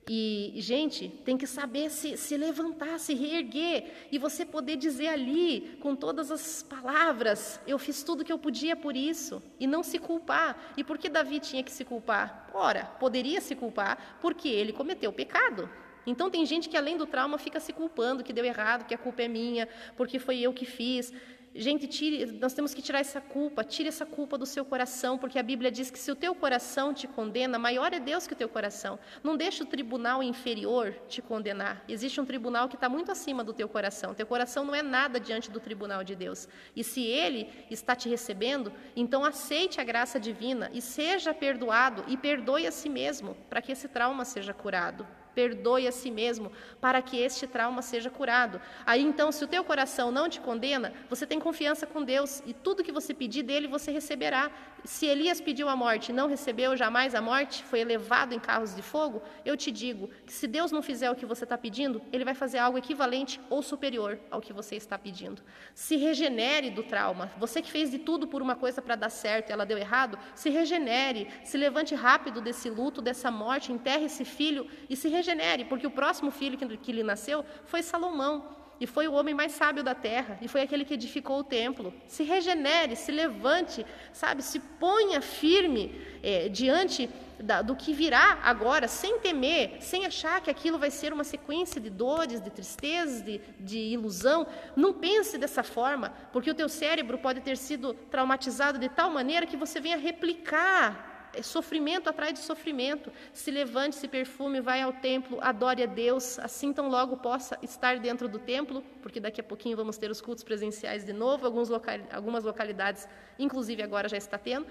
E, 0.07 0.53
gente, 0.57 1.07
tem 1.23 1.37
que 1.37 1.45
saber 1.45 1.89
se, 1.91 2.17
se 2.17 2.35
levantar, 2.35 2.99
se 2.99 3.13
reerguer, 3.13 4.07
e 4.11 4.17
você 4.17 4.43
poder 4.43 4.75
dizer 4.75 5.07
ali, 5.07 5.77
com 5.79 5.95
todas 5.95 6.31
as 6.31 6.63
palavras: 6.63 7.59
Eu 7.67 7.77
fiz 7.77 8.01
tudo 8.01 8.25
que 8.25 8.33
eu 8.33 8.39
podia 8.39 8.75
por 8.75 8.95
isso, 8.95 9.41
e 9.59 9.67
não 9.67 9.83
se 9.83 9.99
culpar. 9.99 10.73
E 10.75 10.83
por 10.83 10.97
que 10.97 11.09
Davi 11.09 11.39
tinha 11.39 11.63
que 11.63 11.71
se 11.71 11.85
culpar? 11.85 12.49
Ora, 12.53 12.85
poderia 12.99 13.39
se 13.39 13.55
culpar 13.55 14.17
porque 14.19 14.47
ele 14.47 14.73
cometeu 14.73 15.13
pecado. 15.13 15.69
Então, 16.05 16.29
tem 16.29 16.43
gente 16.43 16.69
que 16.69 16.77
além 16.77 16.97
do 16.97 17.05
trauma 17.05 17.37
fica 17.37 17.59
se 17.59 17.71
culpando, 17.71 18.23
que 18.23 18.33
deu 18.33 18.43
errado, 18.43 18.85
que 18.85 18.95
a 18.95 18.97
culpa 18.97 19.21
é 19.21 19.27
minha, 19.27 19.67
porque 19.95 20.17
foi 20.17 20.39
eu 20.39 20.51
que 20.51 20.65
fiz. 20.65 21.13
Gente, 21.59 21.87
tire, 21.87 22.25
nós 22.39 22.53
temos 22.53 22.73
que 22.73 22.81
tirar 22.81 22.99
essa 23.01 23.19
culpa, 23.19 23.65
tire 23.65 23.89
essa 23.89 24.05
culpa 24.05 24.37
do 24.37 24.45
seu 24.45 24.63
coração, 24.63 25.17
porque 25.17 25.37
a 25.37 25.43
Bíblia 25.43 25.69
diz 25.69 25.91
que 25.91 25.99
se 25.99 26.09
o 26.09 26.15
teu 26.15 26.33
coração 26.33 26.93
te 26.93 27.05
condena, 27.05 27.59
maior 27.59 27.91
é 27.91 27.99
Deus 27.99 28.25
que 28.25 28.31
o 28.31 28.35
teu 28.35 28.47
coração. 28.47 28.97
Não 29.21 29.35
deixe 29.35 29.61
o 29.61 29.65
tribunal 29.65 30.23
inferior 30.23 30.95
te 31.09 31.21
condenar. 31.21 31.83
Existe 31.85 32.21
um 32.21 32.23
tribunal 32.23 32.69
que 32.69 32.75
está 32.75 32.87
muito 32.87 33.11
acima 33.11 33.43
do 33.43 33.51
teu 33.51 33.67
coração. 33.67 34.13
Teu 34.13 34.25
coração 34.25 34.63
não 34.63 34.73
é 34.73 34.81
nada 34.81 35.19
diante 35.19 35.51
do 35.51 35.59
tribunal 35.59 36.01
de 36.01 36.15
Deus. 36.15 36.47
E 36.73 36.81
se 36.81 37.03
Ele 37.03 37.49
está 37.69 37.93
te 37.93 38.07
recebendo, 38.07 38.71
então 38.95 39.25
aceite 39.25 39.81
a 39.81 39.83
graça 39.83 40.17
divina 40.17 40.71
e 40.73 40.81
seja 40.81 41.33
perdoado 41.33 42.05
e 42.07 42.15
perdoe 42.15 42.67
a 42.67 42.71
si 42.71 42.87
mesmo, 42.87 43.35
para 43.49 43.61
que 43.61 43.73
esse 43.73 43.89
trauma 43.89 44.23
seja 44.23 44.53
curado 44.53 45.05
perdoe 45.39 45.87
a 45.87 45.91
si 45.91 46.11
mesmo, 46.11 46.51
para 46.81 47.01
que 47.01 47.17
este 47.17 47.47
trauma 47.47 47.81
seja 47.81 48.09
curado. 48.09 48.59
Aí 48.85 49.01
então, 49.01 49.31
se 49.31 49.41
o 49.41 49.47
teu 49.47 49.63
coração 49.63 50.11
não 50.11 50.27
te 50.27 50.41
condena, 50.41 50.91
você 51.09 51.25
tem 51.25 51.39
confiança 51.39 51.87
com 51.87 52.03
Deus 52.03 52.43
e 52.45 52.51
tudo 52.53 52.83
que 52.83 52.91
você 52.91 53.13
pedir 53.13 53.43
dele 53.43 53.65
você 53.65 53.89
receberá. 53.89 54.51
Se 54.83 55.05
Elias 55.05 55.41
pediu 55.41 55.67
a 55.67 55.75
morte 55.75 56.09
e 56.09 56.13
não 56.13 56.27
recebeu 56.27 56.75
jamais 56.75 57.13
a 57.13 57.21
morte, 57.21 57.63
foi 57.63 57.79
elevado 57.79 58.33
em 58.33 58.39
carros 58.39 58.75
de 58.75 58.81
fogo, 58.81 59.21
eu 59.45 59.55
te 59.57 59.71
digo 59.71 60.09
que 60.25 60.33
se 60.33 60.47
Deus 60.47 60.71
não 60.71 60.81
fizer 60.81 61.11
o 61.11 61.15
que 61.15 61.25
você 61.25 61.43
está 61.43 61.57
pedindo, 61.57 62.01
ele 62.11 62.25
vai 62.25 62.33
fazer 62.33 62.57
algo 62.57 62.77
equivalente 62.77 63.39
ou 63.49 63.61
superior 63.61 64.19
ao 64.31 64.41
que 64.41 64.53
você 64.53 64.75
está 64.75 64.97
pedindo. 64.97 65.41
Se 65.73 65.95
regenere 65.95 66.69
do 66.69 66.83
trauma. 66.83 67.31
Você 67.37 67.61
que 67.61 67.71
fez 67.71 67.91
de 67.91 67.99
tudo 67.99 68.27
por 68.27 68.41
uma 68.41 68.55
coisa 68.55 68.81
para 68.81 68.95
dar 68.95 69.09
certo 69.09 69.49
e 69.49 69.53
ela 69.53 69.65
deu 69.65 69.77
errado, 69.77 70.17
se 70.33 70.49
regenere, 70.49 71.27
se 71.43 71.57
levante 71.57 71.93
rápido 71.95 72.41
desse 72.41 72.69
luto, 72.69 73.01
dessa 73.01 73.29
morte, 73.29 73.71
enterre 73.71 74.05
esse 74.05 74.25
filho 74.25 74.67
e 74.89 74.95
se 74.95 75.09
regenere, 75.09 75.65
porque 75.65 75.87
o 75.87 75.91
próximo 75.91 76.31
filho 76.31 76.57
que, 76.57 76.77
que 76.77 76.91
lhe 76.91 77.03
nasceu 77.03 77.45
foi 77.65 77.81
Salomão. 77.81 78.58
E 78.79 78.87
foi 78.87 79.07
o 79.07 79.13
homem 79.13 79.33
mais 79.33 79.51
sábio 79.51 79.83
da 79.83 79.93
terra, 79.93 80.37
e 80.41 80.47
foi 80.47 80.61
aquele 80.61 80.85
que 80.85 80.93
edificou 80.93 81.39
o 81.39 81.43
templo. 81.43 81.93
Se 82.07 82.23
regenere, 82.23 82.95
se 82.95 83.11
levante, 83.11 83.85
sabe, 84.13 84.41
se 84.41 84.59
ponha 84.59 85.21
firme 85.21 85.99
é, 86.23 86.47
diante 86.47 87.09
da, 87.39 87.61
do 87.61 87.75
que 87.75 87.93
virá 87.93 88.39
agora, 88.43 88.87
sem 88.87 89.19
temer, 89.19 89.77
sem 89.81 90.05
achar 90.05 90.41
que 90.41 90.49
aquilo 90.49 90.77
vai 90.77 90.91
ser 90.91 91.11
uma 91.11 91.23
sequência 91.23 91.79
de 91.79 91.89
dores, 91.89 92.41
de 92.41 92.49
tristezas, 92.49 93.21
de, 93.21 93.41
de 93.59 93.79
ilusão. 93.79 94.47
Não 94.75 94.93
pense 94.93 95.37
dessa 95.37 95.63
forma, 95.63 96.13
porque 96.31 96.51
o 96.51 96.55
teu 96.55 96.69
cérebro 96.69 97.17
pode 97.17 97.41
ter 97.41 97.57
sido 97.57 97.93
traumatizado 97.93 98.77
de 98.77 98.89
tal 98.89 99.09
maneira 99.09 99.45
que 99.45 99.57
você 99.57 99.79
venha 99.79 99.97
replicar 99.97 101.08
sofrimento 101.41 102.09
atrás 102.09 102.33
de 102.33 102.39
sofrimento. 102.39 103.11
Se 103.33 103.51
levante, 103.51 103.95
se 103.95 104.07
perfume, 104.07 104.61
vai 104.61 104.81
ao 104.81 104.93
templo, 104.93 105.37
adore 105.41 105.83
a 105.83 105.85
Deus, 105.85 106.39
assim 106.39 106.73
tão 106.73 106.89
logo 106.89 107.17
possa 107.17 107.57
estar 107.61 107.99
dentro 107.99 108.27
do 108.27 108.39
templo, 108.39 108.83
porque 109.01 109.19
daqui 109.19 109.41
a 109.41 109.43
pouquinho 109.43 109.77
vamos 109.77 109.97
ter 109.97 110.09
os 110.09 110.21
cultos 110.21 110.43
presenciais 110.43 111.05
de 111.05 111.13
novo, 111.13 111.45
algumas 111.45 112.43
localidades, 112.43 113.07
inclusive 113.37 113.81
agora 113.83 114.07
já 114.09 114.17
está 114.17 114.37
tendo. 114.37 114.67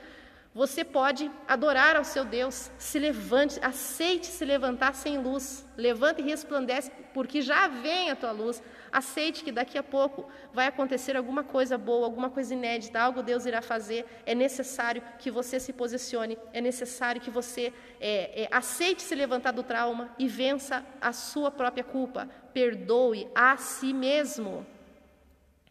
Você 0.59 0.83
pode 0.85 1.31
adorar 1.47 1.95
ao 1.95 2.03
seu 2.03 2.25
Deus, 2.25 2.69
se 2.79 2.99
levante, 2.99 3.61
aceite 3.63 4.27
se 4.27 4.45
levantar 4.45 4.93
sem 4.93 5.17
luz, 5.17 5.65
levante 5.77 6.21
e 6.21 6.25
resplandece, 6.25 6.91
porque 7.15 7.41
já 7.41 7.69
vem 7.69 8.11
a 8.11 8.17
tua 8.17 8.33
luz. 8.33 8.61
Aceite 8.91 9.45
que 9.45 9.53
daqui 9.53 9.79
a 9.79 9.85
pouco 9.85 10.29
vai 10.53 10.67
acontecer 10.67 11.17
alguma 11.17 11.45
coisa 11.45 11.79
boa, 11.79 12.05
alguma 12.05 12.29
coisa 12.29 12.55
inédita, 12.55 12.99
algo 12.99 13.23
Deus 13.23 13.47
irá 13.47 13.63
fazer. 13.63 14.05
É 14.27 14.35
necessário 14.35 15.01
que 15.21 15.31
você 15.31 15.61
se 15.61 15.73
posicione, 15.73 16.37
é 16.53 16.61
necessário 16.61 17.21
que 17.21 17.31
você 17.31 17.73
é, 18.01 18.43
é, 18.43 18.49
aceite 18.51 19.03
se 19.03 19.15
levantar 19.15 19.53
do 19.53 19.63
trauma 19.63 20.13
e 20.19 20.27
vença 20.27 20.85
a 21.01 21.13
sua 21.13 21.53
própria 21.53 21.85
culpa. 21.85 22.29
Perdoe 22.53 23.29
a 23.33 23.57
si 23.59 23.93
mesmo. 23.93 24.67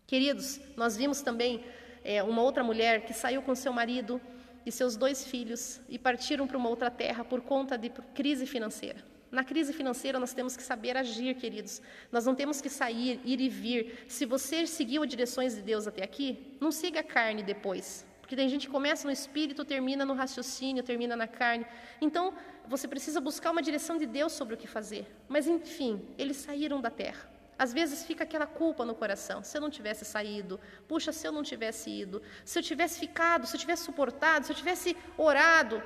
Queridos, 0.06 0.62
nós 0.78 0.96
vimos 0.96 1.22
também 1.22 1.66
é, 2.06 2.24
uma 2.24 2.42
outra 2.42 2.64
mulher 2.64 3.02
que 3.02 3.12
saiu 3.14 3.42
com 3.42 3.54
seu 3.54 3.74
marido 3.74 4.22
e 4.68 4.72
seus 4.72 4.98
dois 4.98 5.26
filhos 5.26 5.80
e 5.88 5.98
partiram 5.98 6.46
para 6.46 6.58
uma 6.58 6.68
outra 6.68 6.92
terra 6.92 7.24
por 7.24 7.40
conta 7.40 7.78
de 7.78 7.90
crise 8.14 8.46
financeira. 8.46 9.02
Na 9.32 9.42
crise 9.42 9.72
financeira 9.72 10.20
nós 10.20 10.34
temos 10.34 10.58
que 10.58 10.64
saber 10.64 10.98
agir, 10.98 11.36
queridos. 11.36 11.82
Nós 12.12 12.26
não 12.26 12.36
temos 12.36 12.60
que 12.60 12.70
sair, 12.70 13.22
ir 13.24 13.40
e 13.40 13.48
vir. 13.48 14.04
Se 14.10 14.26
você 14.26 14.68
seguiu 14.68 15.04
as 15.04 15.10
direções 15.10 15.56
de 15.56 15.62
Deus 15.62 15.88
até 15.88 16.04
aqui, 16.04 16.58
não 16.60 16.70
siga 16.70 17.00
a 17.00 17.04
carne 17.04 17.44
depois. 17.44 18.06
Porque 18.20 18.36
tem 18.36 18.50
gente 18.50 18.68
que 18.68 18.72
começa 18.72 19.08
no 19.08 19.14
espírito, 19.14 19.64
termina 19.64 20.04
no 20.04 20.14
raciocínio, 20.14 20.84
termina 20.84 21.16
na 21.16 21.28
carne. 21.28 21.66
Então, 22.02 22.34
você 22.68 22.86
precisa 22.86 23.22
buscar 23.22 23.52
uma 23.52 23.62
direção 23.62 23.98
de 23.98 24.06
Deus 24.06 24.34
sobre 24.34 24.54
o 24.54 24.58
que 24.58 24.68
fazer. 24.68 25.08
Mas, 25.30 25.48
enfim, 25.48 26.02
eles 26.18 26.36
saíram 26.36 26.82
da 26.82 26.90
terra. 26.90 27.37
Às 27.58 27.74
vezes 27.74 28.06
fica 28.06 28.24
aquela 28.24 28.46
culpa 28.46 28.86
no 28.86 28.94
coração. 28.94 29.44
Se 29.44 29.58
eu 29.58 29.62
não 29.62 29.70
tivesse 29.70 30.06
saído, 30.06 30.60
puxa, 30.88 31.12
se 31.12 31.28
eu 31.28 31.32
não 31.32 31.42
tivesse 31.42 31.90
ido, 31.90 32.22
se 32.46 32.58
eu 32.60 32.64
tivesse 32.64 33.00
ficado, 33.00 33.48
se 33.48 33.56
eu 33.56 33.60
tivesse 33.60 33.84
suportado, 33.84 34.46
se 34.46 34.52
eu 34.52 34.56
tivesse 34.56 34.96
orado. 35.18 35.82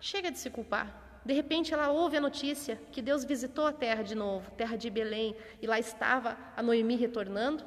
Chega 0.00 0.30
de 0.30 0.38
se 0.38 0.48
culpar. 0.48 1.08
De 1.24 1.34
repente 1.34 1.74
ela 1.74 1.90
ouve 1.90 2.16
a 2.16 2.20
notícia 2.20 2.80
que 2.90 3.02
Deus 3.02 3.22
visitou 3.24 3.66
a 3.66 3.72
terra 3.72 4.02
de 4.02 4.14
novo, 4.14 4.50
terra 4.52 4.76
de 4.76 4.88
Belém, 4.88 5.36
e 5.60 5.66
lá 5.66 5.78
estava 5.78 6.38
a 6.56 6.62
Noemi 6.62 6.96
retornando, 6.96 7.64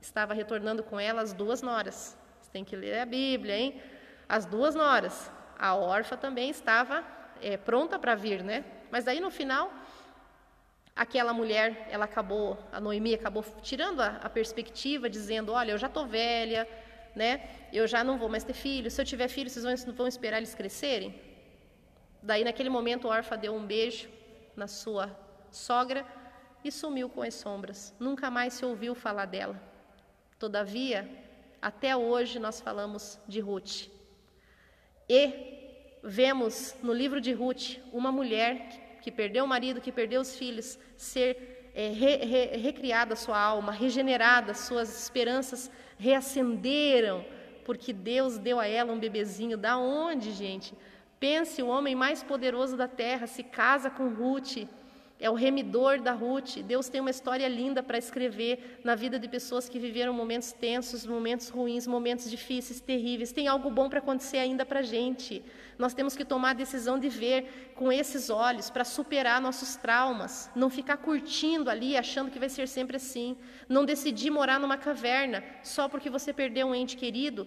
estava 0.00 0.34
retornando 0.34 0.82
com 0.82 1.00
ela 1.00 1.22
as 1.22 1.32
duas 1.32 1.62
noras. 1.62 2.18
Você 2.42 2.50
tem 2.50 2.64
que 2.64 2.76
ler 2.76 2.98
a 2.98 3.06
Bíblia, 3.06 3.56
hein? 3.56 3.80
As 4.28 4.44
duas 4.44 4.74
noras. 4.74 5.32
A 5.58 5.74
órfã 5.74 6.16
também 6.16 6.50
estava 6.50 7.02
é, 7.40 7.56
pronta 7.56 7.98
para 7.98 8.14
vir, 8.14 8.42
né? 8.42 8.64
Mas 8.90 9.08
aí 9.08 9.20
no 9.20 9.30
final, 9.30 9.72
aquela 11.00 11.32
mulher, 11.32 11.88
ela 11.90 12.04
acabou, 12.04 12.58
a 12.70 12.78
Noemi 12.78 13.14
acabou 13.14 13.42
tirando 13.62 14.00
a, 14.00 14.08
a 14.16 14.28
perspectiva, 14.28 15.08
dizendo: 15.08 15.50
Olha, 15.50 15.72
eu 15.72 15.78
já 15.78 15.86
estou 15.86 16.06
velha, 16.06 16.68
né? 17.16 17.30
Eu 17.72 17.86
já 17.86 18.04
não 18.04 18.18
vou 18.18 18.28
mais 18.28 18.44
ter 18.44 18.52
filhos. 18.52 18.92
Se 18.92 19.00
eu 19.00 19.06
tiver 19.06 19.28
filhos, 19.28 19.52
vocês 19.54 19.64
vão, 19.64 19.94
vão 19.94 20.06
esperar 20.06 20.36
eles 20.36 20.54
crescerem? 20.54 21.18
Daí, 22.22 22.44
naquele 22.44 22.68
momento, 22.68 23.08
a 23.08 23.12
órfã 23.16 23.38
deu 23.38 23.54
um 23.54 23.64
beijo 23.64 24.10
na 24.54 24.66
sua 24.66 25.04
sogra 25.50 26.04
e 26.62 26.70
sumiu 26.70 27.08
com 27.08 27.22
as 27.22 27.32
sombras. 27.32 27.94
Nunca 27.98 28.30
mais 28.30 28.52
se 28.52 28.64
ouviu 28.66 28.94
falar 28.94 29.24
dela. 29.24 29.58
Todavia, 30.38 31.08
até 31.62 31.96
hoje 31.96 32.38
nós 32.38 32.60
falamos 32.60 33.18
de 33.26 33.40
Ruth. 33.40 33.88
E 35.08 35.18
vemos 36.04 36.76
no 36.82 36.92
livro 36.92 37.22
de 37.22 37.32
Ruth 37.32 37.78
uma 37.90 38.12
mulher 38.12 38.68
que 38.68 38.89
perdeu 39.08 39.44
o 39.44 39.48
marido, 39.48 39.80
que 39.80 39.92
perdeu 39.92 40.20
os 40.20 40.34
filhos, 40.34 40.76
ser 40.96 41.70
é, 41.72 41.90
re, 41.90 42.16
re, 42.16 42.56
recriada 42.56 43.12
a 43.12 43.16
sua 43.16 43.38
alma, 43.38 43.70
regenerada, 43.70 44.52
suas 44.52 45.04
esperanças 45.04 45.70
reacenderam, 45.96 47.24
porque 47.64 47.92
Deus 47.92 48.36
deu 48.36 48.58
a 48.58 48.66
ela 48.66 48.92
um 48.92 48.98
bebezinho. 48.98 49.56
Da 49.56 49.78
onde, 49.78 50.32
gente? 50.32 50.74
Pense, 51.20 51.62
o 51.62 51.68
homem 51.68 51.94
mais 51.94 52.24
poderoso 52.24 52.76
da 52.76 52.88
terra 52.88 53.28
se 53.28 53.44
casa 53.44 53.88
com 53.88 54.08
Ruth, 54.08 54.66
é 55.20 55.28
o 55.28 55.34
remidor 55.34 56.00
da 56.00 56.12
Ruth. 56.12 56.56
Deus 56.64 56.88
tem 56.88 57.00
uma 57.00 57.10
história 57.10 57.46
linda 57.46 57.82
para 57.82 57.98
escrever 57.98 58.80
na 58.82 58.94
vida 58.94 59.18
de 59.18 59.28
pessoas 59.28 59.68
que 59.68 59.78
viveram 59.78 60.14
momentos 60.14 60.50
tensos, 60.50 61.06
momentos 61.06 61.50
ruins, 61.50 61.86
momentos 61.86 62.30
difíceis, 62.30 62.80
terríveis. 62.80 63.30
Tem 63.30 63.46
algo 63.46 63.70
bom 63.70 63.90
para 63.90 63.98
acontecer 63.98 64.38
ainda 64.38 64.64
para 64.64 64.80
a 64.80 64.82
gente. 64.82 65.44
Nós 65.78 65.92
temos 65.92 66.16
que 66.16 66.24
tomar 66.24 66.50
a 66.50 66.54
decisão 66.54 66.98
de 66.98 67.10
ver 67.10 67.72
com 67.74 67.92
esses 67.92 68.30
olhos 68.30 68.70
para 68.70 68.82
superar 68.82 69.42
nossos 69.42 69.76
traumas. 69.76 70.50
Não 70.56 70.70
ficar 70.70 70.96
curtindo 70.96 71.68
ali, 71.68 71.98
achando 71.98 72.30
que 72.30 72.38
vai 72.38 72.48
ser 72.48 72.66
sempre 72.66 72.96
assim. 72.96 73.36
Não 73.68 73.84
decidir 73.84 74.30
morar 74.30 74.58
numa 74.58 74.78
caverna 74.78 75.44
só 75.62 75.86
porque 75.86 76.08
você 76.08 76.32
perdeu 76.32 76.68
um 76.68 76.74
ente 76.74 76.96
querido. 76.96 77.46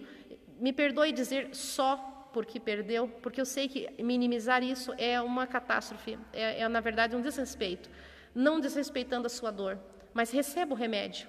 Me 0.60 0.72
perdoe 0.72 1.10
dizer 1.10 1.48
só 1.52 2.13
porque 2.34 2.58
perdeu, 2.58 3.06
porque 3.22 3.40
eu 3.40 3.46
sei 3.46 3.68
que 3.68 3.88
minimizar 4.02 4.60
isso 4.64 4.92
é 4.98 5.20
uma 5.20 5.46
catástrofe, 5.46 6.18
é, 6.32 6.62
é 6.62 6.68
na 6.68 6.80
verdade 6.80 7.14
um 7.14 7.22
desrespeito. 7.22 7.88
Não 8.34 8.58
desrespeitando 8.58 9.28
a 9.28 9.30
sua 9.30 9.52
dor, 9.52 9.78
mas 10.12 10.32
receba 10.32 10.74
o 10.74 10.76
remédio. 10.76 11.28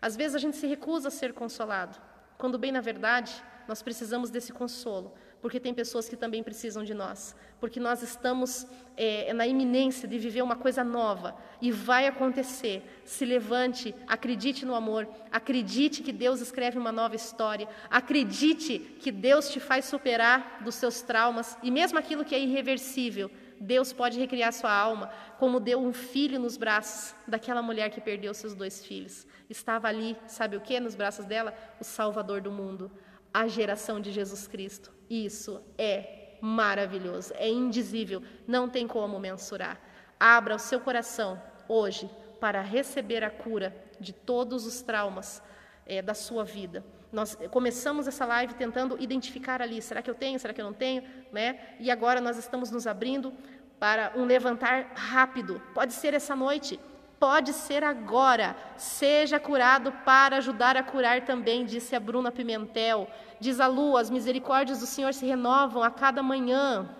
Às 0.00 0.16
vezes 0.16 0.34
a 0.34 0.40
gente 0.40 0.56
se 0.56 0.66
recusa 0.66 1.06
a 1.06 1.10
ser 1.12 1.32
consolado, 1.32 1.96
quando 2.36 2.58
bem 2.58 2.72
na 2.72 2.80
verdade 2.80 3.32
nós 3.68 3.80
precisamos 3.82 4.30
desse 4.30 4.52
consolo, 4.52 5.14
porque 5.42 5.58
tem 5.58 5.74
pessoas 5.74 6.08
que 6.08 6.16
também 6.16 6.40
precisam 6.40 6.84
de 6.84 6.94
nós, 6.94 7.34
porque 7.60 7.80
nós 7.80 8.00
estamos 8.00 8.64
é, 8.96 9.32
na 9.32 9.44
iminência 9.44 10.06
de 10.06 10.16
viver 10.16 10.40
uma 10.40 10.54
coisa 10.54 10.84
nova 10.84 11.36
e 11.60 11.72
vai 11.72 12.06
acontecer. 12.06 12.82
Se 13.04 13.24
levante, 13.24 13.92
acredite 14.06 14.64
no 14.64 14.74
amor, 14.74 15.08
acredite 15.32 16.00
que 16.00 16.12
Deus 16.12 16.40
escreve 16.40 16.78
uma 16.78 16.92
nova 16.92 17.16
história, 17.16 17.68
acredite 17.90 18.78
que 18.78 19.10
Deus 19.10 19.50
te 19.50 19.58
faz 19.58 19.84
superar 19.84 20.60
dos 20.62 20.76
seus 20.76 21.02
traumas 21.02 21.58
e 21.60 21.72
mesmo 21.72 21.98
aquilo 21.98 22.24
que 22.24 22.36
é 22.36 22.40
irreversível. 22.40 23.28
Deus 23.58 23.92
pode 23.92 24.18
recriar 24.18 24.52
sua 24.52 24.72
alma, 24.72 25.10
como 25.38 25.60
deu 25.60 25.78
um 25.80 25.92
filho 25.92 26.38
nos 26.38 26.56
braços 26.56 27.14
daquela 27.26 27.62
mulher 27.62 27.90
que 27.90 28.00
perdeu 28.00 28.32
seus 28.34 28.54
dois 28.54 28.84
filhos. 28.84 29.26
Estava 29.50 29.88
ali, 29.88 30.16
sabe 30.26 30.56
o 30.56 30.60
que, 30.60 30.78
nos 30.80 30.96
braços 30.96 31.24
dela? 31.24 31.54
O 31.80 31.84
Salvador 31.84 32.40
do 32.40 32.50
mundo, 32.50 32.90
a 33.32 33.46
geração 33.46 34.00
de 34.00 34.12
Jesus 34.12 34.46
Cristo. 34.46 34.92
Isso 35.08 35.62
é 35.78 36.36
maravilhoso, 36.40 37.32
é 37.36 37.48
indizível, 37.48 38.22
não 38.46 38.68
tem 38.68 38.86
como 38.86 39.18
mensurar. 39.18 39.80
Abra 40.18 40.56
o 40.56 40.58
seu 40.58 40.80
coração 40.80 41.40
hoje 41.68 42.10
para 42.40 42.60
receber 42.60 43.22
a 43.22 43.30
cura 43.30 43.74
de 44.00 44.12
todos 44.12 44.66
os 44.66 44.82
traumas 44.82 45.42
é, 45.86 46.02
da 46.02 46.14
sua 46.14 46.44
vida. 46.44 46.84
Nós 47.12 47.36
começamos 47.50 48.08
essa 48.08 48.24
live 48.24 48.54
tentando 48.54 49.00
identificar 49.00 49.60
ali, 49.60 49.80
será 49.82 50.02
que 50.02 50.10
eu 50.10 50.14
tenho, 50.14 50.38
será 50.38 50.52
que 50.52 50.60
eu 50.60 50.64
não 50.64 50.72
tenho, 50.72 51.04
né? 51.30 51.76
E 51.78 51.90
agora 51.90 52.20
nós 52.20 52.38
estamos 52.38 52.70
nos 52.70 52.86
abrindo 52.86 53.32
para 53.78 54.12
um 54.16 54.24
levantar 54.24 54.92
rápido. 54.94 55.60
Pode 55.74 55.92
ser 55.92 56.14
essa 56.14 56.34
noite, 56.34 56.80
pode 57.22 57.52
ser 57.52 57.84
agora. 57.84 58.56
Seja 58.76 59.38
curado 59.38 59.92
para 60.04 60.38
ajudar 60.38 60.76
a 60.76 60.82
curar 60.82 61.24
também, 61.24 61.64
disse 61.64 61.94
a 61.94 62.00
Bruna 62.00 62.32
Pimentel. 62.32 63.08
Diz 63.38 63.60
a 63.60 63.68
Lu: 63.68 63.96
as 63.96 64.10
misericórdias 64.10 64.80
do 64.80 64.86
Senhor 64.86 65.14
se 65.14 65.24
renovam 65.24 65.84
a 65.84 65.90
cada 65.90 66.20
manhã. 66.20 66.90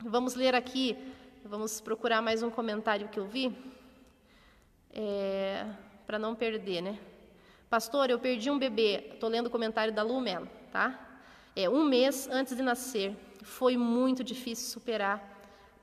Vamos 0.00 0.34
ler 0.34 0.56
aqui, 0.56 0.98
vamos 1.44 1.80
procurar 1.80 2.20
mais 2.20 2.42
um 2.42 2.50
comentário 2.50 3.06
que 3.06 3.20
eu 3.20 3.26
vi, 3.26 3.56
é, 4.92 5.64
para 6.04 6.18
não 6.18 6.34
perder, 6.34 6.80
né? 6.82 6.98
Pastor, 7.70 8.10
eu 8.10 8.18
perdi 8.18 8.50
um 8.50 8.58
bebê. 8.58 9.10
Estou 9.12 9.30
lendo 9.30 9.46
o 9.46 9.50
comentário 9.50 9.94
da 9.94 10.02
Lu 10.02 10.20
Melo, 10.20 10.48
tá? 10.72 10.98
É 11.54 11.70
um 11.70 11.84
mês 11.84 12.28
antes 12.28 12.56
de 12.56 12.62
nascer. 12.62 13.16
Foi 13.40 13.76
muito 13.76 14.24
difícil 14.24 14.68
superar 14.68 15.33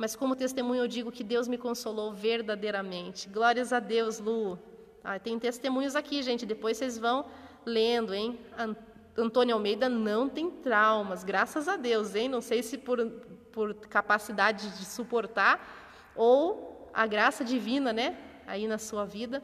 mas 0.02 0.16
como 0.16 0.36
testemunho 0.36 0.82
eu 0.82 0.88
digo 0.88 1.12
que 1.12 1.24
Deus 1.24 1.48
me 1.48 1.60
consolou 1.60 2.12
verdadeiramente. 2.12 3.30
Glórias 3.30 3.72
a 3.72 3.80
Deus, 3.80 4.18
Lu. 4.18 4.58
Ah, 5.04 5.20
tem 5.20 5.38
testemunhos 5.38 5.96
aqui, 5.96 6.24
gente, 6.24 6.44
depois 6.44 6.78
vocês 6.78 6.98
vão 6.98 7.28
lendo, 7.64 8.12
hein? 8.12 8.40
Antônio 9.16 9.54
Almeida 9.54 9.88
não 9.88 10.28
tem 10.28 10.50
traumas, 10.50 11.24
graças 11.24 11.68
a 11.68 11.78
Deus, 11.78 12.16
hein? 12.16 12.28
Não 12.28 12.42
sei 12.42 12.64
se 12.64 12.80
por, 12.80 12.98
por 13.52 13.76
capacidade 13.76 14.76
de 14.76 14.86
suportar 14.86 16.12
ou 16.16 16.90
a 16.92 17.06
graça 17.06 17.46
divina, 17.46 17.94
né? 17.94 18.18
Aí 18.48 18.68
na 18.68 18.80
sua 18.80 19.06
vida. 19.06 19.44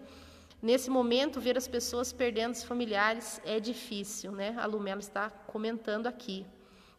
Nesse 0.60 0.90
momento, 0.90 1.40
ver 1.40 1.56
as 1.56 1.68
pessoas 1.68 2.12
perdendo 2.12 2.56
os 2.56 2.64
familiares 2.64 3.40
é 3.46 3.60
difícil, 3.60 4.32
né? 4.32 4.56
A 4.58 4.66
Lumela 4.66 5.02
está 5.02 5.30
comentando 5.30 6.08
aqui. 6.08 6.48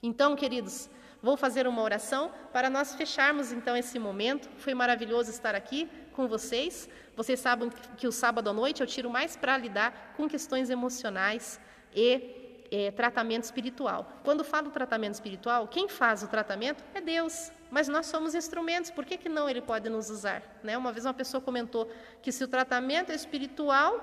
Então, 0.01 0.37
queridos, 0.37 0.89
Vou 1.21 1.37
fazer 1.37 1.67
uma 1.67 1.83
oração 1.83 2.31
para 2.53 2.71
nós 2.71 2.95
fecharmos 2.95 3.53
então 3.53 3.77
esse 3.77 3.99
momento. 3.99 4.49
Foi 4.59 4.75
maravilhoso 4.75 5.31
estar 5.31 5.55
aqui 5.55 5.89
com 6.13 6.29
vocês. 6.29 6.89
Vocês 7.17 7.41
sabem 7.41 7.71
que 7.97 8.07
o 8.07 8.13
sábado 8.13 8.49
à 8.51 8.53
noite 8.53 8.81
eu 8.81 8.87
tiro 8.87 9.11
mais 9.11 9.37
para 9.37 9.57
lidar 9.57 10.15
com 10.17 10.29
questões 10.29 10.71
emocionais 10.71 11.61
e 11.95 12.67
é, 12.71 12.91
tratamento 12.93 13.45
espiritual. 13.45 14.21
Quando 14.23 14.45
falo 14.45 14.71
tratamento 14.71 15.15
espiritual, 15.15 15.67
quem 15.67 15.89
faz 15.89 16.23
o 16.23 16.29
tratamento 16.29 16.85
é 16.95 17.01
Deus, 17.01 17.51
mas 17.71 17.89
nós 17.89 18.07
somos 18.07 18.35
instrumentos, 18.35 18.91
por 18.91 19.05
que, 19.05 19.17
que 19.17 19.29
não 19.29 19.49
Ele 19.49 19.61
pode 19.61 19.89
nos 19.89 20.11
usar? 20.11 20.43
Né? 20.63 20.77
Uma 20.77 20.93
vez 20.93 21.05
uma 21.05 21.15
pessoa 21.15 21.41
comentou 21.41 21.91
que 22.23 22.31
se 22.31 22.45
o 22.45 22.49
tratamento 22.49 23.11
é 23.11 23.15
espiritual, 23.15 24.01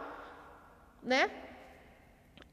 né, 1.02 1.30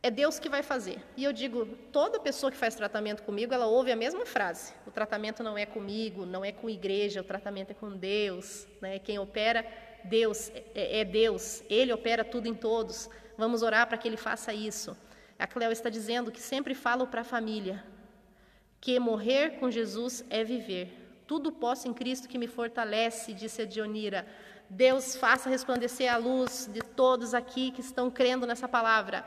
é 0.03 0.11
Deus 0.11 0.39
que 0.39 0.49
vai 0.49 0.63
fazer. 0.63 0.99
E 1.17 1.23
eu 1.23 1.33
digo, 1.33 1.65
toda 1.93 2.19
pessoa 2.19 2.51
que 2.51 2.57
faz 2.57 2.75
tratamento 2.75 3.23
comigo, 3.23 3.55
ela 3.55 3.67
ouve 3.67 3.93
a 3.93 3.97
mesma 3.97 4.27
frase. 4.27 4.73
O 4.87 4.91
tratamento 4.91 5.43
não 5.43 5.57
é 5.57 5.65
comigo, 5.65 6.27
não 6.27 6.45
é 6.45 6.51
com 6.51 6.69
igreja, 6.69 7.21
o 7.21 7.25
tratamento 7.25 7.71
é 7.71 7.75
com 7.75 7.97
Deus. 7.97 8.67
Né? 8.81 8.99
Quem 8.99 9.19
opera, 9.19 9.65
Deus, 10.05 10.51
é, 10.75 11.01
é 11.01 11.05
Deus. 11.05 11.63
Ele 11.71 11.93
opera 11.93 12.25
tudo 12.25 12.49
em 12.49 12.55
todos. 12.55 13.09
Vamos 13.39 13.63
orar 13.63 13.87
para 13.87 13.97
que 13.97 14.09
Ele 14.09 14.17
faça 14.17 14.53
isso. 14.53 14.97
A 15.39 15.47
Cleo 15.47 15.71
está 15.71 15.89
dizendo 15.89 16.33
que 16.33 16.41
sempre 16.41 16.75
falo 16.75 17.07
para 17.07 17.21
a 17.21 17.25
família 17.25 17.85
que 18.81 18.99
morrer 18.99 19.61
com 19.61 19.71
Jesus 19.71 20.25
é 20.29 20.43
viver. 20.43 21.23
Tudo 21.25 21.53
posso 21.53 21.87
em 21.87 21.95
Cristo 21.95 22.29
que 22.29 22.37
me 22.37 22.49
fortalece, 22.49 23.33
disse 23.33 23.63
a 23.63 23.65
Dionira. 23.65 24.27
Deus 24.69 25.15
faça 25.15 25.49
resplandecer 25.49 26.13
a 26.13 26.17
luz 26.17 26.69
de 26.73 26.81
todos 26.81 27.33
aqui 27.33 27.71
que 27.71 27.81
estão 27.81 28.11
crendo 28.11 28.45
nessa 28.45 28.67
palavra. 28.67 29.25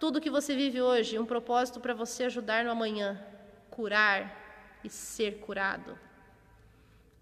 Tudo 0.00 0.18
que 0.18 0.30
você 0.30 0.56
vive 0.56 0.80
hoje, 0.80 1.18
um 1.18 1.26
propósito 1.26 1.78
para 1.78 1.92
você 1.92 2.24
ajudar 2.24 2.64
no 2.64 2.70
amanhã, 2.70 3.22
curar 3.70 4.34
e 4.82 4.88
ser 4.88 5.40
curado. 5.40 5.98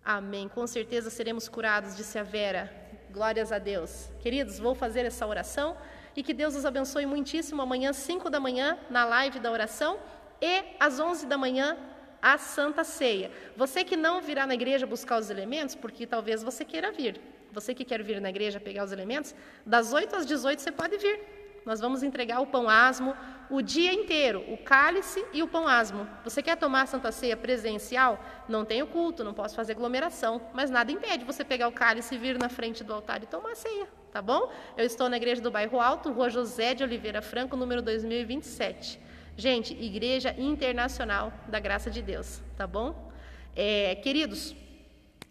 Amém. 0.05 0.49
Com 0.49 0.65
certeza 0.65 1.11
seremos 1.11 1.49
curados, 1.49 1.97
disse 1.97 2.21
a 2.21 2.23
Vera. 2.23 2.73
Glórias 3.11 3.51
a 3.51 3.59
Deus. 3.59 4.09
Queridos, 4.21 4.61
vou 4.61 4.77
fazer 4.77 5.05
essa 5.05 5.27
oração 5.27 5.77
e 6.15 6.23
que 6.23 6.33
Deus 6.33 6.55
os 6.55 6.65
abençoe 6.65 7.05
muitíssimo 7.05 7.61
amanhã, 7.61 7.93
5 7.93 8.31
da 8.31 8.39
manhã, 8.39 8.79
na 8.89 9.05
live 9.05 9.41
da 9.41 9.51
oração 9.51 9.99
e 10.41 10.63
às 10.79 11.01
11 11.01 11.27
da 11.27 11.37
manhã, 11.37 11.77
a 12.23 12.39
Santa 12.39 12.85
Ceia. 12.85 13.33
Você 13.57 13.83
que 13.83 13.97
não 13.97 14.23
virá 14.23 14.47
na 14.47 14.55
igreja 14.55 14.87
buscar 14.87 15.19
os 15.19 15.31
elementos, 15.31 15.75
porque 15.75 16.07
talvez 16.07 16.45
você 16.45 16.65
queira 16.65 16.93
vir. 16.93 17.21
Você 17.51 17.75
que 17.75 17.85
quer 17.85 18.05
vir 18.05 18.21
na 18.21 18.31
igreja 18.31 18.61
pegar 18.61 18.85
os 18.85 18.93
elementos, 18.93 19.35
das 19.67 19.93
8 19.93 20.15
às 20.15 20.25
18 20.25 20.63
você 20.63 20.71
pode 20.71 20.97
vir. 20.97 21.38
Nós 21.69 21.81
vamos 21.81 22.03
entregar 22.03 22.41
o 22.41 22.47
pão 22.47 22.67
asmo 22.67 23.15
o 23.51 23.61
dia 23.61 23.93
inteiro, 23.93 24.43
o 24.49 24.57
cálice 24.57 25.23
e 25.35 25.43
o 25.43 25.47
pão 25.47 25.69
asmo. 25.69 26.09
Você 26.25 26.43
quer 26.43 26.57
tomar 26.57 26.81
a 26.81 26.87
Santa 26.87 27.13
Ceia 27.13 27.37
presencial? 27.37 28.19
Não 28.49 28.65
tem 28.65 28.83
o 28.83 28.87
culto, 28.87 29.23
não 29.23 29.35
posso 29.35 29.55
fazer 29.55 29.73
aglomeração, 29.73 30.41
mas 30.55 30.71
nada 30.71 30.91
impede 30.91 31.27
você 31.27 31.45
pegar 31.45 31.69
o 31.69 31.73
cálice 31.73 32.15
e 32.15 32.19
vir 32.19 32.39
na 32.39 32.49
frente 32.49 32.83
do 32.83 32.95
altar 32.95 33.23
e 33.23 33.27
tomar 33.27 33.53
a 33.53 33.55
ceia, 33.55 33.87
tá 34.11 34.23
bom? 34.23 34.51
Eu 34.79 34.87
estou 34.87 35.11
na 35.11 35.19
igreja 35.19 35.43
do 35.43 35.51
Bairro 35.51 35.79
Alto, 35.79 36.11
Rua 36.11 36.31
José 36.31 36.73
de 36.73 36.83
Oliveira 36.83 37.21
Franco, 37.21 37.55
número 37.55 37.83
2027. 37.83 38.99
Gente, 39.37 39.75
Igreja 39.75 40.35
Internacional 40.39 41.31
da 41.49 41.61
Graça 41.61 41.91
de 41.91 42.01
Deus, 42.01 42.41
tá 42.57 42.67
bom? 42.67 43.13
É, 43.55 43.95
queridos, 43.97 44.57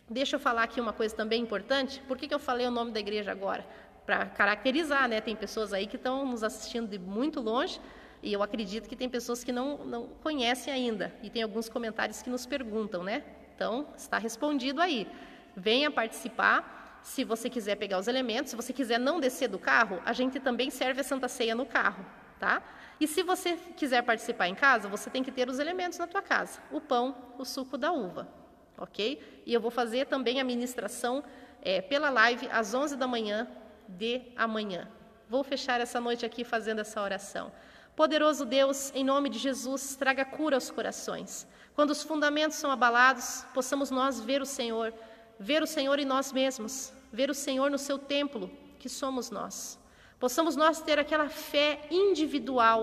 deixa 0.07 0.35
eu 0.35 0.39
falar 0.39 0.61
aqui 0.63 0.79
uma 0.79 0.93
coisa 0.93 1.15
também 1.15 1.41
importante. 1.41 1.99
Por 2.07 2.15
que, 2.15 2.27
que 2.27 2.33
eu 2.33 2.39
falei 2.39 2.67
o 2.67 2.71
nome 2.71 2.91
da 2.91 2.99
igreja 2.99 3.31
agora? 3.31 3.65
Para 4.07 4.25
caracterizar, 4.27 5.09
né? 5.09 5.19
Tem 5.19 5.35
pessoas 5.35 5.73
aí 5.73 5.85
que 5.85 5.97
estão 5.97 6.25
nos 6.25 6.41
assistindo 6.41 6.87
de 6.87 6.97
muito 6.97 7.41
longe 7.41 7.77
e 8.23 8.31
eu 8.31 8.41
acredito 8.41 8.87
que 8.87 8.95
tem 8.95 9.09
pessoas 9.09 9.43
que 9.43 9.51
não, 9.51 9.79
não 9.79 10.07
conhecem 10.23 10.73
ainda. 10.73 11.13
E 11.21 11.29
tem 11.29 11.43
alguns 11.43 11.67
comentários 11.67 12.21
que 12.21 12.29
nos 12.29 12.45
perguntam, 12.45 13.03
né? 13.03 13.21
Então, 13.53 13.85
está 13.97 14.17
respondido 14.17 14.81
aí. 14.81 15.05
Venha 15.57 15.91
participar. 15.91 17.01
Se 17.03 17.25
você 17.25 17.49
quiser 17.49 17.75
pegar 17.75 17.99
os 17.99 18.07
elementos, 18.07 18.51
se 18.51 18.55
você 18.55 18.71
quiser 18.71 18.97
não 18.97 19.19
descer 19.19 19.49
do 19.49 19.59
carro, 19.59 20.01
a 20.05 20.13
gente 20.13 20.39
também 20.39 20.69
serve 20.69 21.01
a 21.01 21.03
Santa 21.03 21.27
Ceia 21.27 21.53
no 21.53 21.65
carro, 21.65 22.05
tá? 22.39 22.63
E 23.01 23.07
se 23.07 23.23
você 23.23 23.57
quiser 23.75 24.03
participar 24.03 24.47
em 24.47 24.55
casa, 24.55 24.87
você 24.87 25.09
tem 25.09 25.21
que 25.21 25.33
ter 25.33 25.49
os 25.49 25.59
elementos 25.59 25.99
na 25.99 26.07
tua 26.07 26.21
casa: 26.21 26.61
o 26.71 26.79
pão, 26.79 27.13
o 27.37 27.43
suco 27.43 27.77
da 27.77 27.91
uva, 27.91 28.25
ok? 28.77 29.43
E 29.45 29.53
eu 29.53 29.59
vou 29.59 29.69
fazer 29.69 30.05
também 30.05 30.39
a 30.39 30.45
ministração 30.45 31.23
é, 31.61 31.81
pela 31.81 32.09
live 32.09 32.47
às 32.51 32.73
11 32.73 32.95
da 32.95 33.05
manhã 33.05 33.47
de 33.87 34.21
amanhã. 34.35 34.87
Vou 35.29 35.43
fechar 35.43 35.81
essa 35.81 35.99
noite 35.99 36.25
aqui 36.25 36.43
fazendo 36.43 36.79
essa 36.79 37.01
oração. 37.01 37.51
Poderoso 37.95 38.45
Deus, 38.45 38.91
em 38.93 39.03
nome 39.03 39.29
de 39.29 39.39
Jesus, 39.39 39.95
traga 39.95 40.23
cura 40.23 40.55
aos 40.55 40.69
corações. 40.69 41.47
Quando 41.75 41.91
os 41.91 42.03
fundamentos 42.03 42.57
são 42.57 42.71
abalados, 42.71 43.45
possamos 43.53 43.91
nós 43.91 44.19
ver 44.19 44.41
o 44.41 44.45
Senhor, 44.45 44.93
ver 45.39 45.61
o 45.61 45.67
Senhor 45.67 45.99
em 45.99 46.05
nós 46.05 46.31
mesmos, 46.31 46.93
ver 47.11 47.29
o 47.29 47.33
Senhor 47.33 47.69
no 47.69 47.77
seu 47.77 47.97
templo, 47.99 48.49
que 48.79 48.87
somos 48.87 49.29
nós. 49.29 49.79
Possamos 50.19 50.55
nós 50.55 50.81
ter 50.81 50.97
aquela 50.97 51.29
fé 51.29 51.87
individual. 51.91 52.79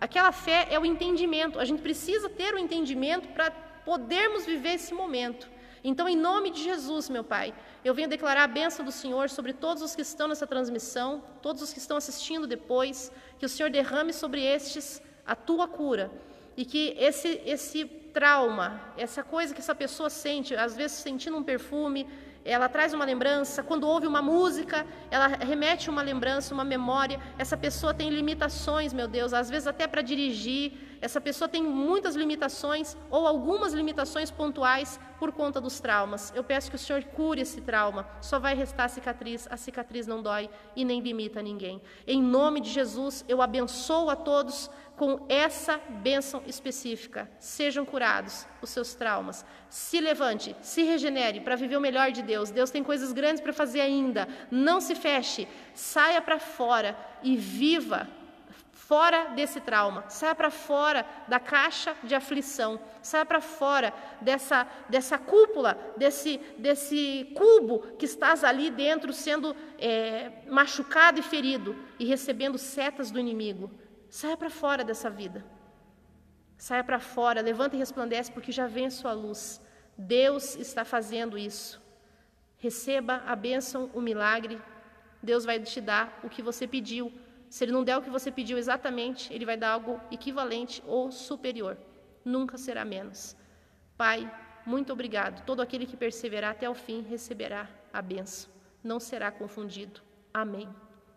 Aquela 0.00 0.30
fé 0.32 0.68
é 0.70 0.78
o 0.78 0.86
entendimento. 0.86 1.58
A 1.58 1.64
gente 1.64 1.82
precisa 1.82 2.28
ter 2.28 2.54
o 2.54 2.58
entendimento 2.58 3.28
para 3.28 3.50
podermos 3.84 4.46
viver 4.46 4.74
esse 4.74 4.94
momento. 4.94 5.48
Então, 5.90 6.06
em 6.06 6.16
nome 6.16 6.50
de 6.50 6.62
Jesus, 6.62 7.08
meu 7.08 7.24
Pai, 7.24 7.54
eu 7.82 7.94
venho 7.94 8.10
declarar 8.10 8.44
a 8.44 8.46
bênção 8.46 8.84
do 8.84 8.92
Senhor 8.92 9.30
sobre 9.30 9.54
todos 9.54 9.82
os 9.82 9.94
que 9.96 10.02
estão 10.02 10.28
nessa 10.28 10.46
transmissão, 10.46 11.22
todos 11.40 11.62
os 11.62 11.72
que 11.72 11.78
estão 11.78 11.96
assistindo 11.96 12.46
depois, 12.46 13.10
que 13.38 13.46
o 13.46 13.48
Senhor 13.48 13.70
derrame 13.70 14.12
sobre 14.12 14.42
estes 14.44 15.00
a 15.26 15.34
tua 15.34 15.66
cura 15.66 16.10
e 16.58 16.64
que 16.66 16.94
esse, 16.98 17.40
esse 17.46 17.86
trauma, 18.12 18.78
essa 18.98 19.22
coisa 19.22 19.54
que 19.54 19.60
essa 19.60 19.74
pessoa 19.74 20.10
sente, 20.10 20.54
às 20.54 20.76
vezes 20.76 20.98
sentindo 20.98 21.38
um 21.38 21.42
perfume, 21.42 22.06
ela 22.50 22.68
traz 22.68 22.94
uma 22.94 23.04
lembrança, 23.04 23.62
quando 23.62 23.86
ouve 23.86 24.06
uma 24.06 24.22
música, 24.22 24.86
ela 25.10 25.26
remete 25.26 25.90
uma 25.90 26.00
lembrança, 26.00 26.54
uma 26.54 26.64
memória. 26.64 27.20
Essa 27.36 27.56
pessoa 27.56 27.92
tem 27.92 28.08
limitações, 28.08 28.92
meu 28.92 29.06
Deus, 29.06 29.34
às 29.34 29.50
vezes 29.50 29.66
até 29.66 29.86
para 29.86 30.00
dirigir. 30.00 30.72
Essa 31.00 31.20
pessoa 31.20 31.48
tem 31.48 31.62
muitas 31.62 32.16
limitações 32.16 32.96
ou 33.10 33.26
algumas 33.26 33.72
limitações 33.72 34.30
pontuais 34.30 34.98
por 35.18 35.30
conta 35.30 35.60
dos 35.60 35.78
traumas. 35.78 36.32
Eu 36.34 36.42
peço 36.42 36.70
que 36.70 36.76
o 36.76 36.78
Senhor 36.78 37.04
cure 37.04 37.42
esse 37.42 37.60
trauma. 37.60 38.08
Só 38.20 38.38
vai 38.38 38.54
restar 38.54 38.86
a 38.86 38.88
cicatriz. 38.88 39.46
A 39.50 39.56
cicatriz 39.56 40.06
não 40.06 40.22
dói 40.22 40.50
e 40.74 40.84
nem 40.84 41.00
limita 41.00 41.42
ninguém. 41.42 41.80
Em 42.06 42.22
nome 42.22 42.60
de 42.60 42.70
Jesus, 42.70 43.24
eu 43.28 43.40
abençoo 43.42 44.10
a 44.10 44.16
todos 44.16 44.70
com 44.98 45.24
essa 45.28 45.78
bênção 45.78 46.42
específica. 46.44 47.30
Sejam 47.38 47.86
curados 47.86 48.44
os 48.60 48.68
seus 48.68 48.94
traumas. 48.94 49.46
Se 49.70 50.00
levante, 50.00 50.54
se 50.60 50.82
regenere 50.82 51.40
para 51.40 51.54
viver 51.54 51.76
o 51.76 51.80
melhor 51.80 52.10
de 52.10 52.20
Deus. 52.20 52.50
Deus 52.50 52.70
tem 52.70 52.82
coisas 52.82 53.12
grandes 53.12 53.40
para 53.40 53.52
fazer 53.52 53.80
ainda. 53.80 54.28
Não 54.50 54.80
se 54.80 54.96
feche. 54.96 55.46
Saia 55.72 56.20
para 56.20 56.40
fora 56.40 56.98
e 57.22 57.36
viva 57.36 58.08
fora 58.72 59.26
desse 59.34 59.60
trauma, 59.60 60.08
saia 60.08 60.34
para 60.34 60.50
fora 60.50 61.04
da 61.28 61.38
caixa 61.38 61.94
de 62.02 62.14
aflição, 62.14 62.80
saia 63.02 63.26
para 63.26 63.38
fora 63.38 63.92
dessa, 64.18 64.66
dessa 64.88 65.18
cúpula, 65.18 65.78
desse, 65.94 66.40
desse 66.56 67.30
cubo 67.36 67.80
que 67.98 68.06
estás 68.06 68.42
ali 68.42 68.70
dentro 68.70 69.12
sendo 69.12 69.54
é, 69.78 70.32
machucado 70.48 71.20
e 71.20 71.22
ferido 71.22 71.76
e 71.98 72.06
recebendo 72.06 72.56
setas 72.56 73.10
do 73.10 73.20
inimigo. 73.20 73.70
Saia 74.08 74.36
para 74.36 74.50
fora 74.50 74.84
dessa 74.84 75.10
vida. 75.10 75.44
Saia 76.56 76.82
para 76.82 76.98
fora, 76.98 77.40
levanta 77.40 77.76
e 77.76 77.78
resplandece, 77.78 78.32
porque 78.32 78.50
já 78.50 78.66
vem 78.66 78.86
a 78.86 78.90
sua 78.90 79.12
luz. 79.12 79.60
Deus 79.96 80.56
está 80.56 80.84
fazendo 80.84 81.36
isso. 81.36 81.80
Receba 82.56 83.22
a 83.26 83.36
bênção, 83.36 83.90
o 83.94 84.00
milagre. 84.00 84.60
Deus 85.22 85.44
vai 85.44 85.60
te 85.60 85.80
dar 85.80 86.20
o 86.24 86.28
que 86.28 86.42
você 86.42 86.66
pediu. 86.66 87.12
Se 87.48 87.64
Ele 87.64 87.72
não 87.72 87.84
der 87.84 87.96
o 87.96 88.02
que 88.02 88.10
você 88.10 88.30
pediu 88.30 88.58
exatamente, 88.58 89.32
Ele 89.32 89.46
vai 89.46 89.56
dar 89.56 89.70
algo 89.70 90.00
equivalente 90.10 90.82
ou 90.86 91.12
superior. 91.12 91.76
Nunca 92.24 92.58
será 92.58 92.84
menos. 92.84 93.36
Pai, 93.96 94.30
muito 94.66 94.92
obrigado. 94.92 95.44
Todo 95.44 95.62
aquele 95.62 95.86
que 95.86 95.96
perseverar 95.96 96.52
até 96.52 96.68
o 96.68 96.74
fim 96.74 97.02
receberá 97.02 97.68
a 97.92 98.02
bênção. 98.02 98.50
Não 98.82 99.00
será 99.00 99.30
confundido. 99.30 100.00
Amém. 100.32 100.68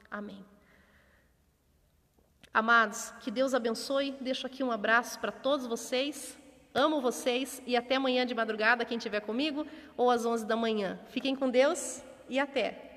Amém. 0.09 0.50
Amados, 2.53 3.13
que 3.21 3.31
Deus 3.31 3.53
abençoe. 3.53 4.17
Deixo 4.19 4.45
aqui 4.45 4.61
um 4.61 4.71
abraço 4.71 5.17
para 5.19 5.31
todos 5.31 5.65
vocês. 5.65 6.37
Amo 6.73 6.99
vocês 6.99 7.61
e 7.65 7.77
até 7.77 7.95
amanhã 7.95 8.25
de 8.25 8.35
madrugada, 8.35 8.83
quem 8.83 8.97
estiver 8.97 9.21
comigo, 9.21 9.65
ou 9.95 10.09
às 10.09 10.25
11 10.25 10.45
da 10.45 10.55
manhã. 10.55 10.99
Fiquem 11.09 11.35
com 11.35 11.49
Deus 11.49 12.01
e 12.29 12.39
até. 12.39 12.90